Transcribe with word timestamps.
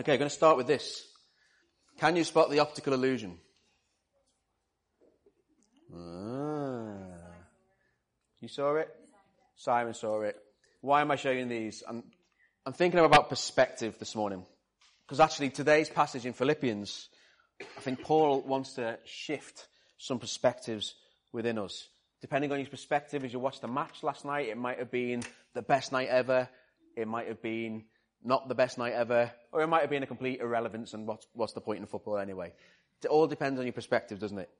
Okay, 0.00 0.12
I'm 0.12 0.18
going 0.20 0.30
to 0.30 0.34
start 0.34 0.56
with 0.56 0.68
this. 0.68 1.04
Can 1.98 2.14
you 2.14 2.22
spot 2.22 2.50
the 2.50 2.60
optical 2.60 2.92
illusion? 2.92 3.36
Ah. 5.92 6.94
You 8.40 8.46
saw 8.46 8.76
it? 8.76 8.88
Simon 9.56 9.94
saw 9.94 10.20
it. 10.20 10.36
Why 10.82 11.00
am 11.00 11.10
I 11.10 11.16
showing 11.16 11.48
these? 11.48 11.82
I'm, 11.88 12.04
I'm 12.64 12.74
thinking 12.74 13.00
about 13.00 13.28
perspective 13.28 13.96
this 13.98 14.14
morning. 14.14 14.46
Because 15.04 15.18
actually 15.18 15.50
today's 15.50 15.88
passage 15.88 16.26
in 16.26 16.32
Philippians, 16.32 17.08
I 17.60 17.80
think 17.80 18.02
Paul 18.02 18.42
wants 18.42 18.74
to 18.74 19.00
shift 19.04 19.66
some 19.98 20.20
perspectives 20.20 20.94
within 21.32 21.58
us. 21.58 21.88
Depending 22.20 22.52
on 22.52 22.60
your 22.60 22.68
perspective, 22.68 23.24
as 23.24 23.32
you 23.32 23.40
watched 23.40 23.62
the 23.62 23.68
match 23.68 24.04
last 24.04 24.24
night, 24.24 24.48
it 24.48 24.56
might 24.56 24.78
have 24.78 24.92
been 24.92 25.24
the 25.54 25.62
best 25.62 25.90
night 25.90 26.06
ever. 26.06 26.48
It 26.96 27.08
might 27.08 27.26
have 27.26 27.42
been 27.42 27.86
not 28.24 28.48
the 28.48 28.54
best 28.54 28.78
night 28.78 28.92
ever, 28.92 29.30
or 29.52 29.62
it 29.62 29.66
might 29.68 29.82
have 29.82 29.90
been 29.90 30.02
a 30.02 30.06
complete 30.06 30.40
irrelevance 30.40 30.94
and 30.94 31.06
what's, 31.06 31.26
what's 31.32 31.52
the 31.52 31.60
point 31.60 31.80
in 31.80 31.86
football 31.86 32.18
anyway? 32.18 32.52
It 33.02 33.08
all 33.08 33.26
depends 33.26 33.58
on 33.58 33.66
your 33.66 33.72
perspective, 33.72 34.18
doesn't 34.18 34.38
it? 34.38 34.50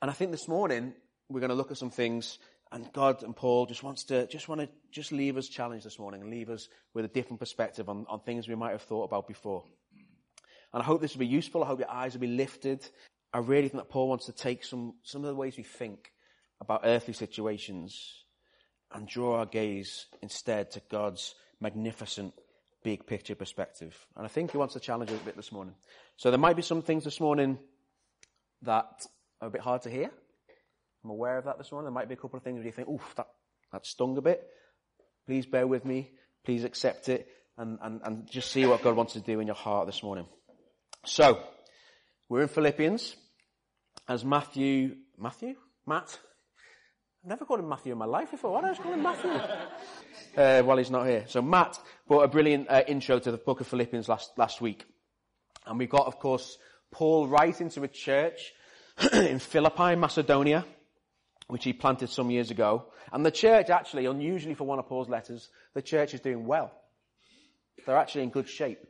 And 0.00 0.10
I 0.10 0.14
think 0.14 0.32
this 0.32 0.48
morning 0.48 0.94
we're 1.28 1.40
going 1.40 1.50
to 1.50 1.56
look 1.56 1.70
at 1.70 1.78
some 1.78 1.90
things 1.90 2.38
and 2.72 2.90
God 2.92 3.22
and 3.22 3.36
Paul 3.36 3.66
just 3.66 3.82
wants 3.82 4.04
to, 4.04 4.26
just 4.26 4.48
want 4.48 4.62
to, 4.62 4.68
just 4.90 5.12
leave 5.12 5.36
us 5.36 5.46
challenged 5.46 5.84
this 5.84 5.98
morning 5.98 6.22
and 6.22 6.30
leave 6.30 6.48
us 6.48 6.68
with 6.94 7.04
a 7.04 7.08
different 7.08 7.38
perspective 7.38 7.88
on, 7.88 8.06
on 8.08 8.20
things 8.20 8.48
we 8.48 8.54
might 8.54 8.72
have 8.72 8.82
thought 8.82 9.04
about 9.04 9.28
before. 9.28 9.62
And 10.72 10.82
I 10.82 10.84
hope 10.84 11.02
this 11.02 11.12
will 11.12 11.20
be 11.20 11.26
useful. 11.26 11.62
I 11.62 11.66
hope 11.66 11.80
your 11.80 11.90
eyes 11.90 12.14
will 12.14 12.22
be 12.22 12.28
lifted. 12.28 12.84
I 13.32 13.38
really 13.38 13.68
think 13.68 13.82
that 13.82 13.90
Paul 13.90 14.08
wants 14.08 14.26
to 14.26 14.32
take 14.32 14.64
some, 14.64 14.94
some 15.02 15.22
of 15.22 15.28
the 15.28 15.34
ways 15.34 15.56
we 15.56 15.62
think 15.62 16.12
about 16.60 16.80
earthly 16.84 17.12
situations 17.12 18.24
and 18.90 19.06
draw 19.06 19.38
our 19.38 19.46
gaze 19.46 20.06
instead 20.22 20.70
to 20.70 20.82
God's 20.90 21.34
magnificent 21.60 22.32
big 22.82 23.06
picture 23.06 23.34
perspective. 23.34 23.96
And 24.16 24.24
I 24.24 24.28
think 24.28 24.52
he 24.52 24.58
wants 24.58 24.74
to 24.74 24.80
challenge 24.80 25.10
us 25.10 25.20
a 25.20 25.24
bit 25.24 25.36
this 25.36 25.52
morning. 25.52 25.74
So 26.16 26.30
there 26.30 26.38
might 26.38 26.56
be 26.56 26.62
some 26.62 26.82
things 26.82 27.04
this 27.04 27.20
morning 27.20 27.58
that 28.62 29.06
are 29.40 29.48
a 29.48 29.50
bit 29.50 29.60
hard 29.60 29.82
to 29.82 29.90
hear. 29.90 30.10
I'm 31.04 31.10
aware 31.10 31.38
of 31.38 31.44
that 31.44 31.58
this 31.58 31.72
morning. 31.72 31.86
There 31.86 31.92
might 31.92 32.08
be 32.08 32.14
a 32.14 32.18
couple 32.18 32.36
of 32.36 32.42
things 32.42 32.56
where 32.56 32.66
you 32.66 32.72
think, 32.72 32.88
oof, 32.88 33.14
that, 33.16 33.26
that 33.72 33.86
stung 33.86 34.16
a 34.16 34.22
bit. 34.22 34.46
Please 35.26 35.46
bear 35.46 35.66
with 35.66 35.84
me. 35.84 36.10
Please 36.44 36.64
accept 36.64 37.08
it 37.08 37.28
and, 37.58 37.78
and, 37.82 38.00
and 38.04 38.30
just 38.30 38.50
see 38.50 38.66
what 38.66 38.82
God 38.82 38.96
wants 38.96 39.12
to 39.14 39.20
do 39.20 39.40
in 39.40 39.46
your 39.46 39.56
heart 39.56 39.86
this 39.86 40.02
morning. 40.02 40.26
So, 41.04 41.42
we're 42.28 42.42
in 42.42 42.48
Philippians 42.48 43.16
as 44.08 44.24
Matthew, 44.24 44.96
Matthew? 45.18 45.54
Matt? 45.86 46.18
I've 47.22 47.28
never 47.28 47.44
called 47.44 47.60
him 47.60 47.68
Matthew 47.68 47.92
in 47.92 47.98
my 47.98 48.06
life 48.06 48.30
before. 48.30 48.52
Why 48.52 48.60
do 48.60 48.66
I 48.66 48.70
just 48.70 48.82
call 48.82 48.92
him 48.92 49.02
Matthew? 49.02 49.30
Uh, 50.36 50.62
while 50.62 50.78
he's 50.78 50.90
not 50.90 51.06
here. 51.06 51.24
So 51.28 51.42
Matt 51.42 51.78
brought 52.06 52.22
a 52.22 52.28
brilliant 52.28 52.70
uh, 52.70 52.82
intro 52.86 53.18
to 53.18 53.30
the 53.30 53.38
book 53.38 53.60
of 53.60 53.66
Philippians 53.66 54.08
last, 54.08 54.32
last 54.36 54.60
week. 54.60 54.84
And 55.66 55.78
we 55.78 55.86
got, 55.86 56.06
of 56.06 56.18
course, 56.18 56.58
Paul 56.90 57.28
writing 57.28 57.70
to 57.70 57.82
a 57.82 57.88
church 57.88 58.52
in 59.12 59.38
Philippi, 59.38 59.96
Macedonia, 59.96 60.64
which 61.48 61.64
he 61.64 61.72
planted 61.72 62.10
some 62.10 62.30
years 62.30 62.50
ago. 62.50 62.86
And 63.12 63.24
the 63.24 63.30
church 63.30 63.70
actually, 63.70 64.06
unusually 64.06 64.54
for 64.54 64.64
one 64.64 64.78
of 64.78 64.86
Paul's 64.86 65.08
letters, 65.08 65.48
the 65.74 65.82
church 65.82 66.14
is 66.14 66.20
doing 66.20 66.46
well. 66.46 66.72
They're 67.86 67.96
actually 67.96 68.24
in 68.24 68.30
good 68.30 68.48
shape. 68.48 68.86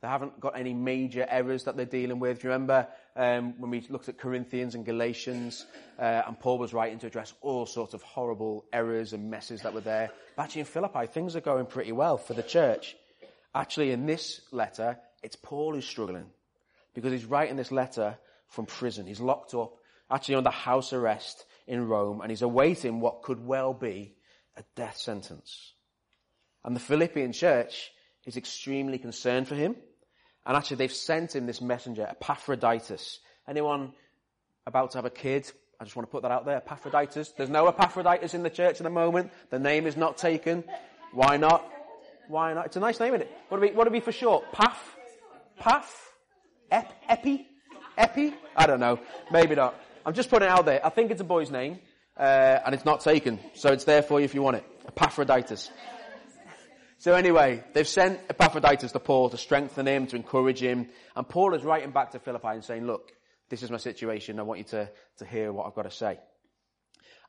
They 0.00 0.08
haven't 0.08 0.38
got 0.38 0.58
any 0.58 0.74
major 0.74 1.26
errors 1.28 1.64
that 1.64 1.76
they're 1.76 1.84
dealing 1.84 2.20
with. 2.20 2.40
Do 2.40 2.48
you 2.48 2.52
remember 2.52 2.86
um, 3.18 3.60
when 3.60 3.70
we 3.72 3.84
looked 3.90 4.08
at 4.08 4.16
Corinthians 4.16 4.76
and 4.76 4.86
Galatians, 4.86 5.66
uh, 5.98 6.22
and 6.26 6.38
Paul 6.38 6.56
was 6.56 6.72
writing 6.72 7.00
to 7.00 7.08
address 7.08 7.34
all 7.40 7.66
sorts 7.66 7.92
of 7.92 8.00
horrible 8.02 8.64
errors 8.72 9.12
and 9.12 9.28
messes 9.28 9.62
that 9.62 9.74
were 9.74 9.80
there. 9.80 10.10
But 10.36 10.44
actually 10.44 10.60
in 10.60 10.66
Philippi, 10.66 11.06
things 11.06 11.34
are 11.34 11.40
going 11.40 11.66
pretty 11.66 11.90
well 11.90 12.16
for 12.16 12.34
the 12.34 12.44
church. 12.44 12.96
Actually, 13.54 13.90
in 13.90 14.06
this 14.06 14.40
letter, 14.52 14.98
it's 15.24 15.34
Paul 15.34 15.74
who's 15.74 15.84
struggling 15.84 16.26
because 16.94 17.10
he's 17.10 17.24
writing 17.24 17.56
this 17.56 17.72
letter 17.72 18.16
from 18.46 18.66
prison. 18.66 19.04
He's 19.04 19.20
locked 19.20 19.52
up, 19.52 19.74
actually 20.08 20.36
under 20.36 20.50
house 20.50 20.92
arrest 20.92 21.44
in 21.66 21.88
Rome, 21.88 22.20
and 22.20 22.30
he's 22.30 22.42
awaiting 22.42 23.00
what 23.00 23.22
could 23.22 23.44
well 23.44 23.74
be 23.74 24.14
a 24.56 24.62
death 24.76 24.96
sentence. 24.96 25.72
And 26.64 26.76
the 26.76 26.80
Philippian 26.80 27.32
church 27.32 27.90
is 28.26 28.36
extremely 28.36 28.98
concerned 28.98 29.48
for 29.48 29.56
him. 29.56 29.74
And 30.48 30.56
actually 30.56 30.78
they've 30.78 30.92
sent 30.92 31.36
him 31.36 31.46
this 31.46 31.60
messenger, 31.60 32.06
Epaphroditus. 32.10 33.20
Anyone 33.46 33.92
about 34.66 34.92
to 34.92 34.98
have 34.98 35.04
a 35.04 35.10
kid? 35.10 35.50
I 35.78 35.84
just 35.84 35.94
want 35.94 36.08
to 36.08 36.10
put 36.10 36.22
that 36.22 36.30
out 36.30 36.46
there. 36.46 36.56
Epaphroditus. 36.56 37.34
There's 37.36 37.50
no 37.50 37.68
Epaphroditus 37.68 38.32
in 38.32 38.42
the 38.42 38.50
church 38.50 38.80
at 38.80 38.82
the 38.82 38.90
moment. 38.90 39.30
The 39.50 39.58
name 39.58 39.86
is 39.86 39.96
not 39.96 40.16
taken. 40.16 40.64
Why 41.12 41.36
not? 41.36 41.70
Why 42.28 42.54
not? 42.54 42.66
It's 42.66 42.76
a 42.76 42.80
nice 42.80 42.98
name, 42.98 43.14
isn't 43.14 43.26
it? 43.26 43.32
What 43.50 43.62
it 43.62 43.70
be, 43.70 43.76
what 43.76 43.86
would 43.86 43.94
it 43.94 44.04
for 44.04 44.10
short? 44.10 44.50
Paf? 44.52 44.96
Paf? 45.60 46.12
Ep? 46.70 46.92
Epi? 47.08 47.46
Epi? 47.98 48.34
I 48.56 48.66
don't 48.66 48.80
know. 48.80 48.98
Maybe 49.30 49.54
not. 49.54 49.74
I'm 50.04 50.14
just 50.14 50.30
putting 50.30 50.48
it 50.48 50.50
out 50.50 50.64
there. 50.64 50.84
I 50.84 50.88
think 50.88 51.10
it's 51.10 51.20
a 51.20 51.24
boy's 51.24 51.50
name, 51.50 51.78
uh, 52.16 52.60
and 52.64 52.74
it's 52.74 52.86
not 52.86 53.00
taken. 53.00 53.38
So 53.54 53.72
it's 53.72 53.84
there 53.84 54.02
for 54.02 54.18
you 54.18 54.24
if 54.24 54.34
you 54.34 54.40
want 54.40 54.56
it. 54.56 54.64
Epaphroditus. 54.86 55.70
So 57.00 57.14
anyway, 57.14 57.62
they've 57.74 57.86
sent 57.86 58.20
Epaphroditus 58.28 58.90
to 58.90 58.98
Paul 58.98 59.30
to 59.30 59.36
strengthen 59.36 59.86
him, 59.86 60.08
to 60.08 60.16
encourage 60.16 60.60
him. 60.60 60.88
And 61.14 61.28
Paul 61.28 61.54
is 61.54 61.62
writing 61.62 61.92
back 61.92 62.10
to 62.12 62.18
Philippi 62.18 62.48
and 62.48 62.64
saying, 62.64 62.86
look, 62.86 63.12
this 63.48 63.62
is 63.62 63.70
my 63.70 63.76
situation. 63.76 64.40
I 64.40 64.42
want 64.42 64.58
you 64.58 64.64
to, 64.64 64.90
to 65.18 65.24
hear 65.24 65.52
what 65.52 65.66
I've 65.66 65.74
got 65.74 65.82
to 65.82 65.92
say. 65.92 66.18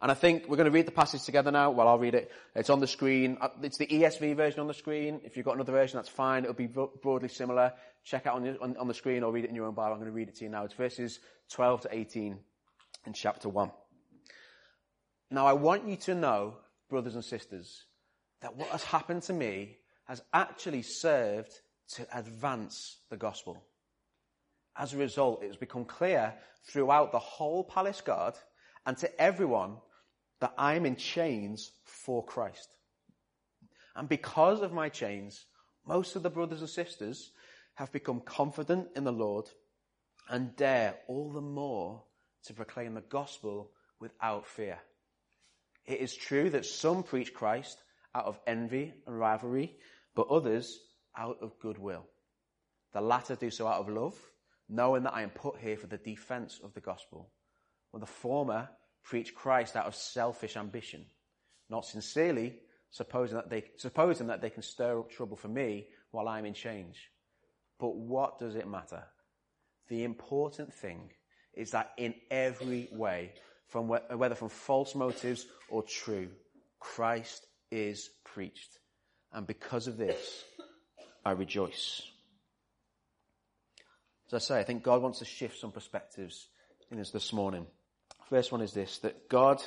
And 0.02 0.10
I 0.10 0.16
think 0.16 0.48
we're 0.48 0.58
going 0.58 0.66
to 0.66 0.72
read 0.72 0.88
the 0.88 0.92
passage 0.92 1.24
together 1.24 1.52
now. 1.52 1.70
Well, 1.70 1.88
I'll 1.88 2.00
read 2.00 2.16
it. 2.16 2.32
It's 2.56 2.72
on 2.72 2.80
the 2.80 2.88
screen. 2.88 3.38
Uh, 3.40 3.50
it's 3.62 3.78
the 3.78 3.86
ESV 3.86 4.36
version 4.36 4.62
on 4.62 4.68
the 4.68 4.74
screen. 4.74 5.22
If 5.24 5.38
you've 5.38 5.46
got 5.46 5.56
another 5.56 5.74
version, 5.74 5.98
that's 5.98 6.10
fine. 6.10 6.44
It'll 6.44 6.56
be 6.56 6.68
broadly 6.68 7.28
similar. 7.28 7.74
Check 8.04 8.26
out 8.26 8.36
on 8.36 8.44
the, 8.44 8.60
on, 8.62 8.76
on 8.78 8.88
the 8.88 8.94
screen 8.94 9.24
or 9.24 9.32
read 9.32 9.44
it 9.44 9.50
in 9.50 9.56
your 9.56 9.66
own 9.66 9.76
Bible. 9.76 9.94
I'm 9.94 10.00
going 10.00 10.10
to 10.10 10.16
read 10.16 10.30
it 10.30 10.36
to 10.38 10.46
you 10.46 10.50
now. 10.50 10.64
It's 10.64 10.74
verses 10.74 11.20
12 11.52 11.82
to 11.82 11.90
18 11.96 12.40
in 13.06 13.14
chapter 13.14 13.50
1. 13.50 13.72
Now 15.32 15.46
I 15.46 15.54
want 15.54 15.88
you 15.88 15.98
to 15.98 16.16
know, 16.16 16.56
brothers 16.90 17.16
and 17.16 17.24
sisters, 17.24 17.86
that 18.42 18.56
what 18.56 18.70
has 18.70 18.84
happened 18.84 19.24
to 19.24 19.34
me 19.34 19.78
has 20.06 20.22
actually 20.34 20.82
served 20.82 21.52
to 21.96 22.08
advance 22.18 22.98
the 23.10 23.18
gospel. 23.18 23.64
As 24.76 24.94
a 24.94 24.98
result, 24.98 25.44
it 25.44 25.48
has 25.48 25.58
become 25.58 25.86
clear 25.86 26.34
throughout 26.68 27.12
the 27.12 27.20
whole 27.20 27.64
palace 27.64 28.02
guard 28.02 28.36
and 28.86 28.98
to 28.98 29.22
everyone 29.22 29.78
that 30.40 30.54
I'm 30.58 30.86
in 30.86 30.96
chains 30.96 31.72
for 31.84 32.24
Christ. 32.24 32.70
And 33.96 34.08
because 34.08 34.62
of 34.62 34.72
my 34.72 34.90
chains, 34.90 35.46
most 35.86 36.16
of 36.16 36.24
the 36.24 36.30
brothers 36.30 36.62
and 36.62 36.70
sisters 36.70 37.32
have 37.76 37.92
become 37.92 38.22
confident 38.22 38.88
in 38.96 39.04
the 39.04 39.12
Lord 39.12 39.46
and 40.30 40.56
dare 40.56 40.96
all 41.08 41.32
the 41.32 41.42
more 41.42 42.04
to 42.46 42.54
proclaim 42.54 42.94
the 42.94 43.02
gospel 43.02 43.72
without 44.00 44.48
fear. 44.48 44.80
It 45.86 46.00
is 46.00 46.16
true 46.16 46.50
that 46.52 46.66
some 46.66 47.04
preach 47.04 47.34
Christ 47.34 47.82
out 48.16 48.26
of 48.26 48.40
envy 48.48 48.94
and 49.06 49.20
rivalry, 49.20 49.76
but 50.16 50.28
others 50.30 50.80
out 51.18 51.38
of 51.42 51.60
goodwill. 51.60 52.06
The 52.94 53.02
latter 53.02 53.36
do 53.36 53.50
so 53.50 53.68
out 53.68 53.82
of 53.82 53.90
love, 53.90 54.16
knowing 54.68 55.04
that 55.04 55.14
I 55.14 55.22
am 55.22 55.30
put 55.30 55.58
here 55.58 55.78
for 55.78 55.88
the 55.88 55.98
defense 55.98 56.60
of 56.64 56.74
the 56.74 56.82
gospel. 56.82 57.32
While 57.92 58.02
the 58.02 58.06
former 58.06 58.70
preach 59.04 59.34
Christ 59.34 59.76
out 59.76 59.86
of 59.86 59.96
selfish 59.96 60.58
ambition, 60.58 61.06
not 61.70 61.86
sincerely, 61.86 62.60
supposing 62.92 63.36
that 63.36 63.50
they, 63.50 63.64
supposing 63.78 64.28
that 64.28 64.42
they 64.42 64.50
can 64.50 64.64
stir 64.64 65.00
up 65.00 65.12
trouble 65.12 65.38
for 65.38 65.48
me 65.48 65.88
while 66.12 66.28
I'm 66.28 66.46
in 66.46 66.54
change. 66.54 67.12
But 67.80 67.96
what 67.96 68.40
does 68.40 68.56
it 68.56 68.68
matter? 68.68 69.04
The 69.88 70.04
important 70.04 70.74
thing 70.74 71.12
is 71.54 71.72
that 71.72 71.92
in 71.98 72.14
every 72.30 72.90
way, 72.92 73.34
from 73.68 73.88
whether 73.88 74.36
from 74.36 74.50
false 74.50 74.96
motives 74.96 75.46
or 75.70 75.84
true, 75.84 76.30
Christ 76.80 77.46
is 77.72 78.10
preached. 78.24 78.80
And 79.32 79.46
because 79.46 79.88
of 79.88 79.98
this, 79.98 80.44
I 81.24 81.32
rejoice. 81.32 82.02
As 84.28 84.34
I 84.34 84.38
say, 84.40 84.60
I 84.60 84.64
think 84.64 84.84
God 84.84 85.02
wants 85.02 85.20
to 85.20 85.26
shift 85.26 85.60
some 85.60 85.72
perspectives 85.72 86.48
in 86.92 87.00
us 87.00 87.12
this 87.12 87.34
morning. 87.34 87.66
First 88.30 88.52
one 88.52 88.62
is 88.62 88.74
this, 88.74 89.00
that 89.00 89.30
God 89.30 89.62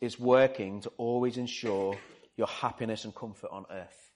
is 0.00 0.18
working 0.18 0.80
to 0.82 0.90
always 0.98 1.38
ensure 1.38 1.96
your 2.36 2.46
happiness 2.46 3.04
and 3.04 3.14
comfort 3.14 3.50
on 3.50 3.64
earth. 3.70 4.10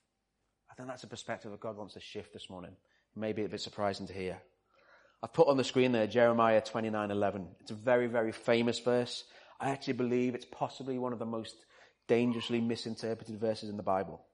I 0.70 0.74
think 0.74 0.88
that's 0.88 1.04
a 1.04 1.08
perspective 1.08 1.50
that 1.50 1.60
God 1.60 1.76
wants 1.76 1.94
to 1.94 2.00
shift 2.00 2.32
this 2.32 2.50
morning. 2.50 2.72
Maybe 3.14 3.44
a 3.44 3.48
bit 3.48 3.60
surprising 3.60 4.06
to 4.08 4.12
hear. 4.12 4.38
I've 5.22 5.32
put 5.32 5.48
on 5.48 5.56
the 5.56 5.64
screen 5.64 5.92
there 5.92 6.06
Jeremiah 6.06 6.60
29:11. 6.60 7.46
It's 7.60 7.70
a 7.70 7.74
very, 7.74 8.06
very 8.06 8.32
famous 8.32 8.78
verse. 8.78 9.24
I 9.58 9.70
actually 9.70 9.94
believe 9.94 10.34
it's 10.34 10.44
possibly 10.44 10.98
one 10.98 11.14
of 11.14 11.18
the 11.18 11.24
most 11.24 11.56
dangerously 12.08 12.60
misinterpreted 12.60 13.38
verses 13.38 13.68
in 13.68 13.76
the 13.76 13.82
Bible. 13.82 14.24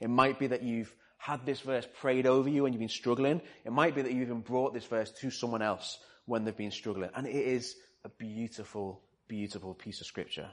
It 0.00 0.10
might 0.10 0.38
be 0.38 0.48
that 0.48 0.62
you've 0.62 0.94
had 1.18 1.46
this 1.46 1.60
verse 1.60 1.86
prayed 2.00 2.26
over 2.26 2.48
you 2.48 2.66
and 2.66 2.74
you've 2.74 2.80
been 2.80 2.88
struggling. 2.88 3.40
It 3.64 3.72
might 3.72 3.94
be 3.94 4.02
that 4.02 4.12
you've 4.12 4.28
even 4.28 4.40
brought 4.40 4.74
this 4.74 4.84
verse 4.84 5.10
to 5.20 5.30
someone 5.30 5.62
else 5.62 5.98
when 6.26 6.44
they've 6.44 6.56
been 6.56 6.70
struggling. 6.70 7.10
And 7.14 7.26
it 7.26 7.34
is 7.34 7.76
a 8.04 8.08
beautiful, 8.08 9.02
beautiful 9.28 9.74
piece 9.74 10.00
of 10.00 10.06
scripture. 10.06 10.50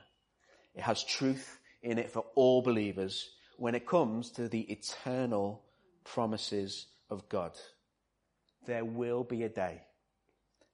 It 0.73 0.81
has 0.81 1.03
truth 1.03 1.59
in 1.83 1.97
it 1.97 2.11
for 2.11 2.25
all 2.35 2.61
believers 2.61 3.29
when 3.57 3.75
it 3.75 3.85
comes 3.85 4.31
to 4.31 4.47
the 4.47 4.61
eternal 4.71 5.63
promises 6.03 6.87
of 7.09 7.27
God. 7.27 7.51
There 8.65 8.85
will 8.85 9.23
be 9.23 9.43
a 9.43 9.49
day. 9.49 9.81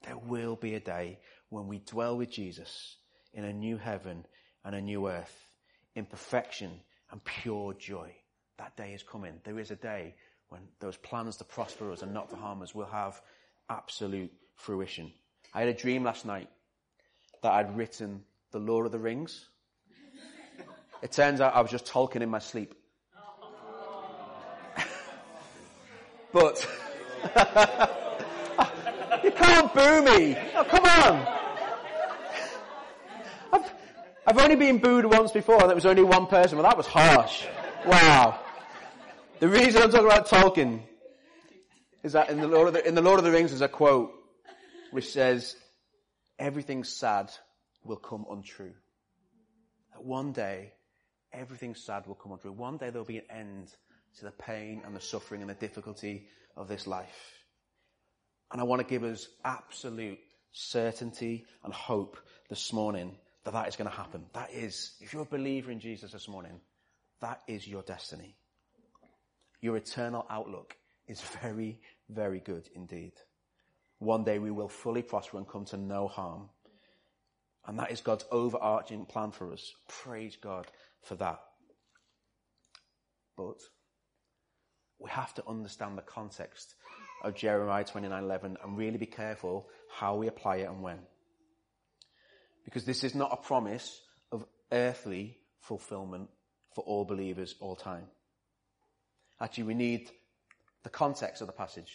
There 0.04 0.18
will 0.18 0.56
be 0.56 0.76
a 0.76 0.80
day 0.80 1.20
when 1.50 1.68
we 1.68 1.80
dwell 1.80 2.18
with 2.18 2.30
Jesus 2.30 2.98
in 3.34 3.46
a 3.46 3.54
new 3.54 3.78
heaven 3.78 4.26
and 4.68 4.76
a 4.76 4.82
new 4.82 5.08
earth 5.08 5.48
in 5.96 6.06
perfection 6.06 6.70
and 7.12 7.24
pure 7.24 7.74
joy. 7.74 8.12
That 8.58 8.76
day 8.76 8.92
is 8.92 9.02
coming. 9.02 9.40
There 9.46 9.58
is 9.60 9.72
a 9.72 9.78
day 9.78 10.14
when 10.50 10.60
those 10.82 10.98
plans 10.98 11.38
to 11.38 11.46
prosper 11.46 11.90
us 11.90 12.02
and 12.02 12.14
not 12.14 12.30
to 12.32 12.36
harm 12.36 12.62
us 12.62 12.76
will 12.76 12.88
have 12.88 13.22
absolute 13.70 14.30
fruition. 14.56 15.14
I 15.54 15.62
had 15.62 15.70
a 15.70 15.74
dream 15.74 16.04
last 16.04 16.26
night 16.26 16.50
that 17.44 17.54
I'd 17.54 17.78
written 17.78 18.26
The 18.52 18.60
Lord 18.60 18.86
of 18.86 18.92
the 18.92 19.00
Rings. 19.00 19.48
It 21.02 21.14
turns 21.14 21.40
out 21.40 21.56
I 21.56 21.62
was 21.62 21.72
just 21.72 21.86
Tolkien 21.86 22.22
in 22.22 22.30
my 22.30 22.40
sleep. 22.40 22.76
but 26.34 26.68
you 29.24 29.32
can't 29.32 29.74
boo 29.74 30.04
me. 30.04 30.36
Oh, 30.56 30.66
come 30.66 30.84
on. 30.84 31.47
I've, 34.28 34.38
only 34.38 34.58
been 34.58 34.80
booed 34.80 35.06
once 35.06 35.32
before 35.32 35.62
and 35.62 35.72
it 35.72 35.76
was 35.76 35.86
only 35.86 36.04
one 36.04 36.28
person. 36.28 36.58
Well, 36.58 36.68
that 36.68 36.76
was 36.76 36.86
harsh. 36.86 37.46
Wow. 37.86 38.40
The 39.40 39.48
reason 39.48 39.82
I'm 39.82 39.90
talking 39.90 40.06
about 40.06 40.28
Tolkien 40.28 40.82
is 42.04 42.14
that 42.14 42.30
in 42.30 42.42
the 42.42 42.48
Lord 42.48 42.68
of 42.68 42.74
the, 42.74 42.86
in 42.86 42.94
the 42.94 43.02
Lord 43.02 43.20
of 43.20 43.26
the 43.26 43.32
Rings 43.32 43.52
there's 43.52 43.62
a 43.62 43.70
quote 43.70 44.12
which 44.92 45.12
says, 45.12 45.56
everything 46.38 46.84
sad 46.84 47.32
will 47.84 47.98
come 47.98 48.26
untrue. 48.30 48.74
That 49.94 50.04
one 50.04 50.34
day, 50.34 50.74
everything 51.32 51.76
sad 51.76 52.06
will 52.06 52.16
come 52.16 52.34
untrue. 52.34 52.52
One 52.52 52.78
day 52.78 52.90
there'll 52.90 53.06
be 53.06 53.20
an 53.20 53.32
end 53.32 53.76
to 54.20 54.26
the 54.26 54.32
pain 54.32 54.82
and 54.86 54.96
the 54.96 55.02
suffering 55.02 55.42
and 55.42 55.50
the 55.50 55.56
difficulty 55.56 56.28
of 56.56 56.68
this 56.68 56.86
life. 56.86 57.34
And 58.52 58.60
I 58.60 58.66
want 58.66 58.82
to 58.82 58.88
give 58.88 59.04
us 59.04 59.28
absolute 59.46 60.20
certainty 60.52 61.46
and 61.64 61.74
hope 61.74 62.18
this 62.50 62.74
morning 62.74 63.16
that 63.48 63.54
that 63.54 63.70
is 63.70 63.78
going 63.78 63.90
to 63.90 63.96
happen. 63.96 64.26
That 64.34 64.52
is, 64.52 64.92
if 65.00 65.14
you're 65.14 65.22
a 65.22 65.26
believer 65.26 65.72
in 65.72 65.80
Jesus 65.80 66.12
this 66.12 66.28
morning, 66.28 66.60
that 67.22 67.44
is 67.48 67.66
your 67.66 67.82
destiny. 67.82 68.36
Your 69.62 69.78
eternal 69.78 70.26
outlook 70.30 70.76
is 71.08 71.22
very, 71.42 71.80
very 72.10 72.42
good 72.42 72.68
indeed. 72.76 73.14
One 74.00 74.26
day 74.26 74.38
we 74.38 74.52
will 74.52 74.68
fully 74.68 75.02
prosper 75.02 75.38
and 75.38 75.48
come 75.48 75.64
to 75.68 75.78
no 75.78 76.10
harm. 76.10 76.50
And 77.66 77.80
that 77.80 77.90
is 77.90 78.02
God's 78.02 78.26
overarching 78.32 79.06
plan 79.06 79.32
for 79.32 79.54
us. 79.54 79.74
Praise 79.88 80.36
God 80.36 80.68
for 81.04 81.16
that. 81.16 81.40
But 83.38 83.62
we 85.00 85.10
have 85.10 85.34
to 85.36 85.48
understand 85.48 85.98
the 85.98 86.02
context 86.02 86.76
of 87.24 87.34
Jeremiah 87.34 87.86
29:11 87.86 88.58
and 88.62 88.78
really 88.78 88.98
be 88.98 89.06
careful 89.06 89.70
how 89.90 90.18
we 90.18 90.28
apply 90.28 90.58
it 90.58 90.70
and 90.70 90.84
when. 90.84 91.00
Because 92.68 92.84
this 92.84 93.06
is 93.06 93.16
not 93.16 93.32
a 93.32 93.38
promise 93.38 94.02
of 94.30 94.46
earthly 94.74 95.38
fulfillment 95.62 96.30
for 96.76 96.84
all 96.84 97.06
believers 97.06 97.56
all 97.62 97.78
time. 97.78 98.04
Actually, 99.40 99.64
we 99.64 99.74
need 99.74 100.12
the 100.84 100.90
context 100.90 101.40
of 101.40 101.48
the 101.48 101.54
passage. 101.54 101.94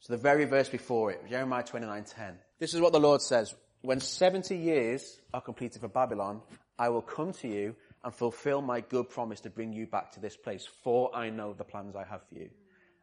So 0.00 0.12
the 0.12 0.18
very 0.18 0.44
verse 0.44 0.68
before 0.68 1.10
it, 1.10 1.26
Jeremiah 1.30 1.64
29:10. 1.64 2.38
This 2.58 2.74
is 2.74 2.82
what 2.82 2.92
the 2.92 3.00
Lord 3.00 3.22
says. 3.22 3.54
When 3.80 3.98
70 3.98 4.54
years 4.54 5.18
are 5.32 5.40
completed 5.40 5.80
for 5.80 5.88
Babylon, 5.88 6.42
I 6.78 6.90
will 6.90 7.00
come 7.00 7.32
to 7.32 7.48
you 7.48 7.76
and 8.04 8.14
fulfill 8.14 8.60
my 8.60 8.82
good 8.82 9.08
promise 9.08 9.40
to 9.40 9.50
bring 9.50 9.72
you 9.72 9.86
back 9.86 10.12
to 10.12 10.20
this 10.20 10.36
place, 10.36 10.66
for 10.84 11.16
I 11.16 11.30
know 11.30 11.54
the 11.54 11.64
plans 11.64 11.96
I 11.96 12.04
have 12.04 12.28
for 12.28 12.34
you. 12.34 12.50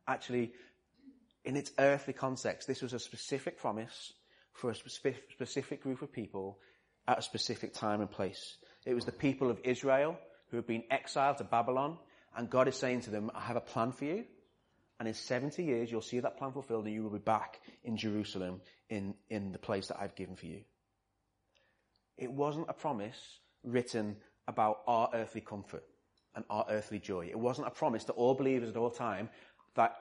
Actually, 0.08 0.54
in 1.46 1.58
its 1.58 1.72
earthly 1.80 2.14
context, 2.14 2.68
this 2.68 2.84
was 2.84 2.94
a 2.94 3.00
specific 3.00 3.58
promise 3.58 4.14
for 4.54 4.70
a 4.70 4.76
specific 4.76 5.82
group 5.82 6.02
of 6.02 6.12
people 6.12 6.60
at 7.08 7.20
a 7.20 7.22
specific 7.22 7.74
time 7.74 8.02
and 8.02 8.10
place. 8.10 8.58
It 8.86 8.94
was 8.94 9.06
the 9.06 9.12
people 9.12 9.50
of 9.50 9.60
Israel 9.64 10.18
who 10.50 10.58
had 10.58 10.68
been 10.68 10.84
exiled 10.92 11.38
to 11.40 11.44
Babylon, 11.44 11.98
and 12.36 12.50
God 12.50 12.68
is 12.68 12.76
saying 12.76 13.02
to 13.02 13.10
them, 13.10 13.32
I 13.34 13.42
have 13.42 13.56
a 13.56 13.62
plan 13.62 13.92
for 13.92 14.06
you. 14.06 14.26
And 15.00 15.08
in 15.08 15.14
70 15.16 15.64
years, 15.64 15.92
you'll 15.92 16.02
see 16.02 16.20
that 16.20 16.38
plan 16.38 16.52
fulfilled 16.52 16.86
and 16.86 16.94
you 16.94 17.04
will 17.04 17.10
be 17.10 17.18
back 17.18 17.60
in 17.84 17.98
Jerusalem 17.98 18.62
in, 18.90 19.16
in 19.30 19.52
the 19.52 19.58
place 19.58 19.88
that 19.88 19.98
I've 20.00 20.16
given 20.16 20.36
for 20.36 20.46
you. 20.46 20.62
It 22.18 22.32
wasn't 22.32 22.70
a 22.70 22.74
promise 22.74 23.18
written 23.64 24.18
about 24.48 24.82
our 24.88 25.10
earthly 25.14 25.42
comfort 25.42 25.84
and 26.36 26.46
our 26.50 26.66
earthly 26.70 27.00
joy. 27.00 27.28
It 27.30 27.38
wasn't 27.38 27.68
a 27.68 27.72
promise 27.72 28.04
to 28.06 28.14
all 28.14 28.36
believers 28.36 28.70
at 28.70 28.78
all 28.78 28.92
time 28.92 29.30
that 29.76 29.96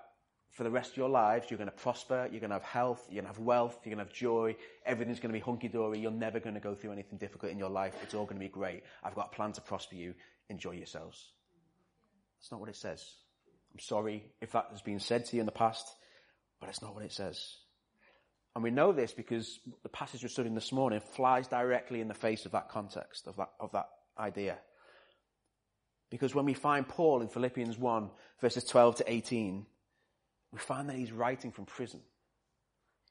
for 0.53 0.65
the 0.65 0.71
rest 0.71 0.93
of 0.93 0.97
your 0.99 1.09
lives, 1.09 1.51
you're 1.51 1.59
going 1.59 1.71
to 1.71 1.77
prosper, 1.77 2.29
you're 2.31 2.41
going 2.41 2.51
to 2.51 2.57
have 2.57 2.63
health, 2.63 3.07
you're 3.09 3.23
going 3.23 3.33
to 3.33 3.39
have 3.39 3.45
wealth, 3.45 3.79
you're 3.85 3.95
going 3.95 4.05
to 4.05 4.11
have 4.11 4.15
joy, 4.15 4.55
everything's 4.85 5.19
going 5.19 5.33
to 5.33 5.39
be 5.39 5.43
hunky-dory, 5.43 5.99
you're 5.99 6.11
never 6.11 6.41
going 6.41 6.55
to 6.55 6.61
go 6.61 6.75
through 6.75 6.93
anything 6.93 7.19
difficult 7.19 7.51
in 7.51 7.59
your 7.59 7.71
life, 7.71 7.95
it's 8.03 8.15
all 8.15 8.25
going 8.25 8.39
to 8.39 8.45
be 8.45 8.51
great. 8.51 8.83
I've 9.03 9.15
got 9.15 9.33
a 9.33 9.35
plan 9.35 9.53
to 9.53 9.63
prosper 9.63 9.95
you, 9.95 10.15
enjoy 10.51 10.73
yourselves. 10.73 11.27
That's 12.39 12.53
not 12.53 12.61
what 12.61 12.69
it 12.69 12.77
says. 12.77 13.03
I'm 13.73 13.81
sorry 13.81 14.25
if 14.43 14.53
that 14.53 14.67
has 14.71 14.83
been 14.83 15.01
said 15.01 15.25
to 15.27 15.37
you 15.37 15.41
in 15.41 15.47
the 15.47 15.53
past, 15.53 15.87
but 16.61 16.69
it's 16.69 16.83
not 16.83 16.95
what 16.95 17.05
it 17.05 17.13
says. 17.13 17.57
And 18.55 18.63
we 18.63 18.71
know 18.71 18.93
this 18.93 19.13
because 19.13 19.59
the 19.83 19.89
passage 19.89 20.23
we're 20.23 20.29
studying 20.29 20.55
this 20.55 20.73
morning 20.73 21.01
flies 21.15 21.49
directly 21.49 22.03
in 22.03 22.09
the 22.09 22.15
face 22.15 22.45
of 22.45 22.53
that 22.53 22.69
context, 22.69 23.27
of 23.27 23.37
that, 23.37 23.49
of 23.59 23.73
that 23.73 23.87
idea. 24.19 24.59
Because 26.11 26.35
when 26.35 26.45
we 26.45 26.53
find 26.53 26.87
Paul 26.87 27.23
in 27.23 27.29
Philippians 27.29 27.79
1 27.79 28.11
verses 28.43 28.65
12 28.65 28.97
to 28.97 29.11
18, 29.11 29.65
we 30.53 30.59
find 30.59 30.89
that 30.89 30.97
he's 30.97 31.13
writing 31.13 31.51
from 31.51 31.65
prison. 31.65 32.01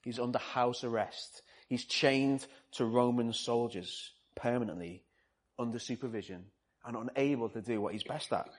He's 0.03 0.19
under 0.19 0.39
house 0.39 0.83
arrest. 0.83 1.41
He's 1.67 1.85
chained 1.85 2.45
to 2.73 2.85
Roman 2.85 3.33
soldiers 3.33 4.11
permanently 4.35 5.03
under 5.57 5.79
supervision 5.79 6.45
and 6.85 6.97
unable 6.97 7.49
to 7.49 7.61
do 7.61 7.81
what 7.81 7.93
he's 7.93 8.03
best 8.03 8.31
at. 8.33 8.49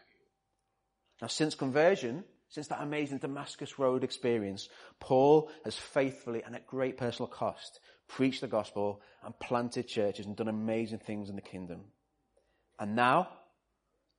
Now, 1.21 1.29
since 1.29 1.55
conversion, 1.55 2.25
since 2.49 2.69
that 2.69 2.83
amazing 2.83 3.19
Damascus 3.19 3.79
Road 3.79 4.05
experience, 4.05 4.69
Paul 5.01 5.51
has 5.65 5.77
faithfully 5.77 6.43
and 6.45 6.55
at 6.55 6.67
great 6.67 6.97
personal 6.97 7.29
cost 7.29 7.81
preached 8.09 8.43
the 8.43 8.49
gospel 8.49 9.01
and 9.25 9.39
planted 9.39 9.89
churches 9.89 10.27
and 10.27 10.37
done 10.37 10.49
amazing 10.49 10.99
things 10.99 11.31
in 11.31 11.37
the 11.37 11.43
kingdom. 11.43 11.81
And 12.79 12.95
now 12.95 13.29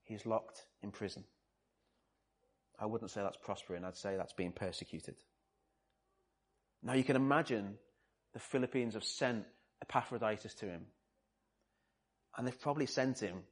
he's 0.03 0.25
locked 0.25 0.63
in 0.81 0.91
prison. 0.91 1.25
I 2.79 2.85
wouldn't 2.85 3.11
say 3.11 3.21
that's 3.21 3.37
prospering, 3.37 3.85
I'd 3.85 3.95
say 3.95 4.17
that's 4.17 4.33
being 4.33 4.51
persecuted. 4.51 5.15
Now 6.81 6.93
you 6.93 7.03
can 7.03 7.15
imagine 7.15 7.75
the 8.33 8.39
Philippians 8.39 8.95
have 8.95 9.03
sent 9.03 9.45
Epaphroditus 9.81 10.55
to 10.55 10.65
him. 10.65 10.85
And 12.37 12.47
they've 12.47 12.59
probably 12.59 12.87
sent 12.87 13.19
him 13.19 13.43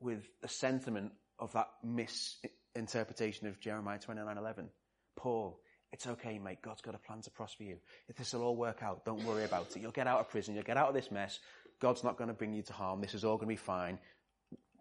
with 0.00 0.24
the 0.40 0.48
sentiment 0.48 1.12
of 1.38 1.52
that 1.52 1.68
misinterpretation 1.82 3.46
of 3.48 3.60
Jeremiah 3.60 3.98
29:11. 3.98 4.68
Paul, 5.16 5.60
it's 5.92 6.06
okay, 6.06 6.38
mate. 6.38 6.62
God's 6.62 6.80
got 6.80 6.94
a 6.94 6.98
plan 6.98 7.20
to 7.22 7.30
prosper 7.30 7.64
you. 7.64 7.76
If 8.08 8.16
this 8.16 8.32
will 8.32 8.42
all 8.42 8.56
work 8.56 8.82
out, 8.82 9.04
don't 9.04 9.24
worry 9.24 9.44
about 9.44 9.76
it. 9.76 9.82
You'll 9.82 9.92
get 9.92 10.06
out 10.06 10.20
of 10.20 10.30
prison. 10.30 10.54
You'll 10.54 10.64
get 10.64 10.76
out 10.76 10.88
of 10.88 10.94
this 10.94 11.10
mess. 11.10 11.38
God's 11.80 12.02
not 12.02 12.16
going 12.16 12.28
to 12.28 12.34
bring 12.34 12.54
you 12.54 12.62
to 12.62 12.72
harm. 12.72 13.00
This 13.00 13.14
is 13.14 13.24
all 13.24 13.36
going 13.36 13.48
to 13.48 13.52
be 13.52 13.56
fine. 13.56 13.98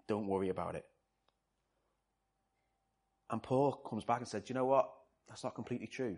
Don't 0.08 0.28
worry 0.28 0.50
about 0.50 0.75
it. 0.75 0.86
And 3.30 3.42
Paul 3.42 3.74
comes 3.74 4.03
back 4.03 4.20
and 4.20 4.27
said, 4.27 4.50
you 4.50 4.56
know 4.56 4.65
what? 4.65 4.89
That's 5.27 5.44
not 5.44 5.56
completely 5.56 5.88
true. 5.88 6.18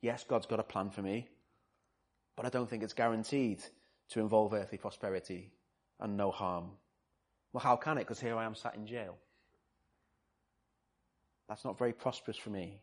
Yes, 0.00 0.24
God's 0.28 0.46
got 0.46 0.60
a 0.60 0.64
plan 0.64 0.90
for 0.90 1.02
me, 1.02 1.28
but 2.36 2.46
I 2.46 2.50
don't 2.50 2.68
think 2.68 2.82
it's 2.82 2.92
guaranteed 2.92 3.62
to 4.10 4.20
involve 4.20 4.52
earthly 4.52 4.78
prosperity 4.78 5.52
and 6.00 6.16
no 6.16 6.30
harm. 6.30 6.70
Well, 7.52 7.62
how 7.62 7.76
can 7.76 7.98
it? 7.98 8.02
Because 8.02 8.20
here 8.20 8.36
I 8.36 8.44
am 8.44 8.54
sat 8.54 8.74
in 8.74 8.86
jail. 8.86 9.16
That's 11.48 11.64
not 11.64 11.78
very 11.78 11.92
prosperous 11.92 12.36
for 12.36 12.50
me. 12.50 12.80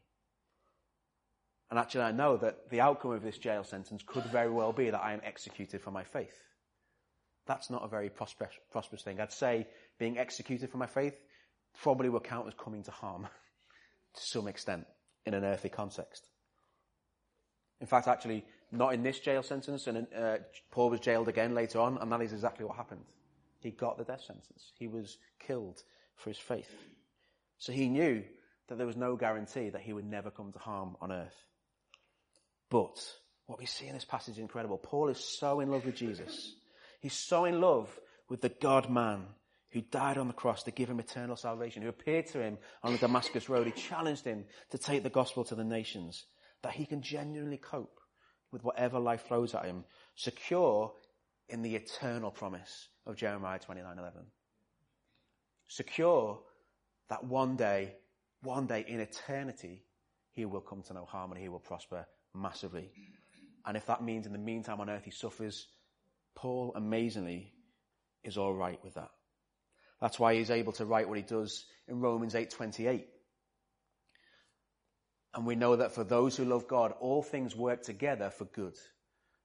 And 1.69 1.79
actually, 1.79 2.01
I 2.01 2.11
know 2.11 2.37
that 2.37 2.69
the 2.69 2.81
outcome 2.81 3.11
of 3.11 3.23
this 3.23 3.37
jail 3.37 3.63
sentence 3.63 4.03
could 4.05 4.25
very 4.25 4.49
well 4.49 4.73
be 4.73 4.89
that 4.89 5.01
I 5.01 5.13
am 5.13 5.21
executed 5.23 5.81
for 5.81 5.91
my 5.91 6.03
faith. 6.03 6.37
That's 7.47 7.69
not 7.69 7.83
a 7.83 7.87
very 7.87 8.09
prosperous, 8.09 8.53
prosperous 8.71 9.01
thing. 9.01 9.19
I'd 9.19 9.31
say 9.31 9.67
being 9.97 10.17
executed 10.17 10.69
for 10.69 10.77
my 10.77 10.85
faith 10.85 11.15
probably 11.81 12.09
will 12.09 12.19
count 12.19 12.47
as 12.47 12.53
coming 12.53 12.83
to 12.83 12.91
harm 12.91 13.27
to 14.15 14.21
some 14.21 14.47
extent 14.47 14.85
in 15.25 15.33
an 15.33 15.43
earthly 15.43 15.69
context. 15.69 16.27
In 17.79 17.87
fact, 17.87 18.07
actually, 18.07 18.45
not 18.71 18.93
in 18.93 19.03
this 19.03 19.19
jail 19.19 19.43
sentence, 19.43 19.87
and 19.87 20.07
uh, 20.15 20.37
Paul 20.69 20.89
was 20.89 20.99
jailed 20.99 21.27
again 21.27 21.53
later 21.53 21.79
on, 21.79 21.97
and 21.97 22.11
that 22.11 22.21
is 22.21 22.33
exactly 22.33 22.65
what 22.65 22.77
happened. 22.77 23.03
He 23.59 23.71
got 23.71 23.97
the 23.97 24.03
death 24.03 24.23
sentence. 24.25 24.71
He 24.77 24.87
was 24.87 25.17
killed 25.39 25.81
for 26.15 26.29
his 26.29 26.37
faith. 26.37 26.71
So 27.57 27.71
he 27.71 27.89
knew 27.89 28.23
that 28.67 28.77
there 28.77 28.87
was 28.87 28.95
no 28.95 29.15
guarantee 29.15 29.69
that 29.69 29.81
he 29.81 29.93
would 29.93 30.05
never 30.05 30.31
come 30.31 30.51
to 30.51 30.59
harm 30.59 30.95
on 31.01 31.11
earth. 31.11 31.35
But 32.69 32.97
what 33.45 33.59
we 33.59 33.65
see 33.65 33.87
in 33.87 33.93
this 33.93 34.05
passage 34.05 34.35
is 34.35 34.39
incredible. 34.39 34.77
Paul 34.77 35.09
is 35.09 35.17
so 35.17 35.59
in 35.59 35.69
love 35.69 35.85
with 35.85 35.95
Jesus. 35.95 36.55
He's 37.01 37.13
so 37.13 37.45
in 37.45 37.59
love 37.59 37.89
with 38.29 38.41
the 38.41 38.49
God 38.49 38.89
man 38.89 39.25
who 39.71 39.81
died 39.81 40.17
on 40.17 40.27
the 40.27 40.33
cross 40.33 40.63
to 40.63 40.71
give 40.71 40.89
him 40.89 40.99
eternal 40.99 41.35
salvation, 41.35 41.81
who 41.81 41.89
appeared 41.89 42.27
to 42.27 42.41
him 42.41 42.57
on 42.83 42.91
the 42.91 42.97
Damascus 42.97 43.49
road, 43.49 43.67
he 43.67 43.71
challenged 43.71 44.25
him 44.25 44.45
to 44.69 44.77
take 44.77 45.03
the 45.03 45.09
gospel 45.09 45.43
to 45.45 45.55
the 45.55 45.63
nations, 45.63 46.25
that 46.61 46.73
he 46.73 46.85
can 46.85 47.01
genuinely 47.01 47.57
cope 47.57 47.99
with 48.51 48.63
whatever 48.63 48.99
life 48.99 49.25
throws 49.27 49.55
at 49.55 49.65
him, 49.65 49.85
secure 50.15 50.93
in 51.49 51.61
the 51.61 51.75
eternal 51.75 52.31
promise 52.31 52.89
of 53.05 53.15
Jeremiah 53.15 53.59
29:11. 53.59 54.25
Secure 55.67 56.41
that 57.09 57.23
one 57.23 57.55
day, 57.55 57.95
one 58.41 58.67
day 58.67 58.83
in 58.87 58.99
eternity, 58.99 59.85
he 60.31 60.45
will 60.45 60.61
come 60.61 60.81
to 60.83 60.93
know 60.93 61.05
harmony, 61.05 61.41
he 61.41 61.49
will 61.49 61.59
prosper 61.59 62.05
massively. 62.33 62.91
And 63.65 63.77
if 63.77 63.85
that 63.85 64.03
means 64.03 64.25
in 64.25 64.33
the 64.33 64.39
meantime 64.39 64.81
on 64.81 64.89
earth 64.89 65.05
he 65.05 65.11
suffers, 65.11 65.67
Paul 66.35 66.73
amazingly 66.75 67.53
is 68.23 68.37
all 68.37 68.53
right 68.53 68.83
with 68.83 68.95
that. 68.95 69.11
That's 70.01 70.19
why 70.19 70.35
he's 70.35 70.49
able 70.49 70.73
to 70.73 70.85
write 70.85 71.07
what 71.07 71.17
he 71.17 71.23
does 71.23 71.65
in 71.87 71.99
Romans 71.99 72.35
8:28. 72.35 73.07
And 75.33 75.45
we 75.45 75.55
know 75.55 75.77
that 75.77 75.93
for 75.93 76.03
those 76.03 76.35
who 76.35 76.43
love 76.43 76.67
God, 76.67 76.93
all 76.99 77.23
things 77.23 77.55
work 77.55 77.83
together 77.83 78.29
for 78.29 78.45
good, 78.45 78.77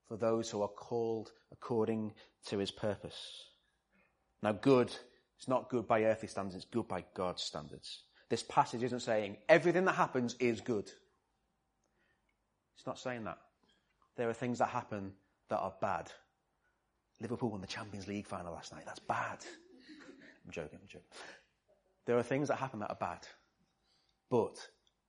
for 0.08 0.16
those 0.16 0.50
who 0.50 0.62
are 0.62 0.68
called 0.68 1.30
according 1.52 2.14
to 2.46 2.58
his 2.58 2.72
purpose. 2.72 3.50
Now 4.42 4.52
good, 4.52 4.96
it's 5.36 5.46
not 5.46 5.68
good 5.68 5.86
by 5.86 6.04
earthly 6.04 6.28
standards, 6.28 6.56
it's 6.56 6.64
good 6.64 6.88
by 6.88 7.04
God's 7.14 7.42
standards. 7.42 8.02
This 8.28 8.42
passage 8.42 8.82
isn't 8.82 9.00
saying 9.00 9.36
everything 9.48 9.84
that 9.84 9.94
happens 9.94 10.34
is 10.40 10.60
good. 10.60 10.90
It's 12.76 12.86
not 12.86 12.98
saying 12.98 13.24
that. 13.24 13.38
There 14.16 14.28
are 14.28 14.34
things 14.34 14.58
that 14.58 14.70
happen 14.70 15.14
that 15.48 15.58
are 15.58 15.74
bad. 15.80 16.10
Liverpool 17.20 17.50
won 17.50 17.60
the 17.60 17.66
Champions 17.66 18.08
League 18.08 18.26
final 18.26 18.52
last 18.52 18.72
night. 18.72 18.84
That's 18.86 18.98
bad. 18.98 19.38
I'm 20.46 20.52
joking, 20.52 20.78
I'm 20.80 20.88
joking. 20.88 21.08
There 22.06 22.16
are 22.16 22.22
things 22.22 22.48
that 22.48 22.56
happen 22.56 22.80
that 22.80 22.90
are 22.90 22.96
bad. 22.98 23.26
But 24.30 24.56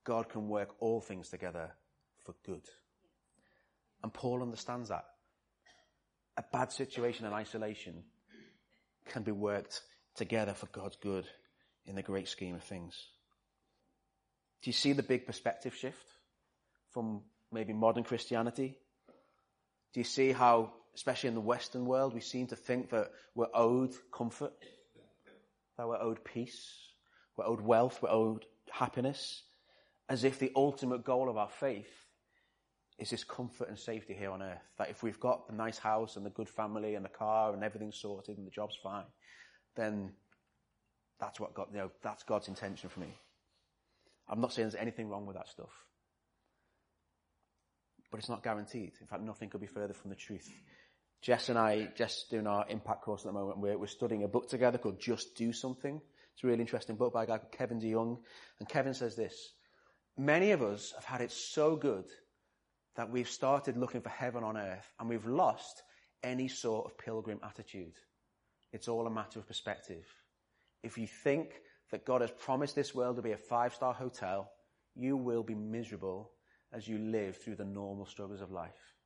God 0.03 0.29
can 0.29 0.49
work 0.49 0.69
all 0.79 0.99
things 0.99 1.29
together 1.29 1.71
for 2.25 2.33
good. 2.45 2.63
And 4.03 4.13
Paul 4.13 4.41
understands 4.41 4.89
that. 4.89 5.05
A 6.37 6.43
bad 6.51 6.71
situation 6.71 7.25
and 7.25 7.33
isolation 7.33 8.03
can 9.05 9.23
be 9.23 9.31
worked 9.31 9.81
together 10.15 10.53
for 10.53 10.67
God's 10.67 10.97
good 10.97 11.25
in 11.85 11.95
the 11.95 12.03
great 12.03 12.27
scheme 12.27 12.55
of 12.55 12.63
things. 12.63 12.95
Do 14.61 14.69
you 14.69 14.73
see 14.73 14.93
the 14.93 15.03
big 15.03 15.25
perspective 15.25 15.75
shift 15.75 16.05
from 16.91 17.21
maybe 17.51 17.73
modern 17.73 18.03
Christianity? 18.03 18.77
Do 19.93 19.99
you 19.99 20.03
see 20.03 20.31
how, 20.31 20.73
especially 20.95 21.29
in 21.29 21.35
the 21.35 21.41
Western 21.41 21.85
world, 21.85 22.13
we 22.13 22.21
seem 22.21 22.47
to 22.47 22.55
think 22.55 22.89
that 22.89 23.11
we're 23.35 23.47
owed 23.53 23.93
comfort, 24.11 24.53
that 25.77 25.87
we're 25.87 26.01
owed 26.01 26.23
peace, 26.23 26.69
we're 27.35 27.45
owed 27.45 27.61
wealth, 27.61 27.99
we're 28.01 28.09
owed 28.09 28.45
happiness, 28.71 29.43
as 30.09 30.23
if 30.23 30.39
the 30.39 30.51
ultimate 30.55 31.03
goal 31.03 31.29
of 31.29 31.37
our 31.37 31.49
faith 31.49 32.05
is 32.97 33.09
this 33.09 33.23
comfort 33.23 33.69
and 33.69 33.77
safety 33.77 34.15
here 34.17 34.31
on 34.31 34.41
earth. 34.41 34.63
That 34.77 34.89
if 34.89 35.03
we've 35.03 35.19
got 35.19 35.47
the 35.47 35.55
nice 35.55 35.77
house 35.77 36.15
and 36.15 36.25
the 36.25 36.31
good 36.31 36.49
family 36.49 36.95
and 36.95 37.05
the 37.05 37.09
car 37.09 37.53
and 37.53 37.63
everything's 37.63 37.97
sorted 37.97 38.37
and 38.37 38.47
the 38.47 38.51
job's 38.51 38.77
fine, 38.81 39.05
then 39.75 40.13
that's 41.19 41.39
what 41.39 41.53
God, 41.53 41.67
you 41.71 41.77
know, 41.77 41.91
that's 42.01 42.23
God's 42.23 42.47
intention 42.47 42.89
for 42.89 42.99
me. 42.99 43.13
I'm 44.27 44.41
not 44.41 44.53
saying 44.53 44.69
there's 44.69 44.81
anything 44.81 45.09
wrong 45.09 45.25
with 45.25 45.35
that 45.35 45.47
stuff. 45.47 45.71
But 48.09 48.19
it's 48.19 48.29
not 48.29 48.43
guaranteed. 48.43 48.93
In 48.99 49.07
fact, 49.07 49.21
nothing 49.21 49.49
could 49.49 49.61
be 49.61 49.67
further 49.67 49.93
from 49.93 50.09
the 50.09 50.15
truth. 50.15 50.49
Jess 51.21 51.49
and 51.49 51.57
I, 51.57 51.89
Jess 51.95 52.25
doing 52.29 52.47
our 52.47 52.65
impact 52.69 53.01
course 53.01 53.21
at 53.21 53.27
the 53.27 53.33
moment, 53.33 53.59
we're, 53.59 53.77
we're 53.77 53.87
studying 53.87 54.23
a 54.23 54.27
book 54.27 54.49
together 54.49 54.77
called 54.77 54.99
Just 54.99 55.35
Do 55.35 55.51
Something. 55.51 56.01
It's 56.33 56.43
a 56.43 56.47
really 56.47 56.61
interesting 56.61 56.95
book 56.95 57.13
by 57.13 57.23
a 57.23 57.27
guy 57.27 57.37
called 57.39 57.51
Kevin 57.51 57.81
DeYoung. 57.81 58.19
And 58.59 58.69
Kevin 58.69 58.93
says 58.93 59.15
this, 59.15 59.53
many 60.17 60.51
of 60.51 60.61
us 60.61 60.93
have 60.95 61.05
had 61.05 61.21
it 61.21 61.31
so 61.31 61.75
good 61.75 62.05
that 62.95 63.09
we've 63.09 63.29
started 63.29 63.77
looking 63.77 64.01
for 64.01 64.09
heaven 64.09 64.43
on 64.43 64.57
earth 64.57 64.91
and 64.99 65.09
we've 65.09 65.25
lost 65.25 65.81
any 66.23 66.47
sort 66.47 66.85
of 66.85 66.97
pilgrim 66.97 67.39
attitude. 67.43 67.93
It's 68.71 68.87
all 68.87 69.07
a 69.07 69.11
matter 69.11 69.39
of 69.39 69.47
perspective. 69.47 70.05
If 70.83 70.97
you 70.97 71.07
think 71.07 71.53
that 71.91 72.05
God 72.05 72.21
has 72.21 72.31
promised 72.31 72.75
this 72.75 72.93
world 72.93 73.15
to 73.15 73.21
be 73.21 73.31
a 73.31 73.37
five 73.37 73.73
star 73.73 73.93
hotel, 73.93 74.51
you 74.95 75.15
will 75.15 75.43
be 75.43 75.55
miserable 75.55 76.31
as 76.73 76.87
you 76.87 76.97
live 76.97 77.37
through 77.37 77.55
the 77.55 77.65
normal 77.65 78.05
struggles 78.05 78.41
of 78.41 78.51
life. 78.51 78.96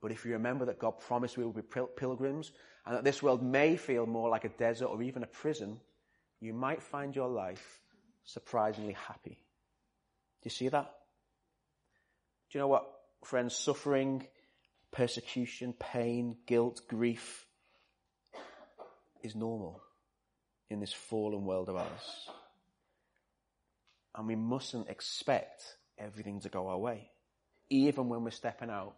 But 0.00 0.12
if 0.12 0.24
you 0.24 0.32
remember 0.32 0.64
that 0.66 0.78
God 0.78 0.98
promised 1.00 1.36
we 1.36 1.44
will 1.44 1.52
be 1.52 1.62
pilgrims 1.96 2.52
and 2.86 2.96
that 2.96 3.04
this 3.04 3.22
world 3.22 3.42
may 3.42 3.76
feel 3.76 4.06
more 4.06 4.30
like 4.30 4.44
a 4.44 4.48
desert 4.48 4.86
or 4.86 5.02
even 5.02 5.22
a 5.22 5.26
prison, 5.26 5.78
you 6.40 6.54
might 6.54 6.82
find 6.82 7.14
your 7.14 7.28
life 7.28 7.80
surprisingly 8.24 8.94
happy. 8.94 9.38
Do 10.42 10.44
you 10.44 10.50
see 10.50 10.68
that? 10.68 10.90
Do 12.50 12.58
you 12.58 12.60
know 12.60 12.68
what, 12.68 12.86
friends? 13.24 13.54
Suffering, 13.54 14.26
persecution, 14.90 15.74
pain, 15.74 16.36
guilt, 16.46 16.80
grief 16.88 17.46
is 19.22 19.34
normal 19.34 19.82
in 20.70 20.80
this 20.80 20.92
fallen 20.92 21.44
world 21.44 21.68
of 21.68 21.76
ours. 21.76 22.28
And 24.14 24.26
we 24.26 24.34
mustn't 24.34 24.88
expect 24.88 25.62
everything 25.98 26.40
to 26.40 26.48
go 26.48 26.68
our 26.68 26.78
way. 26.78 27.10
Even 27.68 28.08
when 28.08 28.24
we're 28.24 28.30
stepping 28.30 28.70
out 28.70 28.94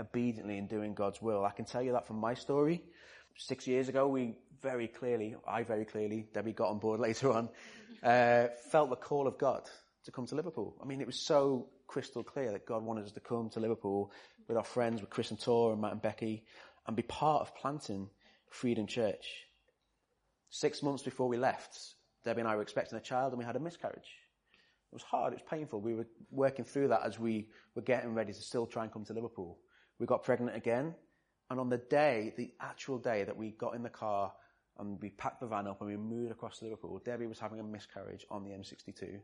obediently 0.00 0.58
and 0.58 0.68
doing 0.68 0.94
God's 0.94 1.20
will. 1.20 1.44
I 1.44 1.50
can 1.50 1.64
tell 1.64 1.82
you 1.82 1.92
that 1.92 2.06
from 2.06 2.16
my 2.16 2.34
story. 2.34 2.82
Six 3.36 3.66
years 3.66 3.88
ago, 3.88 4.08
we 4.08 4.36
very 4.60 4.88
clearly, 4.88 5.34
I 5.46 5.62
very 5.62 5.84
clearly, 5.84 6.28
Debbie 6.32 6.52
got 6.52 6.70
on 6.70 6.78
board 6.78 7.00
later 7.08 7.32
on, 7.32 7.48
uh, 8.02 8.48
felt 8.70 8.90
the 8.90 8.96
call 8.96 9.26
of 9.26 9.38
God 9.38 9.68
to 10.04 10.10
come 10.10 10.26
to 10.26 10.34
Liverpool. 10.34 10.76
I 10.82 10.86
mean, 10.86 11.00
it 11.00 11.06
was 11.06 11.24
so 11.24 11.68
crystal 11.86 12.22
clear 12.22 12.52
that 12.52 12.66
God 12.66 12.82
wanted 12.82 13.04
us 13.04 13.12
to 13.12 13.20
come 13.20 13.50
to 13.50 13.60
Liverpool 13.60 14.12
with 14.48 14.56
our 14.56 14.64
friends, 14.64 15.00
with 15.00 15.10
Chris 15.10 15.30
and 15.30 15.40
Tor 15.40 15.72
and 15.72 15.80
Matt 15.80 15.92
and 15.92 16.02
Becky, 16.02 16.44
and 16.86 16.96
be 16.96 17.02
part 17.02 17.42
of 17.42 17.54
planting 17.54 18.08
Freedom 18.50 18.86
Church. 18.86 19.26
Six 20.50 20.82
months 20.82 21.02
before 21.02 21.28
we 21.28 21.36
left, 21.36 21.78
Debbie 22.24 22.40
and 22.40 22.48
I 22.48 22.56
were 22.56 22.62
expecting 22.62 22.98
a 22.98 23.00
child 23.00 23.32
and 23.32 23.38
we 23.38 23.44
had 23.44 23.56
a 23.56 23.60
miscarriage. 23.60 24.10
It 24.92 24.94
was 24.94 25.02
hard, 25.02 25.32
it 25.32 25.36
was 25.36 25.48
painful. 25.48 25.80
We 25.80 25.94
were 25.94 26.06
working 26.30 26.64
through 26.64 26.88
that 26.88 27.02
as 27.04 27.18
we 27.18 27.48
were 27.74 27.82
getting 27.82 28.12
ready 28.12 28.32
to 28.32 28.40
still 28.40 28.66
try 28.66 28.84
and 28.84 28.92
come 28.92 29.04
to 29.06 29.14
Liverpool. 29.14 29.58
We 30.02 30.06
got 30.06 30.24
pregnant 30.24 30.56
again, 30.56 30.96
and 31.48 31.60
on 31.60 31.68
the 31.68 31.78
day, 31.78 32.34
the 32.36 32.50
actual 32.60 32.98
day 32.98 33.22
that 33.22 33.36
we 33.36 33.52
got 33.52 33.76
in 33.76 33.84
the 33.84 33.88
car 33.88 34.32
and 34.80 35.00
we 35.00 35.10
packed 35.10 35.38
the 35.38 35.46
van 35.46 35.68
up 35.68 35.80
and 35.80 35.88
we 35.88 35.96
moved 35.96 36.32
across 36.32 36.60
Liverpool, 36.60 37.00
Debbie 37.04 37.28
was 37.28 37.38
having 37.38 37.60
a 37.60 37.62
miscarriage 37.62 38.26
on 38.28 38.42
the 38.42 38.50
M62 38.50 39.20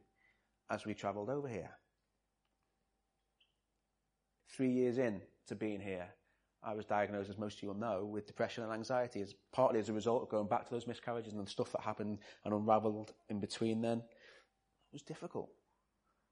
as 0.70 0.86
we 0.86 0.94
travelled 0.94 1.30
over 1.30 1.48
here. 1.48 1.70
Three 4.56 4.70
years 4.70 4.98
in 4.98 5.20
to 5.48 5.56
being 5.56 5.80
here, 5.80 6.10
I 6.62 6.74
was 6.74 6.86
diagnosed, 6.86 7.28
as 7.28 7.38
most 7.38 7.56
of 7.56 7.62
you 7.64 7.70
will 7.70 7.74
know, 7.74 8.04
with 8.04 8.28
depression 8.28 8.62
and 8.62 8.72
anxiety, 8.72 9.20
as 9.20 9.34
partly 9.52 9.80
as 9.80 9.88
a 9.88 9.92
result 9.92 10.22
of 10.22 10.28
going 10.28 10.46
back 10.46 10.64
to 10.68 10.70
those 10.72 10.86
miscarriages 10.86 11.32
and 11.32 11.44
the 11.44 11.50
stuff 11.50 11.72
that 11.72 11.80
happened 11.80 12.18
and 12.44 12.54
unravelled 12.54 13.14
in 13.30 13.40
between 13.40 13.80
then. 13.80 13.98
It 13.98 14.92
was 14.92 15.02
difficult. 15.02 15.50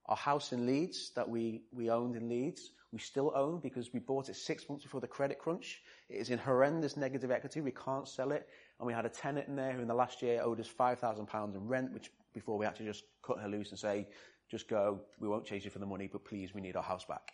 Our 0.08 0.16
house 0.16 0.52
in 0.52 0.66
Leeds 0.66 1.10
that 1.16 1.28
we, 1.28 1.62
we 1.72 1.90
owned 1.90 2.16
in 2.16 2.28
Leeds, 2.28 2.70
we 2.92 3.00
still 3.00 3.32
own 3.34 3.58
because 3.58 3.92
we 3.92 4.00
bought 4.00 4.28
it 4.28 4.36
six 4.36 4.68
months 4.68 4.84
before 4.84 5.00
the 5.00 5.06
credit 5.06 5.38
crunch. 5.38 5.82
It 6.08 6.16
is 6.16 6.30
in 6.30 6.38
horrendous 6.38 6.96
negative 6.96 7.30
equity. 7.30 7.60
We 7.60 7.72
can't 7.72 8.06
sell 8.06 8.30
it. 8.30 8.48
And 8.78 8.86
we 8.86 8.92
had 8.92 9.04
a 9.04 9.08
tenant 9.08 9.48
in 9.48 9.56
there 9.56 9.72
who 9.72 9.82
in 9.82 9.88
the 9.88 9.94
last 9.94 10.22
year 10.22 10.40
owed 10.42 10.60
us 10.60 10.68
£5,000 10.68 11.54
in 11.54 11.66
rent, 11.66 11.92
which 11.92 12.10
before 12.32 12.56
we 12.56 12.66
to 12.66 12.84
just 12.84 13.04
cut 13.22 13.38
her 13.40 13.48
loose 13.48 13.70
and 13.70 13.78
say, 13.78 14.06
just 14.48 14.68
go, 14.68 15.00
we 15.18 15.28
won't 15.28 15.44
chase 15.44 15.64
you 15.64 15.70
for 15.70 15.80
the 15.80 15.86
money, 15.86 16.08
but 16.10 16.25
please, 16.25 16.54
we 16.54 16.60
need 16.60 16.76
our 16.76 16.82
house 16.82 17.04
back. 17.04 17.32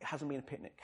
It 0.00 0.06
hasn't 0.06 0.28
been 0.28 0.40
a 0.40 0.42
picnic. 0.42 0.78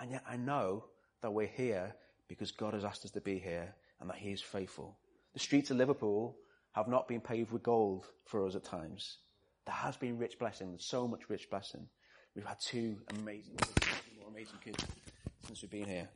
And 0.00 0.10
yet 0.10 0.24
I 0.28 0.36
know 0.36 0.84
that 1.22 1.30
we're 1.30 1.46
here 1.46 1.94
because 2.28 2.50
God 2.52 2.74
has 2.74 2.84
asked 2.84 3.04
us 3.04 3.10
to 3.12 3.20
be 3.20 3.38
here 3.38 3.74
and 4.00 4.08
that 4.08 4.16
He 4.16 4.32
is 4.32 4.40
faithful. 4.40 4.96
The 5.34 5.40
streets 5.40 5.70
of 5.70 5.76
Liverpool 5.76 6.36
have 6.72 6.88
not 6.88 7.08
been 7.08 7.20
paved 7.20 7.50
with 7.50 7.62
gold 7.62 8.06
for 8.26 8.46
us 8.46 8.54
at 8.54 8.64
times. 8.64 9.18
There 9.66 9.74
has 9.74 9.96
been 9.96 10.18
rich 10.18 10.38
blessing, 10.38 10.76
so 10.78 11.06
much 11.06 11.28
rich 11.28 11.50
blessing. 11.50 11.86
We've 12.34 12.44
had 12.44 12.60
two 12.60 12.96
amazing, 13.18 13.56
more 14.18 14.28
amazing 14.30 14.58
kids 14.64 14.84
since 15.46 15.62
we've 15.62 15.70
been 15.70 15.88
here. 15.88 16.08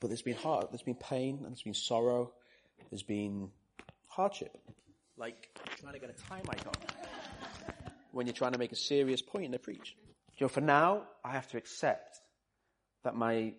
But 0.00 0.08
there's 0.08 0.22
been 0.22 0.36
hard, 0.36 0.66
there's 0.70 0.82
been 0.82 0.94
pain, 0.94 1.38
and 1.38 1.48
there's 1.48 1.62
been 1.62 1.74
sorrow, 1.74 2.32
there's 2.90 3.02
been 3.02 3.50
hardship. 4.06 4.56
Like 5.16 5.58
trying 5.80 5.94
to 5.94 5.98
get 5.98 6.10
a 6.10 6.28
time 6.28 6.42
icon 6.48 6.74
when 8.12 8.26
you're 8.26 8.34
trying 8.34 8.52
to 8.52 8.58
make 8.58 8.72
a 8.72 8.76
serious 8.76 9.22
point 9.22 9.46
in 9.46 9.54
a 9.54 9.58
preach. 9.58 9.96
You 10.38 10.44
know, 10.44 10.48
for 10.48 10.60
now, 10.60 11.02
I 11.24 11.32
have 11.32 11.48
to 11.50 11.56
accept 11.56 12.20
that 13.04 13.14
my 13.14 13.54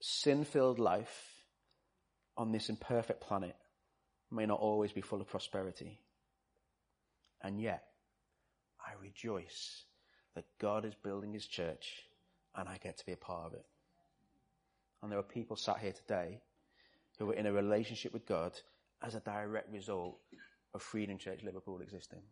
sin-filled 0.00 0.78
life 0.78 1.44
on 2.36 2.50
this 2.50 2.68
imperfect 2.68 3.20
planet 3.20 3.54
may 4.34 4.46
not 4.46 4.60
always 4.60 4.92
be 4.92 5.00
full 5.00 5.20
of 5.20 5.28
prosperity. 5.28 5.98
And 7.42 7.60
yet, 7.60 7.84
I 8.80 8.92
rejoice 9.02 9.84
that 10.34 10.44
God 10.58 10.84
is 10.84 10.94
building 10.94 11.32
his 11.32 11.46
church 11.46 12.04
and 12.56 12.68
I 12.68 12.78
get 12.82 12.98
to 12.98 13.06
be 13.06 13.12
a 13.12 13.16
part 13.16 13.46
of 13.46 13.54
it. 13.54 13.64
And 15.02 15.10
there 15.10 15.18
are 15.18 15.22
people 15.22 15.56
sat 15.56 15.78
here 15.78 15.92
today 15.92 16.40
who 17.18 17.30
are 17.30 17.34
in 17.34 17.46
a 17.46 17.52
relationship 17.52 18.12
with 18.12 18.26
God 18.26 18.52
as 19.02 19.14
a 19.14 19.20
direct 19.20 19.72
result 19.72 20.18
of 20.72 20.82
Freedom 20.82 21.18
Church 21.18 21.42
Liverpool 21.44 21.80
existing. 21.80 22.22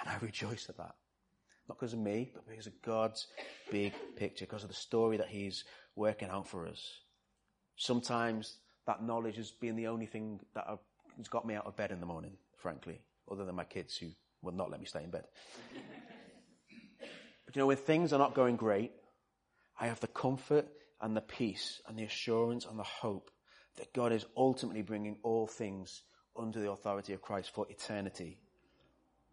And 0.00 0.08
I 0.08 0.16
rejoice 0.20 0.66
at 0.68 0.76
that. 0.78 0.94
Not 1.68 1.78
because 1.78 1.92
of 1.92 1.98
me, 1.98 2.30
but 2.34 2.48
because 2.48 2.66
of 2.66 2.80
God's 2.82 3.26
big 3.70 3.92
picture, 4.16 4.44
because 4.44 4.64
of 4.64 4.68
the 4.68 4.74
story 4.74 5.16
that 5.16 5.28
He's 5.28 5.64
working 5.96 6.28
out 6.28 6.46
for 6.48 6.66
us. 6.66 7.00
Sometimes 7.76 8.58
that 8.86 9.02
knowledge 9.02 9.36
has 9.36 9.50
been 9.50 9.76
the 9.76 9.86
only 9.86 10.06
thing 10.06 10.40
that 10.54 10.66
has 11.16 11.28
got 11.28 11.46
me 11.46 11.54
out 11.54 11.66
of 11.66 11.76
bed 11.76 11.90
in 11.90 12.00
the 12.00 12.06
morning, 12.06 12.36
frankly, 12.56 13.00
other 13.30 13.44
than 13.44 13.54
my 13.54 13.64
kids 13.64 13.96
who 13.96 14.08
will 14.42 14.52
not 14.52 14.70
let 14.70 14.80
me 14.80 14.86
stay 14.86 15.02
in 15.02 15.10
bed. 15.10 15.24
but 17.46 17.56
you 17.56 17.60
know, 17.60 17.66
when 17.66 17.76
things 17.76 18.12
are 18.12 18.18
not 18.18 18.34
going 18.34 18.56
great, 18.56 18.92
I 19.78 19.86
have 19.86 20.00
the 20.00 20.06
comfort 20.06 20.66
and 21.00 21.16
the 21.16 21.20
peace 21.20 21.80
and 21.86 21.98
the 21.98 22.04
assurance 22.04 22.66
and 22.66 22.78
the 22.78 22.84
hope 22.84 23.30
that 23.76 23.92
God 23.92 24.12
is 24.12 24.24
ultimately 24.36 24.82
bringing 24.82 25.16
all 25.22 25.46
things 25.46 26.02
under 26.36 26.60
the 26.60 26.70
authority 26.70 27.12
of 27.12 27.22
Christ 27.22 27.50
for 27.54 27.66
eternity. 27.68 28.38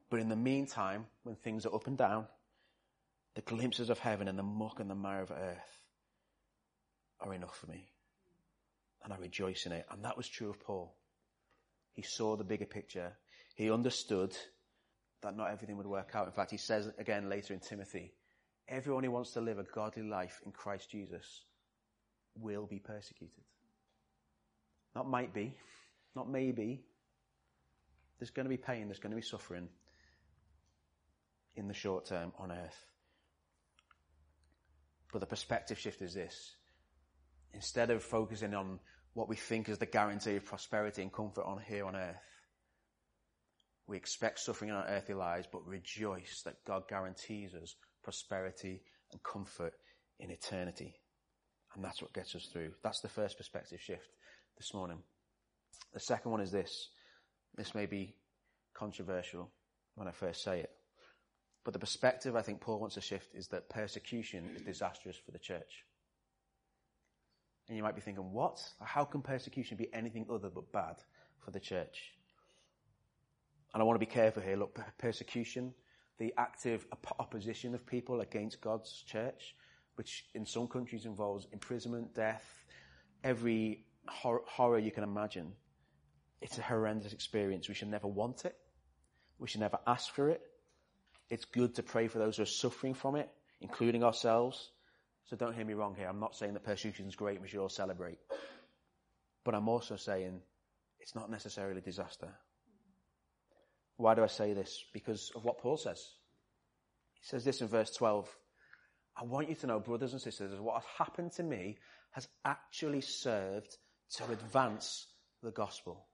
But 0.09 0.19
in 0.19 0.29
the 0.29 0.35
meantime, 0.35 1.05
when 1.23 1.35
things 1.35 1.65
are 1.65 1.73
up 1.73 1.88
and 1.88 1.97
down, 1.97 2.27
the 3.35 3.41
glimpses 3.41 3.89
of 3.89 4.00
heaven 4.00 4.27
and 4.27 4.38
the 4.38 4.43
muck 4.43 4.79
and 4.79 4.89
the 4.89 4.95
mire 4.95 5.21
of 5.21 5.31
earth 5.31 5.79
are 7.21 7.33
enough 7.33 7.57
for 7.57 7.67
me. 7.67 7.89
And 9.03 9.13
I 9.13 9.17
rejoice 9.17 9.65
in 9.65 9.71
it. 9.71 9.85
And 9.89 10.03
that 10.03 10.17
was 10.17 10.27
true 10.27 10.50
of 10.50 10.59
Paul. 10.59 10.93
He 11.93 12.01
saw 12.01 12.36
the 12.36 12.43
bigger 12.43 12.65
picture. 12.65 13.13
He 13.55 13.71
understood 13.71 14.36
that 15.21 15.38
not 15.38 15.51
everything 15.51 15.77
would 15.77 15.88
work 15.88 16.12
out. 16.15 16.27
In 16.27 16.33
fact, 16.33 16.51
he 16.51 16.57
says 16.57 16.91
again 16.98 17.29
later 17.29 17.53
in 17.53 17.60
Timothy, 17.60 18.13
everyone 18.67 19.03
who 19.03 19.12
wants 19.12 19.31
to 19.31 19.41
live 19.41 19.60
a 19.60 19.63
godly 19.63 20.03
life 20.03 20.41
in 20.45 20.51
Christ 20.51 20.89
Jesus 20.89 21.43
will 22.36 22.65
be 22.65 22.79
persecuted. 22.79 23.43
Not 24.95 25.10
might 25.10 25.33
be, 25.33 25.53
not 26.15 26.29
maybe. 26.29 26.83
There's 28.19 28.29
going 28.29 28.45
to 28.45 28.50
be 28.50 28.57
pain, 28.57 28.88
there's 28.88 29.00
going 29.00 29.12
to 29.12 29.15
be 29.15 29.21
suffering 29.21 29.67
in 31.55 31.67
the 31.67 31.74
short 31.74 32.05
term 32.05 32.31
on 32.38 32.51
earth. 32.51 32.86
But 35.12 35.19
the 35.19 35.27
perspective 35.27 35.77
shift 35.77 36.01
is 36.01 36.13
this. 36.13 36.55
Instead 37.53 37.89
of 37.89 38.01
focusing 38.01 38.53
on 38.53 38.79
what 39.13 39.29
we 39.29 39.35
think 39.35 39.69
is 39.69 39.77
the 39.77 39.85
guarantee 39.85 40.37
of 40.37 40.45
prosperity 40.45 41.01
and 41.01 41.11
comfort 41.11 41.45
on 41.45 41.59
here 41.67 41.85
on 41.85 41.95
earth, 41.95 42.15
we 43.87 43.97
expect 43.97 44.39
suffering 44.39 44.69
in 44.69 44.75
our 44.75 44.87
earthly 44.87 45.15
lives, 45.15 45.47
but 45.51 45.65
rejoice 45.67 46.41
that 46.45 46.63
God 46.65 46.83
guarantees 46.87 47.53
us 47.53 47.75
prosperity 48.03 48.81
and 49.11 49.21
comfort 49.23 49.73
in 50.19 50.31
eternity. 50.31 50.95
And 51.75 51.83
that's 51.83 52.01
what 52.01 52.13
gets 52.13 52.35
us 52.35 52.47
through. 52.51 52.71
That's 52.83 53.01
the 53.01 53.09
first 53.09 53.37
perspective 53.37 53.79
shift 53.81 54.07
this 54.57 54.73
morning. 54.73 54.99
The 55.93 55.99
second 55.99 56.31
one 56.31 56.41
is 56.41 56.51
this. 56.51 56.89
This 57.55 57.75
may 57.75 57.85
be 57.85 58.15
controversial 58.73 59.51
when 59.95 60.07
I 60.07 60.11
first 60.11 60.43
say 60.43 60.61
it. 60.61 60.69
But 61.63 61.73
the 61.73 61.79
perspective 61.79 62.35
I 62.35 62.41
think 62.41 62.61
Paul 62.61 62.79
wants 62.79 62.95
to 62.95 63.01
shift 63.01 63.35
is 63.35 63.47
that 63.49 63.69
persecution 63.69 64.49
is 64.55 64.63
disastrous 64.63 65.17
for 65.17 65.31
the 65.31 65.39
church. 65.39 65.85
And 67.67 67.77
you 67.77 67.83
might 67.83 67.95
be 67.95 68.01
thinking, 68.01 68.31
what? 68.31 68.61
How 68.81 69.05
can 69.05 69.21
persecution 69.21 69.77
be 69.77 69.93
anything 69.93 70.25
other 70.29 70.49
but 70.49 70.71
bad 70.71 70.95
for 71.39 71.51
the 71.51 71.59
church? 71.59 72.13
And 73.73 73.81
I 73.81 73.85
want 73.85 73.95
to 73.95 74.05
be 74.05 74.11
careful 74.11 74.43
here. 74.43 74.57
Look, 74.57 74.79
persecution, 74.97 75.73
the 76.17 76.33
active 76.37 76.85
opposition 77.19 77.73
of 77.73 77.85
people 77.85 78.21
against 78.21 78.59
God's 78.61 79.03
church, 79.07 79.55
which 79.95 80.25
in 80.33 80.45
some 80.45 80.67
countries 80.67 81.05
involves 81.05 81.47
imprisonment, 81.53 82.13
death, 82.13 82.45
every 83.23 83.85
hor- 84.07 84.43
horror 84.45 84.79
you 84.79 84.91
can 84.91 85.03
imagine. 85.03 85.53
It's 86.41 86.57
a 86.57 86.61
horrendous 86.61 87.13
experience. 87.13 87.69
We 87.69 87.75
should 87.75 87.89
never 87.89 88.07
want 88.07 88.45
it. 88.45 88.55
We 89.39 89.47
should 89.47 89.61
never 89.61 89.79
ask 89.87 90.13
for 90.13 90.29
it. 90.29 90.41
It's 91.29 91.45
good 91.45 91.75
to 91.75 91.83
pray 91.83 92.07
for 92.07 92.19
those 92.19 92.37
who 92.37 92.43
are 92.43 92.47
suffering 92.47 92.93
from 92.93 93.15
it, 93.15 93.29
including 93.61 94.03
ourselves. 94.03 94.71
So 95.25 95.36
don't 95.36 95.55
hear 95.55 95.66
me 95.66 95.74
wrong 95.74 95.96
here. 95.96 96.07
I'm 96.07 96.20
not 96.20 96.36
saying 96.36 96.53
that 96.53 96.64
persecution 96.64 97.07
is 97.07 97.16
great. 97.16 97.42
We 97.42 97.48
should 97.48 97.62
all 97.62 97.70
celebrate. 97.70 98.20
But 99.44 99.55
I'm 99.55 99.70
also 99.70 99.96
saying 99.96 100.42
it's 101.00 101.16
not 101.16 101.29
necessarily 101.29 101.79
a 101.79 101.81
disaster. 101.81 102.29
Why 103.98 104.16
do 104.16 104.24
I 104.24 104.27
say 104.27 104.53
this? 104.53 104.84
Because 104.94 105.31
of 105.36 105.46
what 105.46 105.60
Paul 105.60 105.77
says. 105.77 106.03
He 107.14 107.25
says 107.25 107.44
this 107.44 107.62
in 107.62 107.68
verse 107.68 107.92
12. 107.92 108.29
I 109.16 109.24
want 109.24 109.50
you 109.50 109.55
to 109.55 109.68
know, 109.68 109.79
brothers 109.79 110.14
and 110.14 110.22
sisters, 110.22 110.60
what 110.60 110.75
has 110.75 110.86
happened 110.98 111.34
to 111.34 111.44
me 111.44 111.77
has 112.12 112.27
actually 112.46 113.01
served 113.01 113.77
to 114.16 114.31
advance 114.31 115.07
the 115.44 115.51
gospel. 115.51 116.05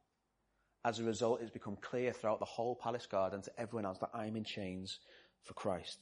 As 0.85 0.99
a 0.99 1.03
result, 1.03 1.41
it's 1.41 1.51
become 1.51 1.77
clear 1.81 2.13
throughout 2.13 2.39
the 2.39 2.45
whole 2.45 2.75
palace 2.75 3.07
garden 3.07 3.41
to 3.41 3.51
everyone 3.59 3.85
else 3.85 3.99
that 3.99 4.11
I'm 4.13 4.35
in 4.35 4.43
chains 4.43 4.99
for 5.43 5.53
Christ. 5.53 5.99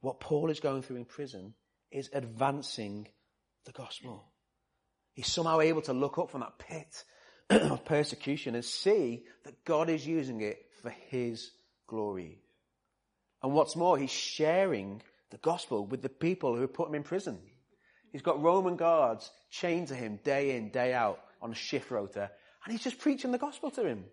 What 0.00 0.20
Paul 0.20 0.50
is 0.50 0.60
going 0.60 0.82
through 0.82 0.96
in 0.96 1.04
prison 1.04 1.54
is 1.90 2.10
advancing 2.12 3.08
the 3.64 3.72
gospel. 3.72 4.24
He's 5.14 5.28
somehow 5.28 5.60
able 5.60 5.82
to 5.82 5.92
look 5.92 6.18
up 6.18 6.30
from 6.30 6.40
that 6.40 6.58
pit 6.58 7.04
of 7.50 7.84
persecution 7.84 8.54
and 8.54 8.64
see 8.64 9.24
that 9.44 9.64
God 9.64 9.88
is 9.88 10.06
using 10.06 10.40
it 10.40 10.58
for 10.82 10.90
his 10.90 11.50
glory. 11.86 12.40
And 13.42 13.52
what's 13.52 13.76
more, 13.76 13.96
he's 13.96 14.10
sharing 14.10 15.02
the 15.30 15.38
gospel 15.38 15.86
with 15.86 16.02
the 16.02 16.08
people 16.08 16.56
who 16.56 16.66
put 16.66 16.88
him 16.88 16.94
in 16.94 17.02
prison. 17.02 17.38
He's 18.12 18.22
got 18.22 18.42
Roman 18.42 18.76
guards 18.76 19.30
chained 19.50 19.88
to 19.88 19.94
him 19.94 20.20
day 20.24 20.56
in, 20.56 20.70
day 20.70 20.92
out 20.92 21.20
on 21.42 21.52
a 21.52 21.54
shift 21.54 21.90
rota, 21.90 22.30
and 22.64 22.72
he's 22.72 22.82
just 22.82 22.98
preaching 22.98 23.32
the 23.32 23.38
gospel 23.38 23.70
to 23.72 23.86
him. 23.86 24.04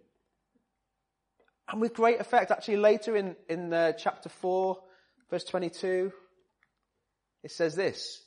And 1.69 1.81
with 1.81 1.93
great 1.93 2.19
effect, 2.19 2.51
actually 2.51 2.77
later 2.77 3.15
in, 3.15 3.35
in 3.49 3.73
uh, 3.73 3.93
chapter 3.93 4.29
4, 4.29 4.77
verse 5.33 5.45
22, 5.45 6.13
it 7.41 7.49
says 7.49 7.73
this. 7.73 8.21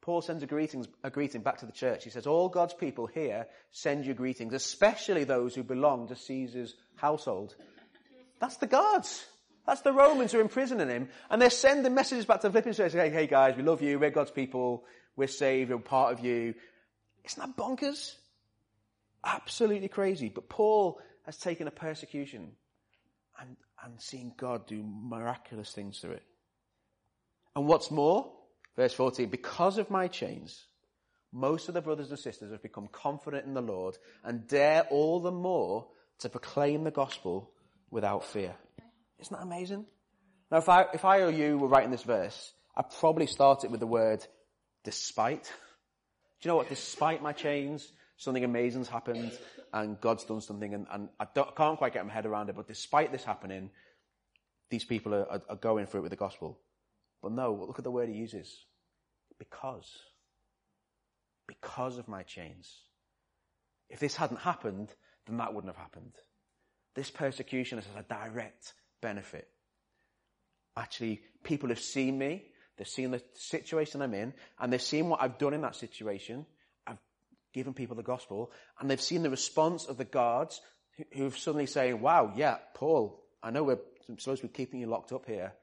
Paul 0.00 0.22
sends 0.22 0.42
a, 0.42 0.46
greetings, 0.46 0.88
a 1.04 1.08
greeting 1.08 1.40
back 1.40 1.58
to 1.58 1.66
the 1.66 1.72
church. 1.72 2.02
He 2.02 2.10
says, 2.10 2.26
all 2.26 2.48
God's 2.48 2.74
people 2.74 3.06
here 3.06 3.46
send 3.70 4.04
you 4.04 4.12
greetings, 4.12 4.52
especially 4.52 5.22
those 5.22 5.54
who 5.54 5.62
belong 5.62 6.08
to 6.08 6.16
Caesar's 6.16 6.74
household. 6.96 7.54
That's 8.40 8.56
the 8.56 8.66
guards. 8.66 9.24
That's 9.68 9.82
the 9.82 9.92
Romans 9.92 10.32
who 10.32 10.38
are 10.38 10.42
imprisoning 10.42 10.88
him. 10.88 11.10
And 11.30 11.40
they're 11.40 11.48
sending 11.48 11.94
messages 11.94 12.24
back 12.24 12.40
to 12.40 12.50
Philippians 12.50 12.76
saying, 12.76 12.90
hey, 12.90 13.10
hey 13.10 13.28
guys, 13.28 13.56
we 13.56 13.62
love 13.62 13.80
you. 13.80 13.96
We're 13.96 14.10
God's 14.10 14.32
people. 14.32 14.82
We're 15.14 15.28
saved. 15.28 15.70
We're 15.70 15.78
part 15.78 16.12
of 16.12 16.24
you. 16.24 16.54
Isn't 17.24 17.40
that 17.40 17.56
bonkers? 17.56 18.16
Absolutely 19.22 19.86
crazy. 19.86 20.28
But 20.28 20.48
Paul 20.48 20.98
has 21.24 21.36
taken 21.36 21.68
a 21.68 21.72
persecution 21.72 22.50
and, 23.40 23.56
and 23.84 24.00
seen 24.00 24.32
God 24.36 24.66
do 24.66 24.82
miraculous 24.84 25.72
things 25.72 25.98
through 25.98 26.12
it. 26.12 26.22
And 27.54 27.66
what's 27.66 27.90
more, 27.90 28.32
verse 28.76 28.92
14, 28.92 29.28
because 29.28 29.78
of 29.78 29.90
my 29.90 30.08
chains, 30.08 30.66
most 31.32 31.68
of 31.68 31.74
the 31.74 31.82
brothers 31.82 32.10
and 32.10 32.18
sisters 32.18 32.52
have 32.52 32.62
become 32.62 32.88
confident 32.90 33.46
in 33.46 33.54
the 33.54 33.60
Lord 33.60 33.96
and 34.24 34.46
dare 34.46 34.82
all 34.90 35.20
the 35.20 35.32
more 35.32 35.86
to 36.20 36.28
proclaim 36.28 36.84
the 36.84 36.90
gospel 36.90 37.50
without 37.90 38.24
fear. 38.24 38.54
Isn't 39.18 39.36
that 39.36 39.42
amazing? 39.42 39.86
Now, 40.50 40.58
if 40.58 40.68
I, 40.68 40.86
if 40.94 41.04
I 41.04 41.20
or 41.20 41.30
you 41.30 41.58
were 41.58 41.68
writing 41.68 41.90
this 41.90 42.02
verse, 42.02 42.52
I'd 42.76 42.90
probably 43.00 43.26
start 43.26 43.64
it 43.64 43.70
with 43.70 43.80
the 43.80 43.86
word 43.86 44.24
despite. 44.84 45.44
Do 45.44 45.50
you 46.42 46.48
know 46.48 46.56
what? 46.56 46.68
Despite 46.68 47.22
my 47.22 47.32
chains, 47.32 47.90
something 48.16 48.44
amazing's 48.44 48.88
happened 48.88 49.32
and 49.72 50.00
God's 50.00 50.24
done 50.24 50.40
something 50.40 50.74
and, 50.74 50.86
and 50.90 51.08
I, 51.20 51.24
I, 51.24 51.50
can't 51.56 51.78
quite 51.78 51.92
get 51.92 52.06
my 52.06 52.12
head 52.12 52.26
around 52.26 52.48
it, 52.48 52.56
but 52.56 52.66
despite 52.66 53.12
this 53.12 53.24
happening, 53.24 53.70
these 54.70 54.84
people 54.84 55.14
are, 55.14 55.30
are, 55.30 55.42
are 55.50 55.56
going 55.56 55.86
through 55.86 56.00
it 56.00 56.04
with 56.04 56.10
the 56.10 56.16
gospel. 56.16 56.58
But 57.22 57.32
no, 57.32 57.52
look 57.66 57.78
at 57.78 57.84
the 57.84 57.90
word 57.90 58.08
he 58.08 58.14
uses. 58.14 58.64
Because. 59.38 59.90
Because 61.46 61.98
of 61.98 62.08
my 62.08 62.22
chains. 62.22 62.72
If 63.88 64.00
this 64.00 64.16
hadn't 64.16 64.40
happened, 64.40 64.92
then 65.26 65.36
that 65.38 65.54
wouldn't 65.54 65.72
have 65.72 65.82
happened. 65.82 66.12
This 66.94 67.10
persecution 67.10 67.78
is 67.78 67.86
a 67.96 68.02
direct 68.02 68.72
benefit. 69.02 69.48
Actually, 70.76 71.20
people 71.44 71.68
have 71.68 71.80
seen 71.80 72.18
me, 72.18 72.44
they've 72.76 72.88
seen 72.88 73.10
the 73.10 73.22
situation 73.34 74.02
I'm 74.02 74.14
in, 74.14 74.34
and 74.58 74.72
they've 74.72 74.82
seen 74.82 75.08
what 75.08 75.22
I've 75.22 75.38
done 75.38 75.54
in 75.54 75.62
that 75.62 75.76
situation. 75.76 76.46
I've 77.56 77.60
given 77.64 77.72
people 77.72 77.96
the 77.96 78.02
gospel, 78.02 78.52
and 78.78 78.90
they've 78.90 79.00
seen 79.00 79.22
the 79.22 79.30
response 79.30 79.86
of 79.86 79.96
the 79.96 80.04
guards 80.04 80.60
who've 81.12 81.36
suddenly 81.36 81.64
saying, 81.64 82.02
wow, 82.02 82.34
yeah, 82.36 82.58
Paul, 82.74 83.24
I 83.42 83.50
know 83.50 83.64
we're 83.64 83.78
supposed 84.18 84.42
to 84.42 84.48
be 84.48 84.52
keeping 84.52 84.80
you 84.80 84.86
locked 84.86 85.10
up 85.10 85.24
here, 85.24 85.54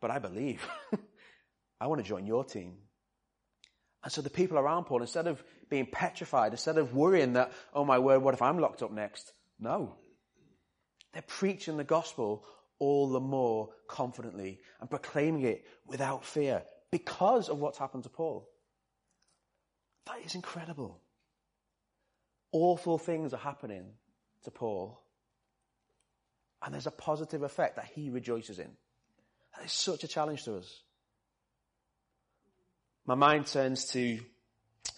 but 0.00 0.10
I 0.10 0.18
believe. 0.18 0.66
I 1.80 1.86
want 1.86 2.02
to 2.02 2.08
join 2.08 2.26
your 2.26 2.44
team. 2.44 2.78
And 4.02 4.12
so 4.12 4.22
the 4.22 4.30
people 4.30 4.58
around 4.58 4.86
Paul, 4.86 5.02
instead 5.02 5.28
of 5.28 5.40
being 5.70 5.86
petrified, 5.86 6.50
instead 6.50 6.78
of 6.78 6.94
worrying 6.94 7.34
that, 7.34 7.52
oh 7.72 7.84
my 7.84 8.00
word, 8.00 8.22
what 8.22 8.34
if 8.34 8.42
I'm 8.42 8.58
locked 8.58 8.82
up 8.82 8.90
next? 8.90 9.30
No. 9.60 9.94
They're 11.12 11.22
preaching 11.22 11.76
the 11.76 11.84
gospel 11.84 12.44
all 12.80 13.08
the 13.08 13.20
more 13.20 13.68
confidently 13.86 14.58
and 14.80 14.90
proclaiming 14.90 15.42
it 15.42 15.64
without 15.86 16.24
fear 16.24 16.64
because 16.90 17.48
of 17.48 17.60
what's 17.60 17.78
happened 17.78 18.02
to 18.02 18.08
Paul. 18.08 18.48
That 20.06 20.18
is 20.24 20.34
incredible. 20.34 21.00
Awful 22.58 22.96
things 22.96 23.34
are 23.34 23.36
happening 23.36 23.84
to 24.44 24.50
Paul. 24.50 24.98
And 26.62 26.72
there's 26.72 26.86
a 26.86 26.90
positive 26.90 27.42
effect 27.42 27.76
that 27.76 27.84
he 27.94 28.08
rejoices 28.08 28.58
in. 28.58 28.70
That 29.54 29.66
is 29.66 29.72
such 29.72 30.04
a 30.04 30.08
challenge 30.08 30.44
to 30.44 30.56
us. 30.56 30.80
My 33.04 33.14
mind 33.14 33.46
turns 33.46 33.84
to 33.88 34.20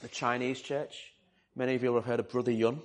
the 0.03 0.07
Chinese 0.07 0.61
church. 0.61 1.13
Many 1.57 1.75
of 1.75 1.83
you 1.83 1.91
will 1.91 1.99
have 1.99 2.07
heard 2.07 2.21
of 2.21 2.29
Brother 2.29 2.53
Yun. 2.53 2.81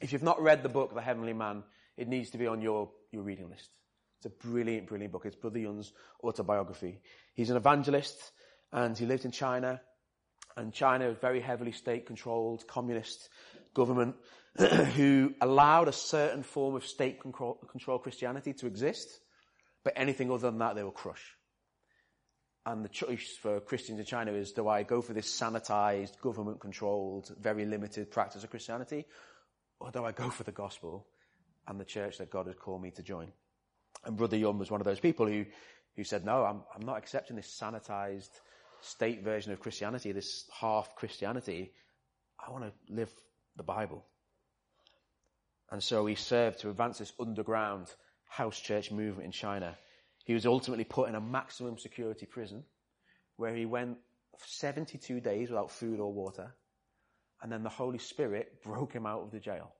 If 0.00 0.12
you've 0.12 0.22
not 0.22 0.40
read 0.40 0.62
the 0.62 0.68
book, 0.68 0.94
The 0.94 1.00
Heavenly 1.00 1.32
Man, 1.32 1.64
it 1.96 2.06
needs 2.06 2.30
to 2.30 2.38
be 2.38 2.46
on 2.46 2.60
your, 2.60 2.88
your 3.10 3.24
reading 3.24 3.50
list. 3.50 3.70
It's 4.18 4.26
a 4.26 4.46
brilliant, 4.46 4.86
brilliant 4.86 5.12
book. 5.12 5.26
It's 5.26 5.34
Brother 5.34 5.58
Yun's 5.58 5.92
autobiography. 6.22 7.00
He's 7.34 7.50
an 7.50 7.56
evangelist 7.56 8.30
and 8.72 8.96
he 8.96 9.04
lived 9.04 9.24
in 9.24 9.32
China. 9.32 9.80
And 10.56 10.72
China 10.72 11.08
is 11.08 11.18
very 11.20 11.40
heavily 11.40 11.72
state 11.72 12.06
controlled 12.06 12.68
communist 12.68 13.28
government 13.76 14.16
who 14.96 15.34
allowed 15.40 15.86
a 15.86 15.92
certain 15.92 16.42
form 16.42 16.74
of 16.74 16.86
state 16.86 17.20
control, 17.20 17.54
control 17.70 17.98
Christianity 17.98 18.54
to 18.54 18.66
exist, 18.66 19.20
but 19.84 19.92
anything 19.94 20.32
other 20.32 20.50
than 20.50 20.58
that 20.58 20.74
they 20.74 20.82
will 20.82 20.90
crush. 20.90 21.22
And 22.64 22.84
the 22.84 22.88
choice 22.88 23.36
for 23.40 23.60
Christians 23.60 24.00
in 24.00 24.06
China 24.06 24.32
is 24.32 24.52
do 24.52 24.66
I 24.66 24.82
go 24.82 25.02
for 25.02 25.12
this 25.12 25.30
sanitized, 25.40 26.20
government 26.20 26.58
controlled, 26.58 27.30
very 27.38 27.66
limited 27.66 28.10
practice 28.10 28.42
of 28.42 28.50
Christianity, 28.50 29.04
or 29.78 29.90
do 29.92 30.04
I 30.04 30.12
go 30.12 30.30
for 30.30 30.42
the 30.42 30.52
gospel 30.52 31.06
and 31.68 31.78
the 31.78 31.84
church 31.84 32.18
that 32.18 32.30
God 32.30 32.46
has 32.46 32.56
called 32.56 32.82
me 32.82 32.90
to 32.92 33.02
join? 33.02 33.28
And 34.04 34.16
Brother 34.16 34.36
Yun 34.36 34.58
was 34.58 34.70
one 34.70 34.80
of 34.80 34.86
those 34.86 35.00
people 35.00 35.26
who, 35.26 35.44
who 35.96 36.02
said, 36.02 36.24
no, 36.24 36.44
I'm, 36.44 36.62
I'm 36.74 36.84
not 36.84 36.96
accepting 36.96 37.36
this 37.36 37.56
sanitized 37.60 38.30
state 38.80 39.22
version 39.22 39.52
of 39.52 39.60
Christianity, 39.60 40.12
this 40.12 40.44
half 40.50 40.96
Christianity. 40.96 41.72
I 42.44 42.50
want 42.50 42.64
to 42.64 42.72
live 42.92 43.12
the 43.56 43.62
Bible. 43.62 44.04
And 45.70 45.82
so 45.82 46.06
he 46.06 46.14
served 46.14 46.60
to 46.60 46.70
advance 46.70 46.98
this 46.98 47.12
underground 47.18 47.92
house 48.28 48.58
church 48.58 48.90
movement 48.90 49.26
in 49.26 49.32
China. 49.32 49.76
He 50.24 50.34
was 50.34 50.46
ultimately 50.46 50.84
put 50.84 51.08
in 51.08 51.14
a 51.14 51.20
maximum 51.20 51.78
security 51.78 52.26
prison 52.26 52.64
where 53.36 53.54
he 53.54 53.66
went 53.66 53.98
72 54.44 55.20
days 55.20 55.50
without 55.50 55.70
food 55.70 56.00
or 56.00 56.12
water. 56.12 56.54
And 57.42 57.50
then 57.50 57.62
the 57.62 57.68
Holy 57.68 57.98
Spirit 57.98 58.62
broke 58.62 58.92
him 58.92 59.06
out 59.06 59.22
of 59.22 59.30
the 59.30 59.40
jail. 59.40 59.72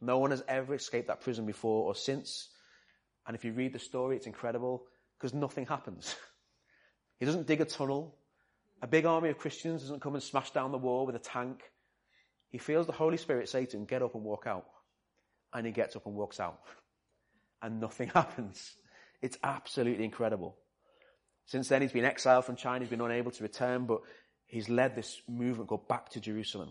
No 0.00 0.18
one 0.18 0.30
has 0.30 0.42
ever 0.48 0.74
escaped 0.74 1.08
that 1.08 1.20
prison 1.20 1.46
before 1.46 1.84
or 1.86 1.94
since. 1.94 2.48
And 3.26 3.36
if 3.36 3.44
you 3.44 3.52
read 3.52 3.72
the 3.72 3.78
story, 3.78 4.16
it's 4.16 4.26
incredible 4.26 4.84
because 5.18 5.34
nothing 5.34 5.66
happens. 5.66 6.16
he 7.18 7.26
doesn't 7.26 7.46
dig 7.46 7.60
a 7.60 7.64
tunnel. 7.64 8.16
A 8.82 8.86
big 8.86 9.06
army 9.06 9.30
of 9.30 9.38
Christians 9.38 9.82
doesn't 9.82 10.00
come 10.00 10.14
and 10.14 10.22
smash 10.22 10.50
down 10.50 10.72
the 10.72 10.78
wall 10.78 11.06
with 11.06 11.14
a 11.14 11.20
tank. 11.20 11.62
He 12.52 12.58
feels 12.58 12.86
the 12.86 12.92
Holy 12.92 13.16
Spirit 13.16 13.48
say 13.48 13.64
to 13.64 13.76
him, 13.76 13.86
get 13.86 14.02
up 14.02 14.14
and 14.14 14.22
walk 14.22 14.46
out. 14.46 14.66
And 15.54 15.66
he 15.66 15.72
gets 15.72 15.96
up 15.96 16.06
and 16.06 16.14
walks 16.14 16.38
out. 16.38 16.60
And 17.64 17.80
nothing 17.80 18.08
happens. 18.14 18.74
It's 19.20 19.38
absolutely 19.44 20.04
incredible. 20.04 20.56
Since 21.46 21.68
then, 21.68 21.80
he's 21.80 21.92
been 21.92 22.04
exiled 22.04 22.44
from 22.44 22.56
China. 22.56 22.80
He's 22.80 22.90
been 22.90 23.00
unable 23.00 23.30
to 23.30 23.42
return, 23.44 23.86
but 23.86 24.00
he's 24.46 24.68
led 24.68 24.96
this 24.96 25.22
movement 25.28 25.68
go 25.68 25.76
back 25.76 26.08
to 26.10 26.20
Jerusalem. 26.20 26.70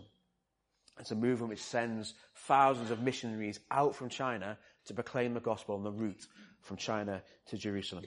It's 1.00 1.10
a 1.10 1.14
movement 1.14 1.48
which 1.48 1.62
sends 1.62 2.12
thousands 2.46 2.90
of 2.90 3.00
missionaries 3.00 3.58
out 3.70 3.96
from 3.96 4.10
China 4.10 4.58
to 4.84 4.92
proclaim 4.92 5.32
the 5.32 5.40
gospel 5.40 5.76
on 5.76 5.82
the 5.82 5.90
route 5.90 6.26
from 6.60 6.76
China 6.76 7.22
to 7.46 7.56
Jerusalem. 7.56 8.04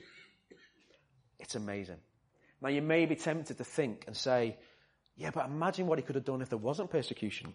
It's 1.39 1.55
amazing. 1.55 1.97
Now 2.61 2.69
you 2.69 2.83
may 2.83 3.07
be 3.07 3.15
tempted 3.15 3.57
to 3.57 3.63
think 3.63 4.03
and 4.05 4.15
say, 4.15 4.57
yeah, 5.15 5.31
but 5.33 5.45
imagine 5.45 5.87
what 5.87 5.97
he 5.97 6.03
could 6.03 6.15
have 6.15 6.25
done 6.25 6.41
if 6.41 6.49
there 6.49 6.57
wasn't 6.57 6.89
persecution. 6.89 7.53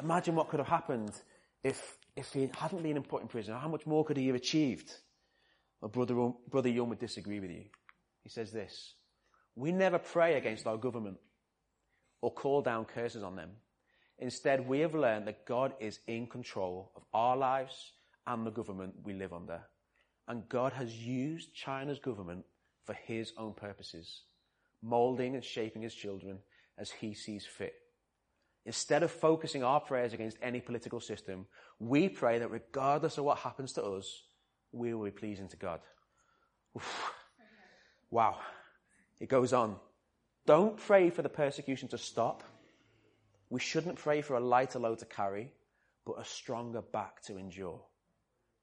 Imagine 0.00 0.34
what 0.34 0.48
could 0.48 0.60
have 0.60 0.68
happened 0.68 1.12
if, 1.64 1.98
if 2.14 2.32
he 2.32 2.50
hadn't 2.56 2.82
been 2.82 3.02
put 3.02 3.22
in 3.22 3.28
prison. 3.28 3.54
How 3.54 3.68
much 3.68 3.86
more 3.86 4.04
could 4.04 4.16
he 4.16 4.28
have 4.28 4.36
achieved? 4.36 4.92
Well, 5.80 5.88
Brother, 5.88 6.32
Brother 6.48 6.68
Yun 6.68 6.88
would 6.90 7.00
disagree 7.00 7.40
with 7.40 7.50
you. 7.50 7.64
He 8.22 8.28
says 8.28 8.52
this, 8.52 8.94
we 9.54 9.72
never 9.72 9.98
pray 9.98 10.34
against 10.34 10.66
our 10.66 10.76
government 10.76 11.18
or 12.20 12.32
call 12.32 12.62
down 12.62 12.84
curses 12.84 13.22
on 13.22 13.36
them. 13.36 13.50
Instead, 14.18 14.66
we 14.66 14.80
have 14.80 14.94
learned 14.94 15.26
that 15.26 15.44
God 15.44 15.74
is 15.80 15.98
in 16.06 16.26
control 16.26 16.92
of 16.96 17.02
our 17.12 17.36
lives 17.36 17.92
and 18.26 18.46
the 18.46 18.50
government 18.50 18.94
we 19.04 19.12
live 19.12 19.32
under. 19.32 19.60
And 20.28 20.48
God 20.48 20.72
has 20.72 20.94
used 20.94 21.54
China's 21.54 21.98
government 21.98 22.44
for 22.84 22.94
his 22.94 23.32
own 23.36 23.54
purposes, 23.54 24.22
molding 24.82 25.34
and 25.34 25.44
shaping 25.44 25.82
his 25.82 25.94
children 25.94 26.38
as 26.78 26.90
he 26.90 27.14
sees 27.14 27.44
fit. 27.44 27.74
Instead 28.64 29.02
of 29.02 29.10
focusing 29.10 29.62
our 29.62 29.80
prayers 29.80 30.12
against 30.12 30.36
any 30.42 30.60
political 30.60 31.00
system, 31.00 31.46
we 31.78 32.08
pray 32.08 32.38
that 32.38 32.50
regardless 32.50 33.16
of 33.16 33.24
what 33.24 33.38
happens 33.38 33.72
to 33.74 33.84
us, 33.84 34.22
we 34.72 34.92
will 34.92 35.04
be 35.04 35.10
pleasing 35.10 35.48
to 35.48 35.56
God. 35.56 35.80
Oof. 36.76 37.12
Wow. 38.10 38.38
It 39.20 39.28
goes 39.28 39.52
on. 39.52 39.76
Don't 40.46 40.76
pray 40.76 41.10
for 41.10 41.22
the 41.22 41.28
persecution 41.28 41.88
to 41.88 41.98
stop. 41.98 42.42
We 43.50 43.60
shouldn't 43.60 43.96
pray 43.96 44.20
for 44.20 44.36
a 44.36 44.40
lighter 44.40 44.78
load 44.78 44.98
to 44.98 45.06
carry, 45.06 45.52
but 46.04 46.20
a 46.20 46.24
stronger 46.24 46.82
back 46.82 47.22
to 47.22 47.36
endure. 47.36 47.80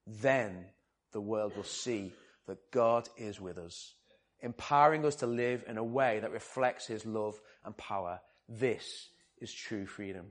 Then 0.06 0.65
the 1.12 1.21
world 1.21 1.56
will 1.56 1.63
see 1.63 2.13
that 2.47 2.71
God 2.71 3.08
is 3.17 3.39
with 3.39 3.58
us, 3.58 3.93
empowering 4.43 5.06
us 5.06 5.15
to 5.15 5.27
live 5.27 5.63
in 5.67 5.77
a 5.77 5.84
way 5.84 6.19
that 6.19 6.32
reflects 6.32 6.86
His 6.86 7.06
love 7.06 7.39
and 7.65 7.75
power. 7.75 8.19
This 8.47 9.08
is 9.39 9.51
true 9.51 9.86
freedom. 9.88 10.27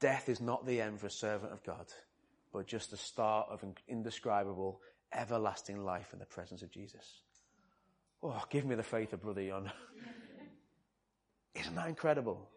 Death 0.00 0.28
is 0.28 0.40
not 0.40 0.66
the 0.66 0.80
end 0.80 1.00
for 1.00 1.08
a 1.08 1.10
servant 1.10 1.52
of 1.52 1.64
God, 1.64 1.86
but 2.52 2.66
just 2.66 2.90
the 2.90 2.96
start 2.96 3.48
of 3.50 3.62
an 3.62 3.74
indescribable, 3.88 4.80
everlasting 5.12 5.84
life 5.84 6.12
in 6.12 6.18
the 6.18 6.26
presence 6.26 6.62
of 6.62 6.70
Jesus. 6.70 7.20
Oh, 8.22 8.42
give 8.50 8.64
me 8.64 8.74
the 8.74 8.82
faith 8.82 9.12
of 9.12 9.22
Brother 9.22 9.42
Yun. 9.42 9.70
Isn't 11.54 11.74
that 11.74 11.88
incredible? 11.88 12.48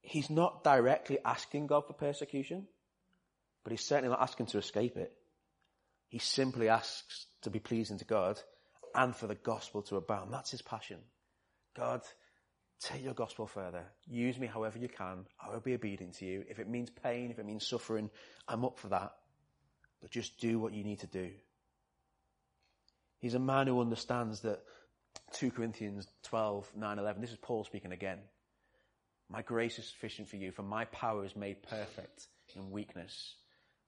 He's 0.00 0.28
not 0.28 0.62
directly 0.62 1.18
asking 1.24 1.68
God 1.68 1.86
for 1.86 1.94
persecution, 1.94 2.66
but 3.64 3.70
he's 3.70 3.84
certainly 3.84 4.10
not 4.10 4.20
asking 4.20 4.46
to 4.46 4.58
escape 4.58 4.96
it. 4.96 5.12
He 6.12 6.18
simply 6.18 6.68
asks 6.68 7.24
to 7.40 7.48
be 7.48 7.58
pleasing 7.58 7.96
to 7.96 8.04
God 8.04 8.38
and 8.94 9.16
for 9.16 9.26
the 9.26 9.34
gospel 9.34 9.80
to 9.84 9.96
abound. 9.96 10.30
That's 10.30 10.50
his 10.50 10.60
passion. 10.60 10.98
God, 11.74 12.02
take 12.82 13.02
your 13.02 13.14
gospel 13.14 13.46
further. 13.46 13.86
Use 14.06 14.38
me 14.38 14.46
however 14.46 14.78
you 14.78 14.90
can. 14.90 15.24
I 15.42 15.50
will 15.50 15.60
be 15.60 15.72
obedient 15.72 16.18
to 16.18 16.26
you. 16.26 16.44
If 16.50 16.58
it 16.58 16.68
means 16.68 16.90
pain, 16.90 17.30
if 17.30 17.38
it 17.38 17.46
means 17.46 17.66
suffering, 17.66 18.10
I'm 18.46 18.62
up 18.62 18.78
for 18.78 18.88
that. 18.88 19.12
But 20.02 20.10
just 20.10 20.38
do 20.38 20.58
what 20.58 20.74
you 20.74 20.84
need 20.84 21.00
to 21.00 21.06
do. 21.06 21.30
He's 23.18 23.32
a 23.32 23.38
man 23.38 23.66
who 23.66 23.80
understands 23.80 24.40
that 24.40 24.60
2 25.32 25.50
Corinthians 25.50 26.06
12, 26.24 26.72
9, 26.76 26.98
11. 26.98 27.22
This 27.22 27.30
is 27.30 27.38
Paul 27.40 27.64
speaking 27.64 27.92
again. 27.92 28.18
My 29.30 29.40
grace 29.40 29.78
is 29.78 29.88
sufficient 29.88 30.28
for 30.28 30.36
you, 30.36 30.52
for 30.52 30.62
my 30.62 30.84
power 30.84 31.24
is 31.24 31.34
made 31.34 31.62
perfect 31.62 32.26
in 32.54 32.70
weakness. 32.70 33.34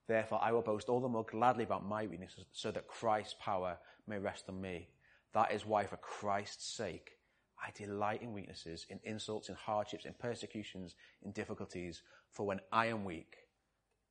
Therefore, 0.07 0.41
I 0.43 0.53
will 0.53 0.63
boast 0.63 0.89
all 0.89 1.01
the 1.01 1.09
more 1.09 1.25
gladly 1.25 1.65
about 1.65 1.87
my 1.87 2.07
weaknesses, 2.07 2.45
so 2.53 2.71
that 2.71 2.89
Christ's 2.89 3.37
power 3.41 3.79
may 4.07 4.19
rest 4.19 4.45
on 4.49 4.61
me. 4.61 4.89
That 5.33 5.53
is 5.53 5.65
why, 5.65 5.87
for 5.87 5.97
Christ's 5.97 6.77
sake, 6.77 7.13
I 7.59 7.71
delight 7.77 8.23
in 8.23 8.33
weaknesses, 8.33 8.87
in 8.91 9.01
insults, 9.05 9.49
in 9.49 9.55
hardships, 9.55 10.05
in 10.05 10.15
persecutions, 10.19 10.95
in 11.23 11.33
difficulties. 11.33 12.03
For 12.31 12.47
when 12.47 12.61
I 12.71 12.87
am 12.87 13.05
weak, 13.05 13.37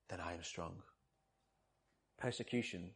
then 0.10 0.20
I 0.20 0.34
am 0.34 0.44
strong. 0.44 0.82
Persecution 2.18 2.92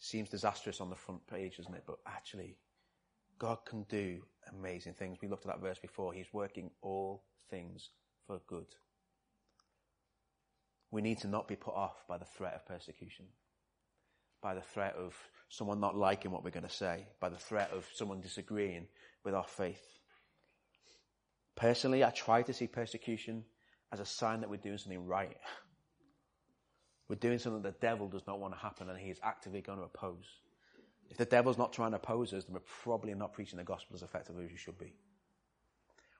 seems 0.00 0.30
disastrous 0.30 0.80
on 0.80 0.90
the 0.90 0.96
front 0.96 1.24
page, 1.26 1.58
doesn't 1.58 1.74
it? 1.74 1.84
But 1.86 1.98
actually, 2.06 2.56
God 3.38 3.58
can 3.64 3.84
do 3.84 4.22
amazing 4.52 4.94
things. 4.94 5.18
We 5.22 5.28
looked 5.28 5.46
at 5.46 5.52
that 5.52 5.60
verse 5.60 5.78
before. 5.78 6.12
He's 6.12 6.32
working 6.32 6.70
all 6.82 7.24
things 7.50 7.90
for 8.26 8.40
good. 8.46 8.66
We 10.90 11.02
need 11.02 11.18
to 11.18 11.28
not 11.28 11.46
be 11.46 11.56
put 11.56 11.74
off 11.74 12.04
by 12.08 12.18
the 12.18 12.24
threat 12.24 12.54
of 12.54 12.66
persecution, 12.66 13.26
by 14.42 14.54
the 14.54 14.60
threat 14.60 14.94
of 14.96 15.14
someone 15.48 15.80
not 15.80 15.96
liking 15.96 16.30
what 16.30 16.44
we're 16.44 16.50
going 16.50 16.66
to 16.66 16.70
say, 16.70 17.06
by 17.20 17.28
the 17.28 17.36
threat 17.36 17.70
of 17.72 17.88
someone 17.94 18.20
disagreeing 18.20 18.86
with 19.24 19.34
our 19.34 19.44
faith. 19.44 19.84
Personally, 21.56 22.02
I 22.04 22.10
try 22.10 22.42
to 22.42 22.52
see 22.52 22.66
persecution 22.66 23.44
as 23.92 24.00
a 24.00 24.06
sign 24.06 24.40
that 24.40 24.50
we're 24.50 24.56
doing 24.56 24.78
something 24.78 25.06
right. 25.06 25.36
We're 27.08 27.16
doing 27.16 27.38
something 27.38 27.62
the 27.62 27.72
devil 27.72 28.08
does 28.08 28.26
not 28.26 28.38
want 28.40 28.54
to 28.54 28.60
happen 28.60 28.88
and 28.88 28.98
he 28.98 29.10
is 29.10 29.18
actively 29.22 29.60
going 29.60 29.78
to 29.78 29.84
oppose. 29.84 30.26
If 31.10 31.16
the 31.16 31.24
devil's 31.24 31.58
not 31.58 31.72
trying 31.72 31.90
to 31.90 31.96
oppose 31.96 32.32
us, 32.32 32.44
then 32.44 32.54
we're 32.54 32.60
probably 32.82 33.14
not 33.14 33.32
preaching 33.32 33.58
the 33.58 33.64
gospel 33.64 33.96
as 33.96 34.02
effectively 34.02 34.44
as 34.44 34.50
we 34.52 34.56
should 34.56 34.78
be. 34.78 34.94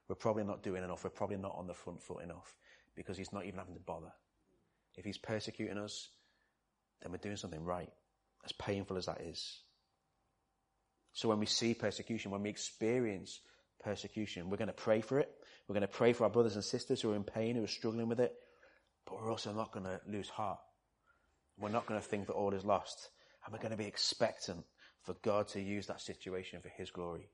We're 0.09 0.17
probably 0.17 0.43
not 0.43 0.65
doing 0.65 0.83
enough. 0.83 1.05
We're 1.05 1.11
probably 1.11 1.37
not 1.37 1.55
on 1.57 1.69
the 1.69 1.75
front 1.75 2.03
foot 2.03 2.25
enough 2.25 2.57
because 2.97 3.17
he's 3.17 3.33
not 3.33 3.45
even 3.47 3.61
having 3.61 3.75
to 3.75 3.81
bother. 3.81 4.13
If 4.97 5.05
he's 5.05 5.19
persecuting 5.19 5.79
us, 5.79 6.09
then 7.03 7.13
we're 7.13 7.19
doing 7.19 7.37
something 7.37 7.65
right, 7.65 7.91
as 8.45 8.53
painful 8.53 8.97
as 8.97 9.07
that 9.07 9.21
is. 9.21 9.61
So 11.13 11.29
when 11.29 11.41
we 11.41 11.47
see 11.47 11.75
persecution, 11.75 12.31
when 12.31 12.43
we 12.43 12.51
experience 12.51 13.41
persecution, 13.83 14.51
we're 14.51 14.57
going 14.57 14.69
to 14.69 14.75
pray 14.75 15.01
for 15.01 15.19
it. 15.19 15.31
We're 15.67 15.75
going 15.75 15.83
to 15.83 15.89
pray 15.89 16.13
for 16.13 16.25
our 16.25 16.31
brothers 16.31 16.55
and 16.55 16.65
sisters 16.65 17.01
who 17.01 17.13
are 17.13 17.17
in 17.17 17.25
pain, 17.25 17.57
who 17.57 17.65
are 17.65 17.69
struggling 17.69 18.09
with 18.09 18.21
it. 18.21 18.35
But 19.07 19.21
we're 19.21 19.31
also 19.31 19.53
not 19.53 19.73
going 19.73 19.87
to 19.87 20.01
lose 20.07 20.29
heart. 20.29 20.59
We're 21.59 21.71
not 21.71 21.87
going 21.87 22.01
to 22.01 22.07
think 22.07 22.27
that 22.27 22.35
all 22.35 22.55
is 22.55 22.65
lost. 22.65 23.11
And 23.45 23.53
we're 23.53 23.61
going 23.61 23.73
to 23.73 23.77
be 23.77 23.87
expectant 23.87 24.65
for 25.03 25.15
God 25.23 25.49
to 25.49 25.61
use 25.61 25.87
that 25.87 26.01
situation 26.01 26.61
for 26.61 26.69
His 26.69 26.91
glory. 26.91 27.29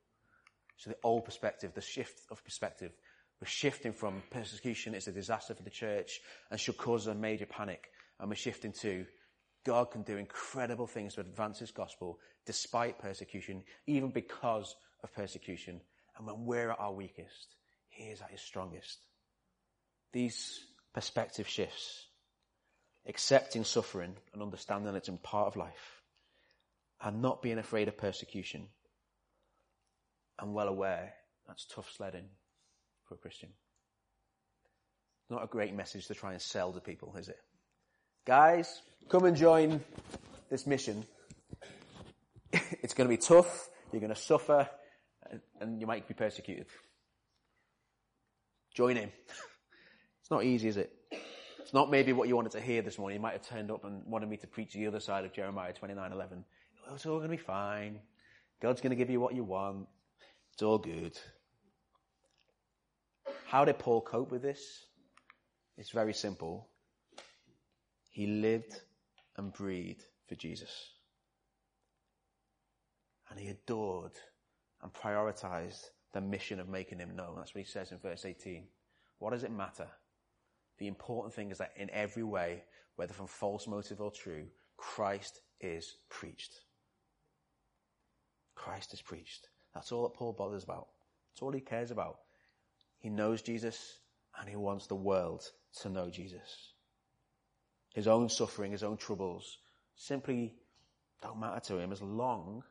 So 0.77 0.91
the 0.91 0.97
old 1.03 1.25
perspective, 1.25 1.73
the 1.75 1.81
shift 1.81 2.21
of 2.31 2.45
perspective, 2.45 2.93
we're 3.41 3.47
shifting 3.47 3.93
from 3.93 4.23
persecution 4.31 4.95
is 4.95 5.09
a 5.09 5.13
disaster 5.13 5.55
for 5.55 5.63
the 5.63 5.71
church 5.71 6.21
and 6.51 6.59
should 6.59 6.79
cause 6.79 7.07
a 7.07 7.15
major 7.15 7.47
panic. 7.47 7.91
And 8.19 8.31
we're 8.31 8.37
shifting 8.37 8.73
to 8.81 9.05
God 9.65 9.91
can 9.91 10.03
do 10.03 10.17
incredible 10.17 10.87
things 10.87 11.15
to 11.15 11.21
advance 11.21 11.59
His 11.59 11.71
gospel 11.71 12.19
despite 12.47 12.99
persecution, 12.99 13.63
even 13.87 14.11
because 14.11 14.75
of 15.03 15.13
persecution. 15.13 15.81
And 16.17 16.27
when 16.27 16.47
we're 16.47 16.71
at 16.71 16.81
our 16.81 16.93
weakest, 16.93 17.57
He 17.89 18.05
is 18.05 18.23
at 18.23 18.31
His 18.31 18.41
strongest. 18.41 19.01
These 20.13 20.61
perspective 20.95 21.47
shifts, 21.47 22.07
accepting 23.07 23.65
suffering 23.65 24.15
and 24.33 24.41
understanding 24.41 24.95
it's 24.95 25.09
in 25.09 25.19
part 25.19 25.49
of 25.49 25.57
life, 25.57 26.01
and 27.03 27.21
not 27.21 27.43
being 27.43 27.59
afraid 27.59 27.89
of 27.89 27.99
persecution, 27.99 28.69
and 30.39 30.55
well 30.55 30.69
aware 30.69 31.13
that's 31.47 31.67
tough 31.67 31.91
sledding 31.95 32.29
for 33.09 33.15
a 33.15 33.19
Christian. 33.19 33.51
Not 35.29 35.43
a 35.43 35.47
great 35.47 35.75
message 35.75 36.07
to 36.07 36.15
try 36.15 36.33
and 36.33 36.41
sell 36.41 36.73
to 36.73 36.81
people, 36.81 37.15
is 37.17 37.29
it? 37.29 37.39
Guys, 38.27 38.83
come 39.09 39.25
and 39.25 39.37
join 39.37 39.81
this 40.51 40.67
mission. 40.67 41.05
it's 42.53 42.95
going 42.95 43.09
to 43.09 43.13
be 43.13 43.21
tough. 43.21 43.69
You're 43.93 44.01
going 44.01 44.15
to 44.15 44.21
suffer 44.21 44.69
and 45.61 45.81
you 45.81 45.87
might 45.87 46.07
be 46.07 46.15
persecuted. 46.15 46.67
Join 48.75 48.97
him. 48.97 49.11
It's 50.21 50.31
not 50.33 50.43
easy, 50.43 50.67
is 50.67 50.77
it? 50.77 50.93
It's 51.61 51.73
not 51.73 51.89
maybe 51.89 52.13
what 52.13 52.27
you 52.27 52.35
wanted 52.35 52.51
to 52.51 52.61
hear 52.61 52.83
this 52.83 52.99
morning. 52.99 53.15
You 53.15 53.23
might 53.23 53.35
have 53.35 53.47
turned 53.47 53.71
up 53.71 53.85
and 53.85 54.05
wanted 54.07 54.29
me 54.29 54.37
to 54.39 54.49
preach 54.49 54.73
the 54.73 54.89
other 54.89 54.99
side 54.99 55.25
of 55.25 55.33
Jeremiah 55.33 55.73
29:11. 55.73 56.43
It's 56.93 57.07
all 57.07 57.19
going 57.19 57.31
to 57.31 57.37
be 57.37 57.41
fine. 57.41 58.01
God's 58.61 58.81
going 58.81 58.91
to 58.91 58.97
give 58.97 59.09
you 59.09 59.21
what 59.21 59.37
you 59.37 59.45
want. 59.45 59.87
It's 60.53 60.65
all 60.65 60.79
good. 60.79 61.17
How 63.57 63.65
did 63.65 63.79
Paul 63.79 64.03
cope 64.03 64.31
with 64.31 64.43
this? 64.43 64.85
It's 65.79 65.89
very 65.91 66.13
simple. 66.13 66.69
He 68.11 68.27
lived 68.27 68.83
and 69.39 69.51
breathed 69.51 70.03
for 70.29 70.35
Jesus. 70.35 70.91
And 73.31 73.41
he 73.41 73.49
adored 73.49 74.13
and 74.83 74.93
prioritized 74.93 75.87
the 76.13 76.21
mission 76.21 76.61
of 76.61 76.69
making 76.69 76.99
him 76.99 77.17
known. 77.17 77.37
That's 77.39 77.55
what 77.55 77.65
he 77.65 77.71
says 77.71 77.93
in 77.93 77.99
verse 77.99 78.27
18. 78.27 78.67
What 79.21 79.31
does 79.31 79.43
it 79.43 79.51
matter? 79.51 79.87
The 80.77 80.89
important 80.89 81.33
thing 81.33 81.51
is 81.51 81.57
that 81.57 81.73
in 81.77 81.89
every 81.89 82.25
way, 82.25 82.63
whether 82.97 83.15
from 83.15 83.27
false 83.27 83.67
motive 83.67 84.03
or 84.03 84.11
true, 84.11 84.45
Christ 84.77 85.41
is 85.63 85.97
preached. 86.11 86.61
Christ 88.55 88.93
is 88.93 89.01
preached. 89.01 89.49
That's 89.73 89.93
all 89.93 90.03
that 90.03 90.13
Paul 90.13 90.35
bothers 90.35 90.65
about. 90.65 90.89
That's 91.33 91.41
all 91.41 91.53
he 91.53 91.61
cares 91.63 91.91
about. 91.91 92.19
He 93.07 93.11
knows 93.11 93.41
Jesus 93.41 94.01
and 94.37 94.49
he 94.49 94.57
wants 94.57 94.89
the 94.89 94.97
world 94.97 95.49
to 95.83 95.89
know 95.89 96.11
Jesus. 96.11 96.73
His 97.95 98.09
own 98.09 98.29
suffering, 98.29 98.73
his 98.73 98.83
own 98.83 98.97
troubles 98.97 99.59
simply 99.95 100.57
don't 101.23 101.39
matter 101.39 101.61
to 101.67 101.79
him 101.79 101.93
as 101.93 102.03
long 102.03 102.65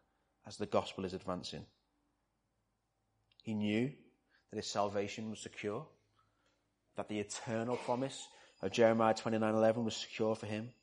as 0.46 0.58
the 0.58 0.66
gospel 0.66 1.06
is 1.06 1.14
advancing. 1.14 1.66
He 3.44 3.54
knew 3.54 3.94
that 4.52 4.58
his 4.58 4.68
salvation 4.68 5.30
was 5.30 5.40
secure, 5.40 5.88
that 6.98 7.08
the 7.08 7.20
eternal 7.20 7.78
promise 7.78 8.28
of 8.62 8.74
Jeremiah 8.74 9.14
29:11 9.14 9.86
was 9.86 9.96
secure 9.96 10.36
for 10.36 10.48
him. 10.48 10.74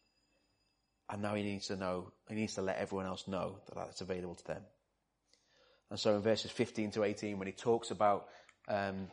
And 1.11 1.21
now 1.21 1.35
he 1.35 1.43
needs 1.43 1.67
to 1.67 1.77
know, 1.77 2.11
he 2.27 2.37
needs 2.37 2.55
to 2.55 2.62
let 2.62 2.79
everyone 2.79 3.05
else 3.05 3.29
know 3.29 3.59
that 3.67 3.75
that's 3.75 4.01
available 4.01 4.37
to 4.37 4.47
them. 4.47 4.62
And 5.91 6.01
so 6.01 6.17
in 6.17 6.23
verses 6.23 6.51
15 6.51 6.93
to 6.93 7.05
18, 7.05 7.38
when 7.38 7.49
he 7.49 7.53
talks 7.53 7.91
about 7.91 8.29
um, 8.67 9.09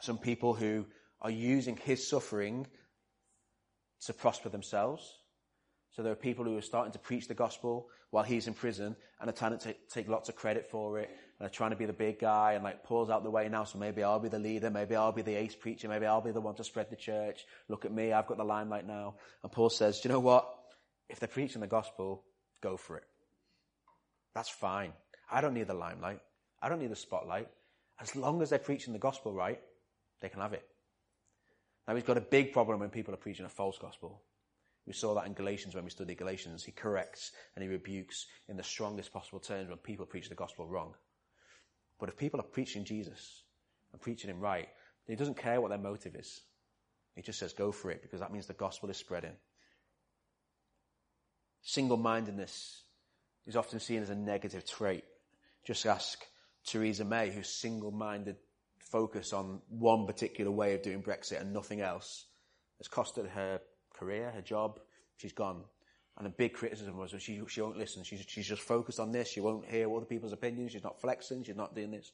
some 0.00 0.18
people 0.18 0.54
who 0.54 0.86
are 1.20 1.30
using 1.30 1.76
his 1.76 2.06
suffering 2.06 2.66
to 4.06 4.12
prosper 4.12 4.48
themselves. 4.48 5.18
So 5.92 6.02
there 6.02 6.12
are 6.12 6.16
people 6.16 6.44
who 6.44 6.56
are 6.58 6.62
starting 6.62 6.92
to 6.92 6.98
preach 6.98 7.28
the 7.28 7.34
gospel 7.34 7.88
while 8.10 8.24
he's 8.24 8.46
in 8.46 8.54
prison 8.54 8.96
and 9.20 9.30
are 9.30 9.32
trying 9.32 9.56
to 9.56 9.64
take, 9.64 9.88
take 9.88 10.08
lots 10.08 10.28
of 10.28 10.36
credit 10.36 10.66
for 10.66 10.98
it 10.98 11.10
and 11.38 11.46
are 11.46 11.50
trying 11.50 11.70
to 11.70 11.76
be 11.76 11.86
the 11.86 11.92
big 11.92 12.18
guy 12.20 12.52
and 12.52 12.64
like 12.64 12.84
Paul's 12.84 13.10
out 13.10 13.22
the 13.22 13.30
way 13.30 13.48
now, 13.48 13.64
so 13.64 13.78
maybe 13.78 14.02
I'll 14.02 14.18
be 14.18 14.28
the 14.28 14.38
leader, 14.38 14.70
maybe 14.70 14.96
I'll 14.96 15.12
be 15.12 15.22
the 15.22 15.36
ace 15.36 15.54
preacher, 15.54 15.88
maybe 15.88 16.06
I'll 16.06 16.20
be 16.20 16.32
the 16.32 16.40
one 16.40 16.54
to 16.56 16.64
spread 16.64 16.90
the 16.90 16.96
church. 16.96 17.44
Look 17.68 17.84
at 17.84 17.92
me, 17.92 18.12
I've 18.12 18.26
got 18.26 18.36
the 18.36 18.44
limelight 18.44 18.86
now. 18.86 19.14
And 19.42 19.50
Paul 19.50 19.70
says, 19.70 20.00
do 20.00 20.08
you 20.08 20.12
know 20.12 20.20
what? 20.20 20.48
If 21.08 21.20
they're 21.20 21.28
preaching 21.28 21.60
the 21.60 21.66
gospel, 21.66 22.24
go 22.60 22.76
for 22.76 22.96
it. 22.96 23.04
That's 24.34 24.48
fine. 24.48 24.92
I 25.30 25.40
don't 25.40 25.54
need 25.54 25.68
the 25.68 25.74
limelight. 25.74 26.20
I 26.60 26.68
don't 26.68 26.80
need 26.80 26.90
the 26.90 26.96
spotlight. 26.96 27.48
As 28.00 28.16
long 28.16 28.42
as 28.42 28.50
they're 28.50 28.58
preaching 28.58 28.92
the 28.92 28.98
gospel 28.98 29.32
right, 29.32 29.60
they 30.24 30.30
can 30.30 30.40
have 30.40 30.54
it. 30.54 30.66
Now 31.86 31.94
he's 31.94 32.04
got 32.04 32.16
a 32.16 32.22
big 32.22 32.52
problem 32.52 32.80
when 32.80 32.88
people 32.88 33.12
are 33.12 33.18
preaching 33.18 33.44
a 33.44 33.50
false 33.50 33.76
gospel. 33.78 34.22
We 34.86 34.94
saw 34.94 35.14
that 35.14 35.26
in 35.26 35.34
Galatians 35.34 35.74
when 35.74 35.84
we 35.84 35.90
studied 35.90 36.18
Galatians. 36.18 36.64
He 36.64 36.72
corrects 36.72 37.32
and 37.54 37.62
he 37.62 37.68
rebukes 37.68 38.26
in 38.48 38.56
the 38.56 38.62
strongest 38.62 39.12
possible 39.12 39.38
terms 39.38 39.68
when 39.68 39.78
people 39.78 40.06
preach 40.06 40.28
the 40.30 40.34
gospel 40.34 40.66
wrong. 40.66 40.94
But 42.00 42.08
if 42.08 42.16
people 42.16 42.40
are 42.40 42.44
preaching 42.44 42.84
Jesus 42.84 43.42
and 43.92 44.00
preaching 44.00 44.30
him 44.30 44.40
right, 44.40 44.68
he 45.06 45.14
doesn't 45.14 45.36
care 45.36 45.60
what 45.60 45.68
their 45.68 45.78
motive 45.78 46.16
is. 46.16 46.40
He 47.14 47.22
just 47.22 47.38
says, 47.38 47.52
go 47.52 47.70
for 47.70 47.90
it 47.90 48.02
because 48.02 48.20
that 48.20 48.32
means 48.32 48.46
the 48.46 48.54
gospel 48.54 48.90
is 48.90 48.96
spreading. 48.96 49.36
Single 51.62 51.96
mindedness 51.98 52.82
is 53.46 53.56
often 53.56 53.78
seen 53.78 54.02
as 54.02 54.10
a 54.10 54.14
negative 54.14 54.66
trait. 54.66 55.04
Just 55.66 55.86
ask 55.86 56.24
Theresa 56.66 57.04
May, 57.04 57.30
whose 57.30 57.48
single 57.48 57.90
minded 57.90 58.36
focus 58.94 59.32
on 59.32 59.60
one 59.68 60.06
particular 60.06 60.52
way 60.52 60.72
of 60.72 60.82
doing 60.82 61.02
Brexit 61.02 61.40
and 61.40 61.52
nothing 61.52 61.80
else 61.80 62.26
has 62.78 62.86
costed 62.86 63.28
her 63.30 63.60
career, 63.92 64.30
her 64.30 64.40
job. 64.40 64.78
She's 65.16 65.32
gone. 65.32 65.64
And 66.16 66.28
a 66.28 66.30
big 66.30 66.52
criticism 66.52 66.96
was 66.96 67.12
she, 67.18 67.42
she 67.48 67.60
won't 67.60 67.76
listen. 67.76 68.04
She's, 68.04 68.24
she's 68.28 68.46
just 68.46 68.62
focused 68.62 69.00
on 69.00 69.10
this. 69.10 69.28
She 69.28 69.40
won't 69.40 69.66
hear 69.66 69.92
other 69.92 70.06
people's 70.06 70.32
opinions. 70.32 70.70
She's 70.70 70.84
not 70.84 71.00
flexing. 71.00 71.42
She's 71.42 71.56
not 71.56 71.74
doing 71.74 71.90
this. 71.90 72.12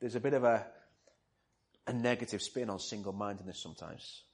There's 0.00 0.16
a 0.16 0.20
bit 0.20 0.34
of 0.34 0.42
a, 0.42 0.66
a 1.86 1.92
negative 1.92 2.42
spin 2.42 2.68
on 2.68 2.80
single-mindedness 2.80 3.62
sometimes. 3.62 4.24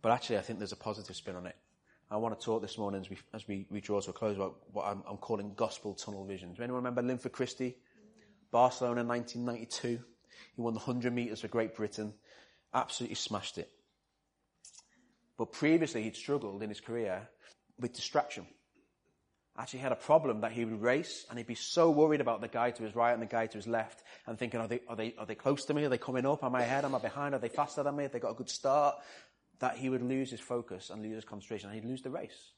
But 0.00 0.12
actually, 0.12 0.38
I 0.38 0.40
think 0.40 0.58
there's 0.58 0.72
a 0.72 0.76
positive 0.76 1.16
spin 1.16 1.36
on 1.36 1.44
it. 1.44 1.56
I 2.10 2.16
want 2.16 2.40
to 2.40 2.42
talk 2.42 2.62
this 2.62 2.78
morning 2.78 3.02
as 3.02 3.10
we, 3.10 3.18
as 3.34 3.46
we, 3.46 3.66
we 3.68 3.82
draw 3.82 4.00
to 4.00 4.08
a 4.08 4.14
close 4.14 4.36
about 4.36 4.56
what 4.72 4.86
I'm, 4.86 5.02
I'm 5.06 5.18
calling 5.18 5.52
gospel 5.54 5.92
tunnel 5.92 6.24
vision. 6.24 6.48
Does 6.54 6.60
anyone 6.60 6.76
remember 6.76 7.02
Linford 7.02 7.32
Christie? 7.32 7.76
Barcelona 8.50 9.04
1992. 9.04 10.02
He 10.54 10.62
won 10.62 10.74
the 10.74 10.80
100 10.80 11.12
metres 11.12 11.40
for 11.40 11.48
Great 11.48 11.74
Britain. 11.74 12.14
Absolutely 12.72 13.16
smashed 13.16 13.58
it. 13.58 13.70
But 15.36 15.52
previously 15.52 16.02
he'd 16.02 16.16
struggled 16.16 16.62
in 16.62 16.68
his 16.68 16.80
career 16.80 17.28
with 17.78 17.94
distraction. 17.94 18.46
Actually 19.58 19.80
had 19.80 19.92
a 19.92 19.96
problem 19.96 20.42
that 20.42 20.52
he 20.52 20.64
would 20.64 20.80
race 20.80 21.26
and 21.28 21.38
he'd 21.38 21.46
be 21.46 21.54
so 21.54 21.90
worried 21.90 22.20
about 22.20 22.40
the 22.40 22.48
guy 22.48 22.70
to 22.70 22.82
his 22.82 22.94
right 22.94 23.12
and 23.12 23.22
the 23.22 23.26
guy 23.26 23.46
to 23.46 23.56
his 23.56 23.66
left 23.66 24.02
and 24.26 24.38
thinking, 24.38 24.60
are 24.60 24.68
they, 24.68 24.80
are 24.88 24.96
they, 24.96 25.14
are 25.18 25.26
they 25.26 25.34
close 25.34 25.64
to 25.64 25.74
me? 25.74 25.84
Are 25.84 25.88
they 25.88 25.98
coming 25.98 26.26
up? 26.26 26.44
Am 26.44 26.54
I 26.54 26.62
ahead? 26.62 26.84
Am 26.84 26.94
I 26.94 26.98
behind? 26.98 27.34
Are 27.34 27.38
they 27.38 27.48
faster 27.48 27.82
than 27.82 27.96
me? 27.96 28.04
Have 28.04 28.12
they 28.12 28.20
got 28.20 28.32
a 28.32 28.34
good 28.34 28.50
start? 28.50 28.96
That 29.58 29.76
he 29.76 29.88
would 29.88 30.02
lose 30.02 30.30
his 30.30 30.40
focus 30.40 30.90
and 30.90 31.02
lose 31.02 31.14
his 31.14 31.24
concentration 31.24 31.70
and 31.70 31.80
he'd 31.80 31.88
lose 31.88 32.02
the 32.02 32.10
race. 32.10 32.52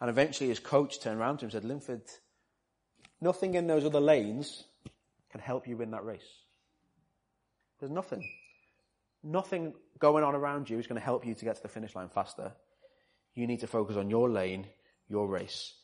And 0.00 0.08
eventually 0.08 0.50
his 0.50 0.60
coach 0.60 1.00
turned 1.00 1.18
around 1.18 1.38
to 1.38 1.46
him 1.46 1.46
and 1.46 1.52
said, 1.52 1.64
Linford, 1.64 2.02
nothing 3.20 3.54
in 3.54 3.66
those 3.66 3.84
other 3.84 4.00
lanes 4.00 4.64
can 5.30 5.40
help 5.40 5.66
you 5.66 5.76
win 5.76 5.90
that 5.90 6.04
race. 6.04 6.44
There's 7.78 7.92
nothing. 7.92 8.28
Nothing 9.22 9.74
going 9.98 10.24
on 10.24 10.34
around 10.34 10.70
you 10.70 10.78
is 10.78 10.86
going 10.86 11.00
to 11.00 11.04
help 11.04 11.26
you 11.26 11.34
to 11.34 11.44
get 11.44 11.56
to 11.56 11.62
the 11.62 11.68
finish 11.68 11.94
line 11.94 12.08
faster. 12.08 12.52
You 13.34 13.46
need 13.46 13.60
to 13.60 13.66
focus 13.66 13.96
on 13.96 14.10
your 14.10 14.28
lane, 14.28 14.66
your 15.08 15.28
race, 15.28 15.74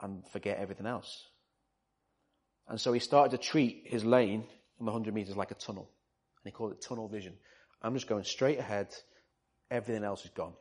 and 0.00 0.26
forget 0.28 0.58
everything 0.58 0.86
else. 0.86 1.24
And 2.68 2.80
so 2.80 2.92
he 2.92 3.00
started 3.00 3.30
to 3.30 3.42
treat 3.42 3.84
his 3.86 4.04
lane 4.04 4.44
in 4.78 4.86
the 4.86 4.92
100 4.92 5.14
meters 5.14 5.36
like 5.36 5.50
a 5.50 5.54
tunnel. 5.54 5.90
And 6.44 6.52
he 6.52 6.56
called 6.56 6.72
it 6.72 6.82
tunnel 6.82 7.08
vision. 7.08 7.34
I'm 7.82 7.94
just 7.94 8.06
going 8.06 8.24
straight 8.24 8.58
ahead. 8.58 8.94
Everything 9.70 10.04
else 10.04 10.24
is 10.24 10.30
gone. 10.30 10.52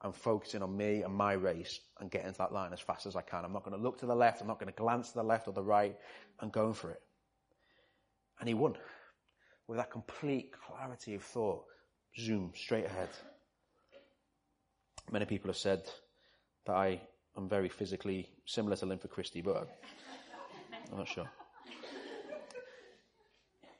I'm 0.00 0.12
focusing 0.12 0.62
on 0.62 0.76
me 0.76 1.02
and 1.02 1.14
my 1.14 1.32
race 1.32 1.80
and 1.98 2.10
getting 2.10 2.30
to 2.30 2.38
that 2.38 2.52
line 2.52 2.74
as 2.74 2.80
fast 2.80 3.06
as 3.06 3.16
I 3.16 3.22
can. 3.22 3.44
I'm 3.44 3.52
not 3.54 3.64
going 3.64 3.76
to 3.76 3.82
look 3.82 3.98
to 4.00 4.06
the 4.06 4.14
left. 4.14 4.42
I'm 4.42 4.46
not 4.46 4.60
going 4.60 4.70
to 4.70 4.78
glance 4.78 5.08
to 5.08 5.14
the 5.14 5.22
left 5.22 5.48
or 5.48 5.54
the 5.54 5.62
right. 5.62 5.96
I'm 6.40 6.50
going 6.50 6.74
for 6.74 6.90
it. 6.90 7.00
And 8.38 8.48
he 8.48 8.54
won 8.54 8.76
with 9.66 9.78
that 9.78 9.90
complete 9.90 10.52
clarity 10.52 11.14
of 11.14 11.22
thought. 11.22 11.64
Zoom, 12.18 12.52
straight 12.54 12.86
ahead. 12.86 13.08
Many 15.10 15.24
people 15.24 15.48
have 15.48 15.56
said 15.56 15.82
that 16.66 16.74
I 16.74 17.00
am 17.36 17.48
very 17.48 17.68
physically 17.68 18.28
similar 18.46 18.76
to 18.76 18.86
Linford 18.86 19.10
Christie, 19.10 19.42
but 19.42 19.68
I'm 20.90 20.98
not 20.98 21.08
sure. 21.08 21.28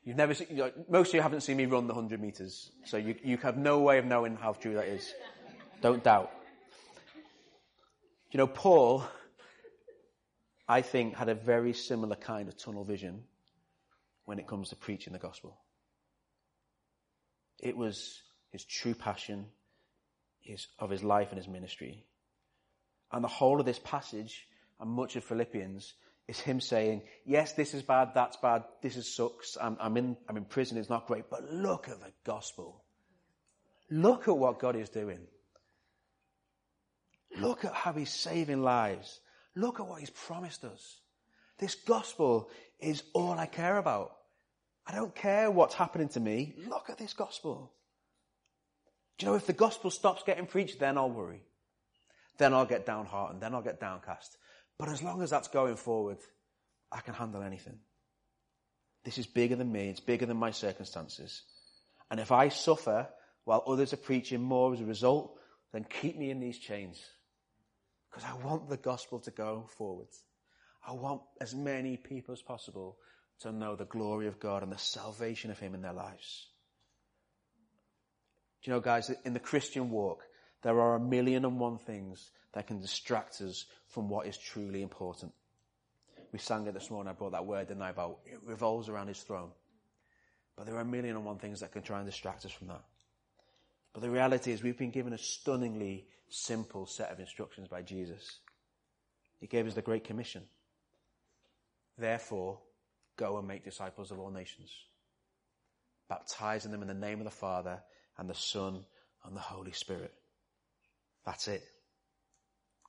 You've 0.04 0.16
never 0.16 0.34
seen, 0.34 0.48
you 0.50 0.56
know, 0.56 0.72
most 0.88 1.08
of 1.08 1.14
you 1.14 1.22
haven't 1.22 1.40
seen 1.40 1.56
me 1.56 1.64
run 1.64 1.86
the 1.86 1.94
100 1.94 2.20
meters, 2.20 2.72
so 2.84 2.98
you, 2.98 3.14
you 3.22 3.38
have 3.38 3.56
no 3.56 3.78
way 3.80 3.98
of 3.98 4.04
knowing 4.04 4.36
how 4.36 4.52
true 4.52 4.74
that 4.74 4.86
is. 4.86 5.14
Don't 5.80 6.04
doubt. 6.04 6.30
You 8.30 8.38
know, 8.38 8.46
Paul, 8.46 9.04
I 10.68 10.82
think, 10.82 11.14
had 11.14 11.30
a 11.30 11.34
very 11.34 11.72
similar 11.72 12.16
kind 12.16 12.48
of 12.48 12.56
tunnel 12.58 12.84
vision 12.84 13.22
when 14.26 14.38
it 14.38 14.46
comes 14.46 14.68
to 14.70 14.76
preaching 14.76 15.12
the 15.14 15.18
gospel. 15.18 15.56
It 17.64 17.76
was 17.76 18.20
his 18.52 18.64
true 18.64 18.94
passion 18.94 19.46
his, 20.42 20.68
of 20.78 20.90
his 20.90 21.02
life 21.02 21.30
and 21.30 21.38
his 21.38 21.48
ministry. 21.48 22.04
And 23.10 23.24
the 23.24 23.28
whole 23.28 23.58
of 23.58 23.66
this 23.66 23.80
passage 23.80 24.46
and 24.78 24.90
much 24.90 25.16
of 25.16 25.24
Philippians 25.24 25.94
is 26.28 26.38
him 26.38 26.60
saying, 26.60 27.02
yes, 27.24 27.52
this 27.52 27.74
is 27.74 27.82
bad, 27.82 28.10
that's 28.14 28.36
bad, 28.36 28.64
this 28.82 28.96
is 28.96 29.12
sucks, 29.12 29.56
I'm, 29.60 29.76
I'm, 29.80 29.96
in, 29.96 30.16
I'm 30.28 30.36
in 30.36 30.44
prison, 30.44 30.78
it's 30.78 30.90
not 30.90 31.06
great, 31.06 31.30
but 31.30 31.50
look 31.50 31.88
at 31.88 32.00
the 32.00 32.12
gospel. 32.24 32.82
Look 33.90 34.28
at 34.28 34.36
what 34.36 34.58
God 34.58 34.76
is 34.76 34.88
doing. 34.88 35.20
Look 37.38 37.64
at 37.64 37.74
how 37.74 37.92
he's 37.92 38.10
saving 38.10 38.62
lives. 38.62 39.20
Look 39.54 39.80
at 39.80 39.86
what 39.86 40.00
he's 40.00 40.10
promised 40.10 40.64
us. 40.64 40.98
This 41.58 41.74
gospel 41.74 42.50
is 42.80 43.02
all 43.12 43.38
I 43.38 43.46
care 43.46 43.78
about. 43.78 44.16
I 44.86 44.94
don't 44.94 45.14
care 45.14 45.50
what's 45.50 45.74
happening 45.74 46.08
to 46.10 46.20
me. 46.20 46.54
Look 46.68 46.90
at 46.90 46.98
this 46.98 47.14
gospel. 47.14 47.72
Do 49.18 49.26
you 49.26 49.32
know 49.32 49.36
if 49.36 49.46
the 49.46 49.52
gospel 49.52 49.90
stops 49.90 50.22
getting 50.24 50.46
preached, 50.46 50.78
then 50.78 50.98
I'll 50.98 51.10
worry. 51.10 51.42
Then 52.38 52.52
I'll 52.52 52.66
get 52.66 52.84
downhearted, 52.84 53.40
then 53.40 53.54
I'll 53.54 53.62
get 53.62 53.80
downcast. 53.80 54.36
But 54.78 54.88
as 54.88 55.02
long 55.02 55.22
as 55.22 55.30
that's 55.30 55.48
going 55.48 55.76
forward, 55.76 56.18
I 56.90 57.00
can 57.00 57.14
handle 57.14 57.42
anything. 57.42 57.78
This 59.04 59.18
is 59.18 59.26
bigger 59.26 59.56
than 59.56 59.70
me. 59.70 59.88
It's 59.88 60.00
bigger 60.00 60.26
than 60.26 60.36
my 60.36 60.50
circumstances. 60.50 61.42
And 62.10 62.18
if 62.18 62.32
I 62.32 62.48
suffer 62.48 63.08
while 63.44 63.62
others 63.66 63.92
are 63.92 63.98
preaching 63.98 64.42
more 64.42 64.72
as 64.72 64.80
a 64.80 64.84
result, 64.84 65.38
then 65.72 65.84
keep 65.84 66.16
me 66.16 66.30
in 66.30 66.40
these 66.40 66.58
chains. 66.58 67.02
Because 68.10 68.28
I 68.28 68.34
want 68.44 68.68
the 68.68 68.76
gospel 68.76 69.20
to 69.20 69.30
go 69.30 69.66
forward. 69.76 70.08
I 70.86 70.92
want 70.92 71.22
as 71.40 71.54
many 71.54 71.96
people 71.96 72.32
as 72.32 72.42
possible 72.42 72.98
to 73.40 73.52
know 73.52 73.76
the 73.76 73.84
glory 73.84 74.26
of 74.26 74.40
God 74.40 74.62
and 74.62 74.72
the 74.72 74.78
salvation 74.78 75.50
of 75.50 75.58
Him 75.58 75.74
in 75.74 75.82
their 75.82 75.92
lives. 75.92 76.46
Do 78.62 78.70
you 78.70 78.76
know, 78.76 78.80
guys, 78.80 79.10
in 79.24 79.34
the 79.34 79.40
Christian 79.40 79.90
walk, 79.90 80.22
there 80.62 80.80
are 80.80 80.96
a 80.96 81.00
million 81.00 81.44
and 81.44 81.60
one 81.60 81.78
things 81.78 82.30
that 82.54 82.66
can 82.66 82.80
distract 82.80 83.40
us 83.42 83.66
from 83.88 84.08
what 84.08 84.26
is 84.26 84.38
truly 84.38 84.82
important. 84.82 85.32
We 86.32 86.38
sang 86.38 86.66
it 86.66 86.74
this 86.74 86.90
morning. 86.90 87.10
I 87.10 87.12
brought 87.14 87.32
that 87.32 87.44
word, 87.44 87.68
didn't 87.68 87.82
I, 87.82 87.90
about 87.90 88.20
it 88.24 88.40
revolves 88.44 88.88
around 88.88 89.08
his 89.08 89.20
throne. 89.20 89.50
But 90.56 90.66
there 90.66 90.76
are 90.76 90.80
a 90.80 90.84
million 90.84 91.16
and 91.16 91.24
one 91.24 91.38
things 91.38 91.60
that 91.60 91.72
can 91.72 91.82
try 91.82 91.98
and 91.98 92.06
distract 92.06 92.44
us 92.44 92.52
from 92.52 92.68
that. 92.68 92.82
But 93.92 94.02
the 94.02 94.10
reality 94.10 94.50
is 94.50 94.62
we've 94.62 94.78
been 94.78 94.90
given 94.90 95.12
a 95.12 95.18
stunningly 95.18 96.06
simple 96.28 96.86
set 96.86 97.10
of 97.10 97.20
instructions 97.20 97.68
by 97.68 97.82
Jesus. 97.82 98.38
He 99.40 99.46
gave 99.46 99.66
us 99.66 99.74
the 99.74 99.82
Great 99.82 100.04
Commission. 100.04 100.42
Therefore, 101.98 102.58
go 103.16 103.38
and 103.38 103.46
make 103.48 103.64
disciples 103.64 104.10
of 104.10 104.18
all 104.18 104.30
nations, 104.30 104.70
baptizing 106.08 106.70
them 106.70 106.82
in 106.82 106.88
the 106.88 106.94
name 106.94 107.18
of 107.18 107.24
the 107.24 107.30
Father 107.30 107.80
and 108.18 108.28
the 108.28 108.34
Son 108.34 108.84
and 109.24 109.36
the 109.36 109.40
Holy 109.40 109.72
Spirit. 109.72 110.12
That's 111.24 111.48
it. 111.48 111.62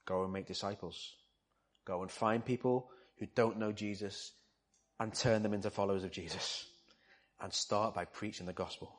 Go 0.06 0.24
and 0.24 0.34
make 0.34 0.48
disciples. 0.48 1.14
Go 1.86 2.02
and 2.02 2.12
find 2.12 2.44
people 2.46 2.90
who 3.20 3.28
don't 3.36 3.60
know 3.60 3.72
Jesus 3.72 4.32
and 5.00 5.14
turn 5.14 5.44
them 5.44 5.54
into 5.54 5.70
followers 5.70 6.04
of 6.04 6.12
Jesus. 6.12 6.66
And 7.42 7.54
start 7.54 7.94
by 7.94 8.06
preaching 8.06 8.46
the 8.46 8.54
gospel. 8.54 8.96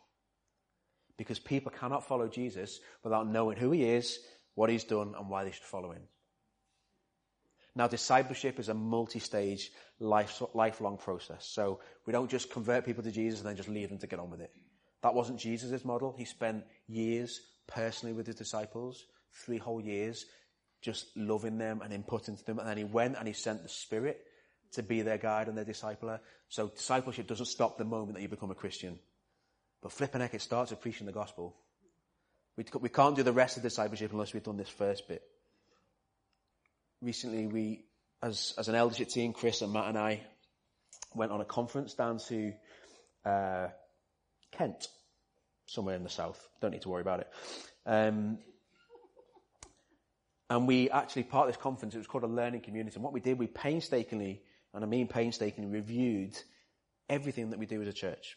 Because 1.17 1.39
people 1.39 1.73
cannot 1.73 2.07
follow 2.07 2.29
Jesus 2.29 2.81
without 3.03 3.29
knowing 3.29 3.57
who 3.57 3.71
he 3.71 3.85
is, 3.85 4.19
what 4.55 4.69
he's 4.69 4.85
done, 4.85 5.15
and 5.19 5.31
why 5.31 5.45
they 5.45 5.53
should 5.53 5.63
follow 5.63 5.93
him. 5.93 6.03
Now, 7.77 7.87
discipleship 7.87 8.59
is 8.59 8.71
a 8.71 8.75
multi-stage, 8.75 9.71
life, 10.01 10.43
lifelong 10.55 10.97
process. 10.97 11.47
So 11.47 11.81
we 12.07 12.13
don't 12.13 12.31
just 12.31 12.51
convert 12.51 12.87
people 12.87 13.05
to 13.05 13.13
Jesus 13.13 13.41
and 13.41 13.49
then 13.49 13.57
just 13.57 13.69
leave 13.69 13.91
them 13.91 13.99
to 13.99 14.07
get 14.07 14.19
on 14.19 14.31
with 14.31 14.41
it. 14.41 14.51
That 15.03 15.15
wasn't 15.15 15.39
Jesus' 15.39 15.85
model. 15.85 16.15
He 16.17 16.25
spent 16.25 16.65
years 16.89 17.39
personally 17.67 18.15
with 18.15 18.27
his 18.27 18.37
disciples, 18.37 19.05
three 19.45 19.59
whole 19.59 19.81
years, 19.81 20.25
just 20.81 21.15
loving 21.17 21.59
them 21.59 21.83
and 21.83 21.93
inputting 21.93 22.39
to 22.39 22.45
them. 22.47 22.59
And 22.59 22.67
then 22.67 22.79
he 22.79 22.85
went 22.85 23.19
and 23.19 23.29
he 23.29 23.35
sent 23.35 23.63
the 23.63 23.69
Spirit 23.69 24.23
to 24.73 24.83
be 24.83 25.03
their 25.03 25.19
guide 25.19 25.49
and 25.49 25.57
their 25.57 25.65
discipler. 25.67 26.21
So 26.49 26.69
discipleship 26.69 27.27
doesn't 27.27 27.47
stop 27.47 27.77
the 27.77 27.85
moment 27.85 28.15
that 28.15 28.23
you 28.23 28.29
become 28.29 28.51
a 28.51 28.55
Christian. 28.55 28.99
But 29.83 29.93
flipping 29.93 30.23
heck, 30.23 30.33
it 30.33 30.41
starts 30.41 30.71
with 30.71 30.81
preaching 30.81 31.07
the 31.07 31.13
gospel. 31.13 31.55
We, 32.57 32.65
we 32.81 32.89
can't 32.89 33.17
do 33.17 33.23
the 33.23 33.33
rest 33.33 33.59
of 33.59 33.63
discipleship 33.63 34.13
unless 34.13 34.33
we've 34.33 34.43
done 34.43 34.57
this 34.57 34.71
first 34.71 35.07
bit. 35.09 35.23
Recently, 37.03 37.47
we, 37.47 37.85
as, 38.23 38.55
as 38.57 38.69
an 38.69 38.75
eldership 38.75 39.09
team, 39.09 39.33
Chris 39.33 39.63
and 39.63 39.73
Matt 39.73 39.89
and 39.89 39.99
I 39.99 40.23
went 41.15 41.33
on 41.33 41.41
a 41.41 41.45
conference 41.45 41.95
down 41.95 42.19
to 42.29 42.53
uh, 43.25 43.69
Kent, 44.53 44.89
somewhere 45.67 45.95
in 45.95 46.05
the 46.05 46.11
south. 46.11 46.49
Don't 46.61 46.71
need 46.71 46.83
to 46.83 46.89
worry 46.89 47.03
about 47.03 47.21
it. 47.21 47.29
Um, 47.85 48.39
and 50.49 50.67
we 50.67 50.91
actually, 50.91 51.25
part 51.25 51.49
of 51.49 51.55
this 51.55 51.63
conference, 51.63 51.95
it 51.95 51.99
was 51.99 52.07
called 52.07 52.25
a 52.25 52.29
learning 52.29 52.61
community. 52.61 52.95
And 52.95 53.05
what 53.05 53.13
we 53.13 53.21
did, 53.21 53.39
we 53.39 53.47
painstakingly, 53.47 54.43
and 54.73 54.85
I 54.85 54.87
mean 54.87 55.09
painstakingly, 55.09 55.71
reviewed 55.71 56.37
everything 57.09 57.51
that 57.51 57.59
we 57.59 57.67
do 57.67 57.83
as 57.83 57.89
a 57.89 57.93
church. 57.93 58.37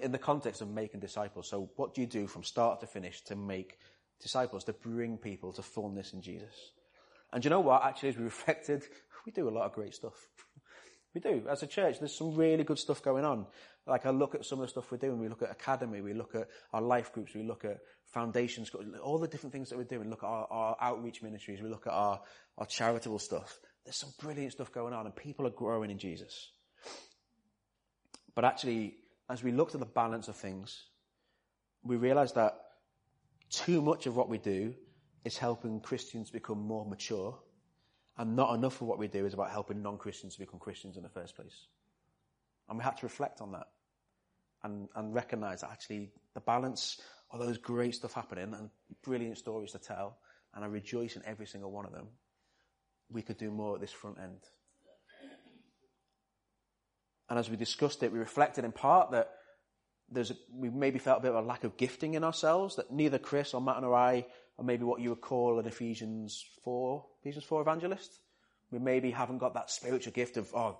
in 0.00 0.12
the 0.12 0.18
context 0.18 0.62
of 0.62 0.70
making 0.70 1.00
disciples. 1.00 1.48
So 1.48 1.70
what 1.76 1.94
do 1.94 2.00
you 2.00 2.06
do 2.06 2.26
from 2.26 2.42
start 2.42 2.80
to 2.80 2.86
finish 2.86 3.20
to 3.24 3.36
make 3.36 3.78
disciples, 4.20 4.64
to 4.64 4.72
bring 4.72 5.18
people 5.18 5.52
to 5.52 5.62
fullness 5.62 6.14
in 6.14 6.22
Jesus? 6.22 6.54
And 7.34 7.44
you 7.44 7.50
know 7.50 7.60
what? 7.60 7.84
Actually, 7.84 8.10
as 8.10 8.16
we 8.16 8.24
reflected, 8.32 8.84
we 9.26 9.32
do 9.32 9.48
a 9.48 9.50
lot 9.50 9.66
of 9.66 9.72
great 9.72 9.92
stuff. 9.92 10.14
we 11.12 11.20
do. 11.20 11.42
As 11.50 11.62
a 11.62 11.66
church, 11.66 11.98
there's 11.98 12.16
some 12.16 12.34
really 12.34 12.64
good 12.64 12.78
stuff 12.78 13.02
going 13.02 13.24
on. 13.24 13.46
Like 13.86 14.06
I 14.06 14.10
look 14.10 14.34
at 14.34 14.44
some 14.44 14.60
of 14.60 14.66
the 14.66 14.70
stuff 14.70 14.90
we're 14.90 14.98
doing. 14.98 15.18
We 15.18 15.28
look 15.28 15.42
at 15.42 15.50
academy. 15.50 16.00
We 16.00 16.14
look 16.14 16.34
at 16.36 16.48
our 16.72 16.80
life 16.80 17.12
groups. 17.12 17.34
We 17.34 17.42
look 17.42 17.64
at 17.64 17.80
foundations, 18.06 18.70
all 19.02 19.18
the 19.18 19.26
different 19.26 19.52
things 19.52 19.68
that 19.68 19.76
we're 19.76 19.84
doing. 19.84 20.08
Look 20.08 20.22
at 20.22 20.28
our, 20.28 20.46
our 20.48 20.76
outreach 20.80 21.22
ministries. 21.22 21.60
We 21.60 21.68
look 21.68 21.88
at 21.88 21.92
our, 21.92 22.20
our 22.56 22.66
charitable 22.66 23.18
stuff. 23.18 23.58
There's 23.84 23.96
some 23.96 24.10
brilliant 24.20 24.52
stuff 24.52 24.72
going 24.72 24.94
on 24.94 25.04
and 25.04 25.14
people 25.14 25.46
are 25.46 25.50
growing 25.50 25.90
in 25.90 25.98
Jesus. 25.98 26.52
But 28.34 28.44
actually, 28.44 28.94
as 29.28 29.42
we 29.42 29.50
looked 29.50 29.74
at 29.74 29.80
the 29.80 29.86
balance 29.86 30.28
of 30.28 30.36
things, 30.36 30.84
we 31.82 31.96
realized 31.96 32.36
that 32.36 32.54
too 33.50 33.82
much 33.82 34.06
of 34.06 34.16
what 34.16 34.28
we 34.28 34.38
do 34.38 34.74
is 35.24 35.38
helping 35.38 35.80
Christians 35.80 36.30
become 36.30 36.58
more 36.58 36.86
mature 36.86 37.38
and 38.16 38.36
not 38.36 38.54
enough 38.54 38.80
of 38.80 38.86
what 38.86 38.98
we 38.98 39.08
do 39.08 39.26
is 39.26 39.34
about 39.34 39.50
helping 39.50 39.82
non-Christians 39.82 40.34
to 40.34 40.40
become 40.40 40.60
Christians 40.60 40.96
in 40.96 41.02
the 41.02 41.08
first 41.08 41.34
place. 41.34 41.66
And 42.68 42.78
we 42.78 42.84
had 42.84 42.96
to 42.98 43.06
reflect 43.06 43.40
on 43.40 43.52
that 43.52 43.68
and, 44.62 44.88
and 44.94 45.14
recognize 45.14 45.62
that 45.62 45.70
actually 45.70 46.12
the 46.34 46.40
balance 46.40 47.00
of 47.30 47.40
those 47.40 47.58
great 47.58 47.94
stuff 47.94 48.14
happening 48.14 48.54
and 48.54 48.70
brilliant 49.02 49.38
stories 49.38 49.72
to 49.72 49.78
tell, 49.78 50.18
and 50.54 50.64
I 50.64 50.68
rejoice 50.68 51.16
in 51.16 51.22
every 51.26 51.46
single 51.46 51.72
one 51.72 51.84
of 51.84 51.92
them, 51.92 52.06
we 53.10 53.22
could 53.22 53.38
do 53.38 53.50
more 53.50 53.74
at 53.74 53.80
this 53.80 53.92
front 53.92 54.18
end. 54.22 54.40
And 57.28 57.38
as 57.38 57.50
we 57.50 57.56
discussed 57.56 58.02
it, 58.02 58.12
we 58.12 58.18
reflected 58.18 58.64
in 58.64 58.72
part 58.72 59.10
that 59.10 59.30
there's 60.10 60.30
a, 60.30 60.36
we 60.52 60.70
maybe 60.70 60.98
felt 60.98 61.18
a 61.18 61.22
bit 61.22 61.30
of 61.30 61.42
a 61.42 61.46
lack 61.46 61.64
of 61.64 61.76
gifting 61.76 62.14
in 62.14 62.22
ourselves, 62.22 62.76
that 62.76 62.92
neither 62.92 63.18
Chris 63.18 63.54
or 63.54 63.60
Matt 63.60 63.82
or 63.82 63.94
I 63.94 64.26
are 64.58 64.64
maybe 64.64 64.84
what 64.84 65.00
you 65.00 65.10
would 65.10 65.20
call 65.20 65.58
an 65.58 65.66
Ephesians 65.66 66.44
4, 66.64 67.04
Ephesians 67.20 67.44
4 67.44 67.62
evangelist. 67.62 68.18
We 68.70 68.78
maybe 68.78 69.10
haven't 69.10 69.38
got 69.38 69.54
that 69.54 69.70
spiritual 69.70 70.12
gift 70.12 70.36
of, 70.36 70.52
oh, 70.54 70.78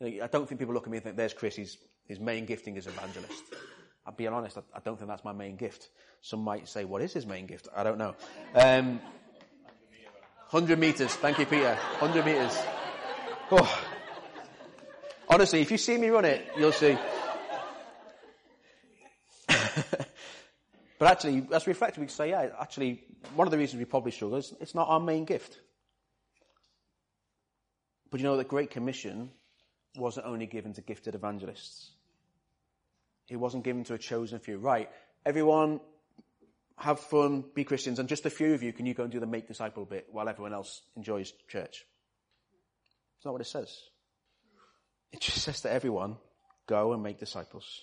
you 0.00 0.18
know, 0.18 0.24
I 0.24 0.28
don't 0.28 0.48
think 0.48 0.60
people 0.60 0.74
look 0.74 0.84
at 0.84 0.90
me 0.90 0.98
and 0.98 1.04
think, 1.04 1.16
there's 1.16 1.34
Chris, 1.34 1.56
his, 1.56 1.78
his 2.06 2.20
main 2.20 2.44
gifting 2.44 2.76
is 2.76 2.86
evangelist. 2.86 3.42
I'll 4.06 4.14
be 4.14 4.26
honest, 4.26 4.58
I, 4.58 4.62
I, 4.74 4.80
don't 4.84 4.96
think 4.96 5.08
that's 5.08 5.24
my 5.24 5.32
main 5.32 5.56
gift. 5.56 5.88
Some 6.22 6.40
might 6.40 6.68
say, 6.68 6.84
what 6.84 7.02
is 7.02 7.12
his 7.12 7.26
main 7.26 7.46
gift? 7.46 7.68
I 7.74 7.82
don't 7.82 7.98
know. 7.98 8.14
Um, 8.54 9.00
100 10.50 10.78
meters. 10.78 11.12
Thank 11.14 11.38
you, 11.38 11.46
Peter. 11.46 11.74
100 11.98 12.24
meters. 12.24 12.56
Oh. 13.50 13.84
Honestly, 15.28 15.60
if 15.60 15.72
you 15.72 15.78
see 15.78 15.98
me 15.98 16.08
run 16.08 16.24
it, 16.24 16.46
you'll 16.56 16.72
see. 16.72 16.96
But 20.98 21.08
actually, 21.08 21.46
as 21.52 21.66
we 21.66 21.70
reflect, 21.70 21.98
we 21.98 22.06
can 22.06 22.14
say, 22.14 22.30
yeah, 22.30 22.48
actually, 22.60 23.02
one 23.34 23.46
of 23.46 23.50
the 23.50 23.58
reasons 23.58 23.78
we 23.78 23.84
probably 23.84 24.12
struggle 24.12 24.38
is 24.38 24.54
it's 24.60 24.74
not 24.74 24.88
our 24.88 25.00
main 25.00 25.24
gift. 25.24 25.58
But 28.10 28.20
you 28.20 28.24
know, 28.24 28.36
the 28.36 28.44
Great 28.44 28.70
Commission 28.70 29.30
wasn't 29.96 30.26
only 30.26 30.46
given 30.46 30.72
to 30.74 30.80
gifted 30.80 31.14
evangelists. 31.14 31.90
It 33.28 33.36
wasn't 33.36 33.64
given 33.64 33.84
to 33.84 33.94
a 33.94 33.98
chosen 33.98 34.38
few. 34.38 34.58
Right, 34.58 34.88
everyone 35.24 35.80
have 36.78 37.00
fun, 37.00 37.44
be 37.54 37.64
Christians, 37.64 37.98
and 37.98 38.08
just 38.08 38.26
a 38.26 38.30
few 38.30 38.54
of 38.54 38.62
you, 38.62 38.72
can 38.72 38.86
you 38.86 38.94
go 38.94 39.02
and 39.02 39.12
do 39.12 39.20
the 39.20 39.26
make 39.26 39.48
disciple 39.48 39.84
bit 39.84 40.06
while 40.12 40.28
everyone 40.28 40.52
else 40.52 40.82
enjoys 40.96 41.32
church? 41.48 41.84
It's 43.16 43.24
not 43.24 43.32
what 43.32 43.40
it 43.40 43.46
says. 43.46 43.74
It 45.12 45.20
just 45.20 45.42
says 45.42 45.62
to 45.62 45.72
everyone, 45.72 46.16
go 46.66 46.92
and 46.92 47.02
make 47.02 47.18
disciples. 47.18 47.82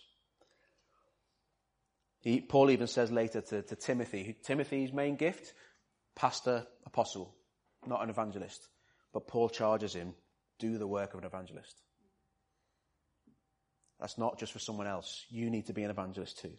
He, 2.23 2.39
Paul 2.39 2.71
even 2.71 2.87
says 2.87 3.11
later 3.11 3.41
to, 3.41 3.61
to 3.63 3.75
Timothy, 3.75 4.37
Timothy's 4.43 4.93
main 4.93 5.17
gift, 5.17 5.53
pastor, 6.15 6.65
apostle, 6.85 7.35
not 7.85 8.01
an 8.01 8.09
evangelist. 8.09 8.65
But 9.13 9.27
Paul 9.27 9.49
charges 9.49 9.93
him, 9.93 10.13
do 10.57 10.77
the 10.77 10.87
work 10.87 11.13
of 11.13 11.19
an 11.19 11.25
evangelist. 11.25 11.75
That's 13.99 14.17
not 14.17 14.39
just 14.39 14.53
for 14.53 14.59
someone 14.59 14.87
else. 14.87 15.25
You 15.29 15.49
need 15.49 15.67
to 15.67 15.73
be 15.73 15.83
an 15.83 15.91
evangelist 15.91 16.39
too. 16.39 16.53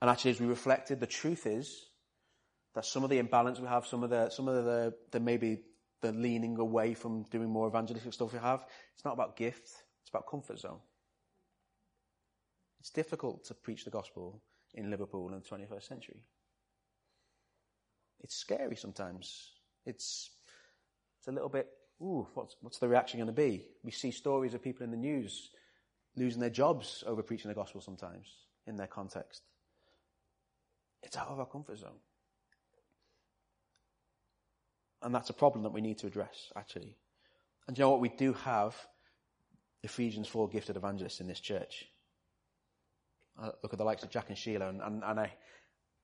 And 0.00 0.08
actually, 0.08 0.30
as 0.32 0.40
we 0.40 0.46
reflected, 0.46 1.00
the 1.00 1.06
truth 1.08 1.44
is 1.44 1.84
that 2.76 2.84
some 2.84 3.02
of 3.02 3.10
the 3.10 3.18
imbalance 3.18 3.58
we 3.58 3.66
have, 3.66 3.86
some 3.86 4.04
of 4.04 4.10
the, 4.10 4.30
some 4.30 4.46
of 4.46 4.64
the, 4.64 4.94
the 5.10 5.18
maybe 5.18 5.62
the 6.00 6.12
leaning 6.12 6.58
away 6.58 6.94
from 6.94 7.24
doing 7.24 7.50
more 7.50 7.66
evangelistic 7.66 8.12
stuff 8.12 8.32
we 8.32 8.38
have, 8.38 8.64
it's 8.94 9.04
not 9.04 9.14
about 9.14 9.36
gift, 9.36 9.68
it's 10.00 10.10
about 10.10 10.28
comfort 10.30 10.60
zone. 10.60 10.78
It's 12.82 12.90
difficult 12.90 13.44
to 13.44 13.54
preach 13.54 13.84
the 13.84 13.92
gospel 13.92 14.42
in 14.74 14.90
Liverpool 14.90 15.28
in 15.28 15.34
the 15.34 15.40
21st 15.40 15.84
century. 15.84 16.24
It's 18.18 18.34
scary 18.34 18.74
sometimes. 18.74 19.52
It's, 19.86 20.30
it's 21.16 21.28
a 21.28 21.30
little 21.30 21.48
bit, 21.48 21.68
ooh, 22.02 22.26
what's, 22.34 22.56
what's 22.60 22.80
the 22.80 22.88
reaction 22.88 23.20
going 23.20 23.28
to 23.28 23.32
be? 23.32 23.68
We 23.84 23.92
see 23.92 24.10
stories 24.10 24.52
of 24.52 24.64
people 24.64 24.82
in 24.82 24.90
the 24.90 24.96
news 24.96 25.50
losing 26.16 26.40
their 26.40 26.50
jobs 26.50 27.04
over 27.06 27.22
preaching 27.22 27.50
the 27.50 27.54
gospel 27.54 27.80
sometimes 27.80 28.26
in 28.66 28.74
their 28.74 28.88
context. 28.88 29.42
It's 31.04 31.16
out 31.16 31.28
of 31.28 31.38
our 31.38 31.46
comfort 31.46 31.78
zone. 31.78 32.00
And 35.02 35.14
that's 35.14 35.30
a 35.30 35.34
problem 35.34 35.62
that 35.62 35.72
we 35.72 35.82
need 35.82 35.98
to 35.98 36.08
address, 36.08 36.50
actually. 36.56 36.96
And 37.68 37.78
you 37.78 37.82
know 37.82 37.90
what? 37.90 38.00
We 38.00 38.08
do 38.08 38.32
have 38.32 38.74
Ephesians 39.84 40.26
4 40.26 40.48
gifted 40.48 40.76
evangelists 40.76 41.20
in 41.20 41.28
this 41.28 41.38
church. 41.38 41.86
I 43.42 43.46
look 43.62 43.72
at 43.72 43.78
the 43.78 43.84
likes 43.84 44.02
of 44.02 44.10
Jack 44.10 44.28
and 44.28 44.38
Sheila, 44.38 44.68
and, 44.68 44.80
and, 44.80 45.02
and 45.04 45.20
I, 45.20 45.32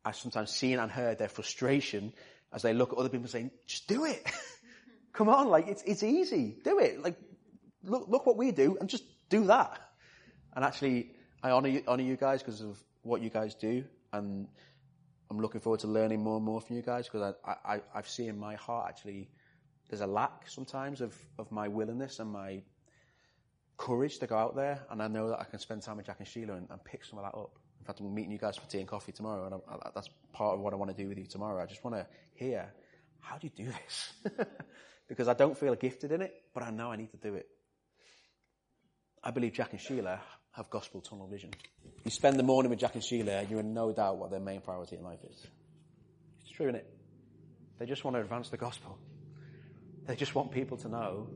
I 0.05 0.13
sometimes 0.13 0.51
seen 0.51 0.79
and 0.79 0.91
heard 0.91 1.19
their 1.19 1.29
frustration 1.29 2.13
as 2.53 2.63
they 2.63 2.73
look 2.73 2.93
at 2.93 2.99
other 2.99 3.09
people 3.09 3.29
saying, 3.29 3.51
just 3.67 3.87
do 3.87 4.05
it. 4.05 4.27
Come 5.13 5.29
on, 5.29 5.49
like, 5.49 5.69
it's, 5.69 5.83
it's 5.83 6.03
easy. 6.03 6.57
Do 6.65 6.79
it. 6.79 7.03
Like, 7.03 7.17
look, 7.85 8.09
look 8.09 8.27
what 8.27 8.37
we 8.37 8.51
do 8.51 8.77
and 8.81 8.89
just 8.89 9.05
do 9.29 9.47
that. 9.47 9.79
And 10.55 10.65
actually, 10.65 11.13
I 11.43 11.51
honor 11.51 11.69
you, 11.69 11.83
honor 11.87 12.03
you 12.03 12.17
guys 12.17 12.43
because 12.43 12.61
of 12.63 12.83
what 13.03 13.23
you 13.23 13.31
guys 13.31 13.55
do. 13.55 13.85
And 14.13 14.49
I'm 15.31 15.41
looking 15.41 15.61
forward 15.61 15.81
to 15.81 15.87
learning 15.87 16.23
more 16.23 16.37
and 16.37 16.45
more 16.45 16.61
from 16.61 16.77
you 16.77 16.83
guys 16.83 17.09
because 17.09 17.35
I, 17.45 17.55
I, 17.65 17.81
I've 17.95 18.09
seen 18.09 18.29
in 18.31 18.39
my 18.39 18.55
heart 18.55 18.87
actually 18.89 19.29
there's 19.89 20.01
a 20.01 20.07
lack 20.07 20.49
sometimes 20.49 21.01
of, 21.01 21.15
of 21.39 21.51
my 21.51 21.69
willingness 21.69 22.19
and 22.19 22.31
my 22.31 22.63
courage 23.79 24.19
to 24.19 24.27
go 24.27 24.37
out 24.37 24.55
there. 24.55 24.85
And 24.91 25.03
I 25.03 25.09
know 25.09 25.31
that 25.31 25.41
I 25.41 25.45
can 25.45 25.59
spend 25.59 25.83
time 25.83 25.97
with 25.97 26.07
Jack 26.07 26.17
and 26.19 26.29
Sheila 26.29 26.55
and, 26.55 26.69
and 26.71 26.85
pick 26.85 27.05
some 27.05 27.19
of 27.19 27.25
that 27.25 27.39
up. 27.39 27.59
In 27.81 27.87
fact, 27.87 28.01
I'm 28.01 28.15
meeting 28.15 28.33
you 28.33 28.39
guys 28.39 28.57
for 28.57 28.69
tea 28.69 28.81
and 28.81 28.89
coffee 28.89 29.13
tomorrow, 29.13 29.47
and 29.47 29.55
I, 29.55 29.75
I, 29.75 29.91
that's 29.95 30.11
part 30.33 30.55
of 30.55 30.61
what 30.61 30.75
I 30.75 30.77
want 30.77 30.95
to 30.95 31.03
do 31.03 31.09
with 31.09 31.17
you 31.17 31.25
tomorrow. 31.25 31.63
I 31.63 31.67
just 31.67 31.83
want 31.83 31.97
to 31.97 32.07
hear 32.35 32.69
how 33.21 33.39
do 33.39 33.47
you 33.47 33.65
do 33.65 33.71
this? 33.71 34.47
because 35.09 35.29
I 35.29 35.35
don't 35.35 35.57
feel 35.57 35.75
gifted 35.75 36.13
in 36.13 36.23
it, 36.23 36.35
but 36.55 36.63
I 36.63 36.71
know 36.71 36.91
I 36.91 36.97
need 36.97 37.11
to 37.13 37.17
do 37.17 37.35
it. 37.35 37.47
I 39.23 39.31
believe 39.31 39.53
Jack 39.53 39.73
and 39.73 39.81
Sheila 39.81 40.21
have 40.53 40.71
gospel 40.71 41.01
tunnel 41.01 41.27
vision. 41.27 41.51
You 42.05 42.11
spend 42.11 42.39
the 42.39 42.43
morning 42.43 42.71
with 42.71 42.79
Jack 42.79 42.95
and 42.95 43.05
Sheila, 43.05 43.45
you're 43.45 43.61
in 43.61 43.75
no 43.75 43.93
doubt 43.93 44.19
what 44.19 44.31
their 44.31 44.41
main 44.41 44.61
priority 44.61 44.97
in 44.97 45.03
life 45.03 45.21
is. 45.29 45.47
It's 46.43 46.51
true, 46.53 46.67
isn't 46.67 46.77
it? 46.77 46.91
They 47.79 47.87
just 47.87 48.05
want 48.05 48.17
to 48.17 48.21
advance 48.21 48.49
the 48.49 48.57
gospel. 48.57 48.99
They 50.07 50.17
just 50.17 50.35
want 50.35 50.53
people 50.53 50.77
to 50.79 50.89
know 50.89 51.29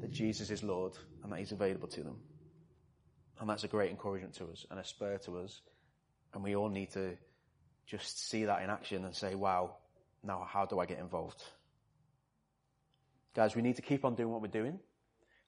that 0.00 0.10
Jesus 0.10 0.50
is 0.50 0.62
Lord 0.62 0.92
and 1.22 1.32
that 1.32 1.38
He's 1.38 1.52
available 1.52 1.88
to 1.88 2.02
them. 2.02 2.16
And 3.40 3.48
that's 3.48 3.64
a 3.64 3.68
great 3.68 3.90
encouragement 3.90 4.34
to 4.34 4.46
us 4.46 4.66
and 4.70 4.80
a 4.80 4.84
spur 4.84 5.18
to 5.18 5.38
us. 5.38 5.60
And 6.34 6.42
we 6.42 6.56
all 6.56 6.68
need 6.68 6.90
to 6.92 7.16
just 7.86 8.28
see 8.28 8.44
that 8.44 8.62
in 8.62 8.70
action 8.70 9.04
and 9.04 9.14
say, 9.14 9.34
wow, 9.34 9.76
now 10.22 10.46
how 10.48 10.66
do 10.66 10.78
I 10.78 10.86
get 10.86 10.98
involved? 10.98 11.42
Guys, 13.34 13.54
we 13.54 13.62
need 13.62 13.76
to 13.76 13.82
keep 13.82 14.04
on 14.04 14.14
doing 14.14 14.30
what 14.30 14.42
we're 14.42 14.48
doing. 14.48 14.78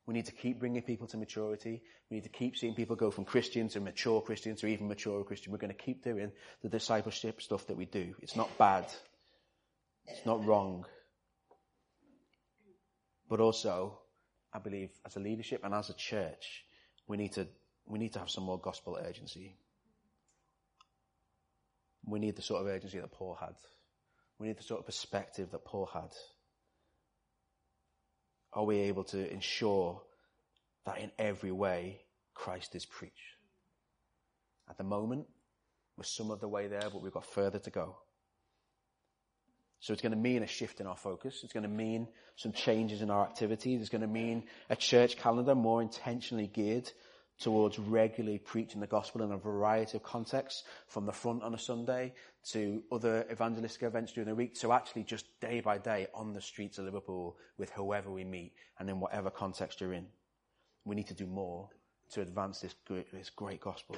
We 0.06 0.14
need 0.14 0.26
to 0.26 0.32
keep 0.32 0.58
bringing 0.58 0.82
people 0.82 1.06
to 1.08 1.16
maturity. 1.16 1.82
We 2.10 2.16
need 2.16 2.24
to 2.24 2.30
keep 2.30 2.56
seeing 2.56 2.74
people 2.74 2.96
go 2.96 3.10
from 3.10 3.24
Christian 3.24 3.68
to 3.68 3.80
mature 3.80 4.20
Christian 4.20 4.56
to 4.56 4.66
even 4.66 4.88
mature 4.88 5.22
Christian. 5.22 5.52
We're 5.52 5.58
going 5.58 5.74
to 5.74 5.82
keep 5.82 6.02
doing 6.02 6.32
the 6.62 6.68
discipleship 6.68 7.42
stuff 7.42 7.66
that 7.66 7.76
we 7.76 7.84
do. 7.84 8.14
It's 8.20 8.36
not 8.36 8.56
bad. 8.58 8.86
It's 10.06 10.26
not 10.26 10.44
wrong. 10.44 10.84
But 13.28 13.40
also, 13.40 13.99
I 14.52 14.58
believe 14.58 14.90
as 15.06 15.16
a 15.16 15.20
leadership 15.20 15.60
and 15.64 15.74
as 15.74 15.90
a 15.90 15.94
church, 15.94 16.64
we 17.06 17.16
need 17.16 17.32
to, 17.32 17.46
we 17.86 17.98
need 17.98 18.12
to 18.14 18.18
have 18.18 18.30
some 18.30 18.44
more 18.44 18.58
gospel 18.58 18.98
urgency. 19.00 19.56
We 22.04 22.18
need 22.18 22.36
the 22.36 22.42
sort 22.42 22.62
of 22.62 22.66
urgency 22.66 22.98
that 22.98 23.12
Paul 23.12 23.36
had. 23.38 23.54
We 24.38 24.48
need 24.48 24.58
the 24.58 24.62
sort 24.62 24.80
of 24.80 24.86
perspective 24.86 25.50
that 25.50 25.64
Paul 25.64 25.86
had 25.92 26.10
are 28.52 28.64
we 28.64 28.78
able 28.78 29.04
to 29.04 29.32
ensure 29.32 30.02
that 30.84 30.98
in 30.98 31.10
every 31.18 31.52
way 31.52 32.00
Christ 32.34 32.74
is 32.74 32.84
preached? 32.84 33.14
At 34.68 34.78
the 34.78 34.84
moment, 34.84 35.26
we're 35.96 36.04
some 36.04 36.30
of 36.30 36.40
the 36.40 36.48
way 36.48 36.66
there, 36.66 36.88
but 36.92 37.02
we've 37.02 37.12
got 37.12 37.26
further 37.26 37.58
to 37.58 37.70
go. 37.70 37.96
So 39.80 39.92
it's 39.92 40.02
going 40.02 40.12
to 40.12 40.18
mean 40.18 40.42
a 40.42 40.46
shift 40.46 40.80
in 40.80 40.86
our 40.86 40.96
focus. 40.96 41.40
It's 41.42 41.52
going 41.54 41.62
to 41.62 41.68
mean 41.68 42.06
some 42.36 42.52
changes 42.52 43.00
in 43.00 43.10
our 43.10 43.24
activities. 43.24 43.80
It's 43.80 43.90
going 43.90 44.02
to 44.02 44.06
mean 44.06 44.44
a 44.68 44.76
church 44.76 45.16
calendar 45.16 45.54
more 45.54 45.80
intentionally 45.80 46.46
geared 46.46 46.90
towards 47.40 47.78
regularly 47.78 48.38
preaching 48.38 48.82
the 48.82 48.86
gospel 48.86 49.22
in 49.22 49.32
a 49.32 49.38
variety 49.38 49.96
of 49.96 50.02
contexts, 50.02 50.62
from 50.88 51.06
the 51.06 51.12
front 51.12 51.42
on 51.42 51.54
a 51.54 51.58
Sunday 51.58 52.12
to 52.52 52.82
other 52.92 53.26
evangelistic 53.32 53.82
events 53.82 54.12
during 54.12 54.28
the 54.28 54.34
week, 54.34 54.54
to 54.54 54.72
actually 54.72 55.04
just 55.04 55.24
day 55.40 55.60
by 55.60 55.78
day 55.78 56.06
on 56.14 56.34
the 56.34 56.40
streets 56.42 56.76
of 56.76 56.84
Liverpool 56.84 57.38
with 57.56 57.70
whoever 57.70 58.10
we 58.10 58.24
meet 58.24 58.52
and 58.78 58.90
in 58.90 59.00
whatever 59.00 59.30
context 59.30 59.80
you're 59.80 59.94
in. 59.94 60.06
We 60.84 60.94
need 60.94 61.08
to 61.08 61.14
do 61.14 61.26
more 61.26 61.70
to 62.12 62.20
advance 62.20 62.60
this 62.60 62.74
great, 62.86 63.10
this 63.10 63.30
great 63.30 63.62
gospel. 63.62 63.96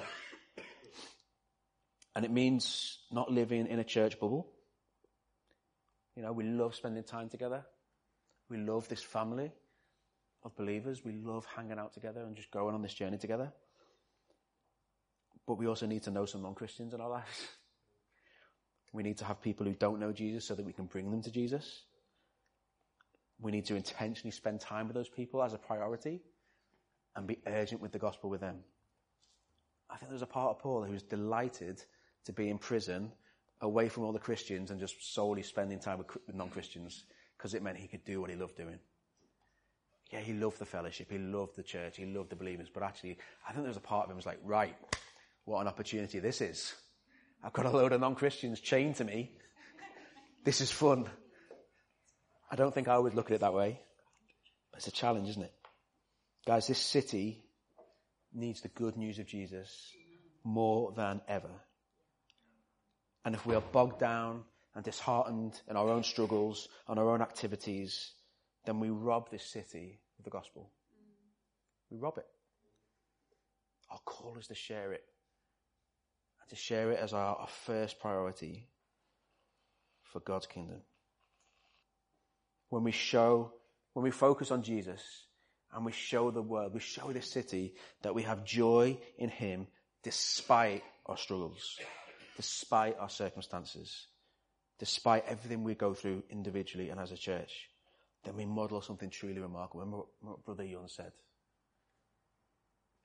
And 2.15 2.23
it 2.23 2.31
means 2.31 2.99
not 3.11 3.29
living 3.29 3.67
in 3.67 3.79
a 3.79 3.83
church 3.83 4.19
bubble. 4.19 4.52
You 6.15 6.23
know, 6.23 6.31
we 6.31 6.43
love 6.43 6.75
spending 6.75 7.03
time 7.03 7.29
together. 7.29 7.65
We 8.49 8.57
love 8.57 8.87
this 8.87 9.01
family 9.01 9.51
of 10.43 10.55
believers. 10.55 11.03
We 11.03 11.13
love 11.13 11.45
hanging 11.45 11.79
out 11.79 11.93
together 11.93 12.21
and 12.21 12.35
just 12.35 12.51
going 12.51 12.75
on 12.75 12.81
this 12.81 12.93
journey 12.93 13.17
together. 13.17 13.51
But 15.47 15.57
we 15.57 15.67
also 15.67 15.85
need 15.85 16.03
to 16.03 16.11
know 16.11 16.25
some 16.25 16.41
non-Christians 16.41 16.93
in 16.93 17.01
our 17.01 17.09
lives. 17.09 17.47
We 18.95 19.01
need 19.01 19.17
to 19.17 19.25
have 19.25 19.41
people 19.41 19.65
who 19.65 19.73
don't 19.73 19.99
know 19.99 20.11
Jesus 20.11 20.45
so 20.45 20.53
that 20.53 20.63
we 20.63 20.71
can 20.71 20.85
bring 20.85 21.09
them 21.09 21.23
to 21.23 21.31
Jesus. 21.31 21.81
We 23.41 23.51
need 23.51 23.65
to 23.65 23.75
intentionally 23.75 24.29
spend 24.29 24.61
time 24.61 24.85
with 24.87 24.93
those 24.93 25.09
people 25.09 25.41
as 25.41 25.53
a 25.53 25.57
priority 25.57 26.21
and 27.15 27.25
be 27.25 27.39
urgent 27.47 27.81
with 27.81 27.91
the 27.91 27.97
gospel 27.97 28.29
with 28.29 28.41
them. 28.41 28.59
I 29.89 29.97
think 29.97 30.09
there's 30.09 30.21
a 30.21 30.27
part 30.27 30.51
of 30.51 30.59
Paul 30.59 30.83
who 30.83 30.93
was 30.93 31.01
delighted 31.01 31.81
to 32.25 32.33
be 32.33 32.51
in 32.51 32.59
prison 32.59 33.11
away 33.63 33.89
from 33.89 34.03
all 34.03 34.13
the 34.13 34.19
Christians 34.19 34.69
and 34.69 34.79
just 34.79 35.13
solely 35.13 35.41
spending 35.41 35.79
time 35.79 35.97
with 35.97 36.35
non-Christians 36.35 37.03
because 37.37 37.55
it 37.55 37.63
meant 37.63 37.77
he 37.77 37.87
could 37.87 38.05
do 38.05 38.21
what 38.21 38.29
he 38.29 38.35
loved 38.35 38.55
doing 38.55 38.77
yeah, 40.13 40.19
he 40.19 40.33
loved 40.33 40.59
the 40.59 40.65
fellowship, 40.65 41.09
he 41.09 41.17
loved 41.17 41.55
the 41.55 41.63
church, 41.63 41.97
he 41.97 42.05
loved 42.05 42.29
the 42.29 42.35
believers, 42.35 42.69
but 42.71 42.83
actually, 42.83 43.17
I 43.47 43.51
think 43.51 43.63
there 43.63 43.69
was 43.69 43.77
a 43.77 43.81
part 43.81 44.05
of 44.05 44.11
him 44.11 44.15
was 44.15 44.27
like, 44.27 44.39
right, 44.43 44.75
what 45.45 45.59
an 45.59 45.67
opportunity 45.67 46.19
this 46.19 46.39
is. 46.39 46.75
I've 47.43 47.51
got 47.51 47.65
a 47.65 47.71
load 47.71 47.93
of 47.93 47.99
non-Christians 47.99 48.59
chained 48.59 48.97
to 48.97 49.03
me. 49.03 49.31
this 50.43 50.61
is 50.61 50.69
fun. 50.69 51.07
I 52.51 52.55
don't 52.55 52.71
think 52.71 52.87
I 52.87 52.97
would 52.97 53.15
look 53.15 53.31
at 53.31 53.35
it 53.35 53.41
that 53.41 53.55
way. 53.55 53.81
It's 54.75 54.87
a 54.87 54.91
challenge, 54.91 55.29
isn't 55.29 55.41
it? 55.41 55.53
Guys, 56.45 56.67
this 56.67 56.77
city 56.77 57.43
needs 58.31 58.61
the 58.61 58.67
good 58.67 58.97
news 58.97 59.17
of 59.17 59.25
Jesus 59.25 59.91
more 60.43 60.93
than 60.95 61.21
ever. 61.27 61.49
And 63.25 63.35
if 63.35 63.45
we 63.45 63.55
are 63.55 63.61
bogged 63.61 63.99
down 63.99 64.43
and 64.75 64.83
disheartened 64.83 65.59
in 65.69 65.77
our 65.77 65.89
own 65.89 66.03
struggles 66.03 66.67
and 66.87 66.99
our 66.99 67.09
own 67.09 67.21
activities, 67.21 68.11
then 68.65 68.79
we 68.79 68.89
rob 68.89 69.29
this 69.29 69.45
city 69.45 69.99
of 70.17 70.25
the 70.25 70.31
gospel. 70.31 70.69
We 71.89 71.97
rob 71.97 72.17
it. 72.17 72.25
Our 73.91 73.99
call 74.05 74.35
is 74.39 74.47
to 74.47 74.55
share 74.55 74.93
it. 74.93 75.03
And 76.41 76.49
to 76.49 76.55
share 76.55 76.91
it 76.91 76.99
as 76.99 77.13
our, 77.13 77.35
our 77.35 77.47
first 77.47 77.99
priority 77.99 78.67
for 80.01 80.19
God's 80.19 80.47
kingdom. 80.47 80.81
When 82.69 82.83
we 82.83 82.91
show, 82.91 83.53
when 83.93 84.03
we 84.03 84.11
focus 84.11 84.51
on 84.51 84.63
Jesus 84.63 85.01
and 85.73 85.85
we 85.85 85.91
show 85.91 86.31
the 86.31 86.41
world, 86.41 86.73
we 86.73 86.79
show 86.79 87.11
this 87.11 87.29
city 87.29 87.75
that 88.01 88.15
we 88.15 88.23
have 88.23 88.43
joy 88.43 88.97
in 89.17 89.29
Him 89.29 89.67
despite 90.03 90.83
our 91.05 91.17
struggles, 91.17 91.79
despite 92.35 92.97
our 92.99 93.09
circumstances, 93.09 94.07
despite 94.79 95.25
everything 95.27 95.63
we 95.63 95.75
go 95.75 95.93
through 95.93 96.23
individually 96.29 96.89
and 96.89 96.99
as 96.99 97.11
a 97.11 97.17
church 97.17 97.69
then 98.23 98.35
we 98.37 98.45
model 98.45 98.81
something 98.81 99.09
truly 99.09 99.39
remarkable. 99.39 99.81
Remember 99.81 100.05
what 100.21 100.45
Brother 100.45 100.63
Young 100.63 100.87
said? 100.87 101.11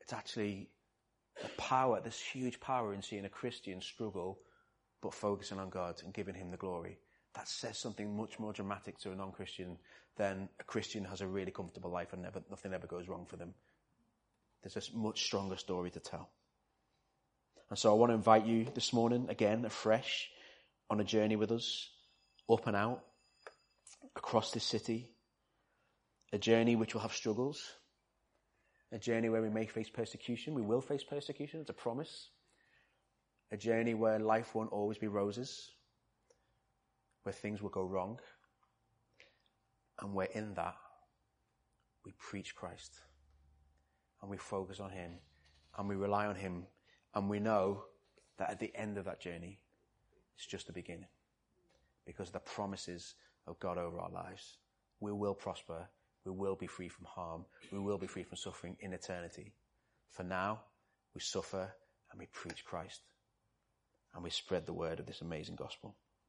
It's 0.01 0.13
actually 0.13 0.71
the 1.43 1.49
power, 1.57 2.01
this 2.01 2.21
huge 2.21 2.61
power 2.61 2.95
in 2.95 3.03
seeing 3.03 3.25
a 3.25 3.29
Christian 3.31 3.81
struggle, 3.81 4.39
but 5.03 5.15
focusing 5.15 5.59
on 5.59 5.71
God 5.71 6.01
and 6.05 6.15
giving 6.15 6.35
Him 6.35 6.51
the 6.51 6.57
glory. 6.57 6.99
That 7.35 7.49
says 7.49 7.79
something 7.79 8.17
much 8.17 8.39
more 8.39 8.53
dramatic 8.53 8.99
to 9.01 9.13
a 9.13 9.17
non-Christian 9.17 9.77
than 10.17 10.49
a 10.59 10.65
Christian 10.65 11.05
has 11.05 11.21
a 11.21 11.27
really 11.27 11.53
comfortable 11.53 11.91
life 11.91 12.13
and 12.13 12.23
never, 12.23 12.43
nothing 12.51 12.73
ever 12.73 12.87
goes 12.87 13.09
wrong 13.09 13.27
for 13.27 13.37
them. 13.37 13.55
There's 14.63 14.89
a 14.89 14.97
much 14.97 15.25
stronger 15.25 15.57
story 15.57 15.91
to 15.91 16.01
tell. 16.01 16.31
And 17.71 17.79
so 17.79 17.91
I 17.91 17.95
want 17.95 18.11
to 18.11 18.15
invite 18.15 18.47
you 18.47 18.67
this 18.75 18.93
morning, 18.93 19.27
again, 19.29 19.65
afresh, 19.65 20.31
on 20.89 21.01
a 21.01 21.05
journey 21.05 21.37
with 21.37 21.53
us, 21.53 21.91
up 22.51 22.67
and 22.67 22.75
out, 22.75 23.05
across 24.17 24.53
this 24.53 24.65
city. 24.65 25.11
A 26.33 26.39
journey 26.39 26.77
which 26.77 26.95
will 26.95 27.03
have 27.03 27.13
struggles. 27.13 27.63
A 28.91 28.99
journey 28.99 29.29
where 29.29 29.43
we 29.43 29.51
may 29.51 29.67
face 29.67 29.91
persecution. 29.91 30.55
We 30.55 30.63
will 30.63 30.81
face 30.81 31.05
persecution. 31.05 31.61
It's 31.61 31.71
a 31.71 31.75
promise. 31.75 32.31
A 33.53 33.57
journey 33.57 33.93
where 33.93 34.19
life 34.19 34.55
won't 34.55 34.73
always 34.73 34.97
be 34.97 35.09
roses. 35.09 35.71
Where 37.23 37.35
things 37.35 37.61
will 37.61 37.69
go 37.71 37.85
wrong. 37.85 38.19
And 40.01 40.15
where 40.15 40.29
in 40.33 40.55
that, 40.55 40.77
we 42.07 42.13
preach 42.19 42.55
Christ. 42.55 42.95
And 44.23 44.31
we 44.31 44.39
focus 44.39 44.81
on 44.81 44.91
Him. 44.91 45.13
And 45.77 45.87
we 45.87 45.97
rely 45.97 46.27
on 46.27 46.35
Him 46.35 46.65
and 47.15 47.29
we 47.29 47.41
know 47.41 47.85
that 48.39 48.51
at 48.51 48.61
the 48.61 48.75
end 48.75 48.99
of 48.99 49.05
that 49.07 49.21
journey, 49.21 49.59
it's 50.37 50.47
just 50.47 50.67
the 50.67 50.73
beginning. 50.73 51.09
Because 52.07 52.31
the 52.31 52.39
promises 52.39 53.15
of 53.49 53.59
God 53.59 53.79
over 53.79 53.99
our 53.99 54.11
lives. 54.11 54.59
We 55.01 55.13
will 55.13 55.35
prosper. 55.35 55.89
We 56.25 56.33
will 56.33 56.55
be 56.55 56.67
free 56.67 56.89
from 56.89 57.07
harm. 57.07 57.45
We 57.73 57.79
will 57.79 57.99
be 57.99 58.07
free 58.07 58.23
from 58.23 58.37
suffering 58.37 58.77
in 58.81 58.93
eternity. 58.93 59.55
For 60.11 60.23
now, 60.23 60.61
we 61.15 61.21
suffer 61.21 61.73
and 62.11 62.21
we 62.21 62.27
preach 62.27 62.65
Christ. 62.65 63.01
And 64.15 64.23
we 64.23 64.31
spread 64.31 64.67
the 64.67 64.73
word 64.73 65.01
of 65.01 65.07
this 65.07 65.21
amazing 65.21 65.57
gospel. 65.57 65.97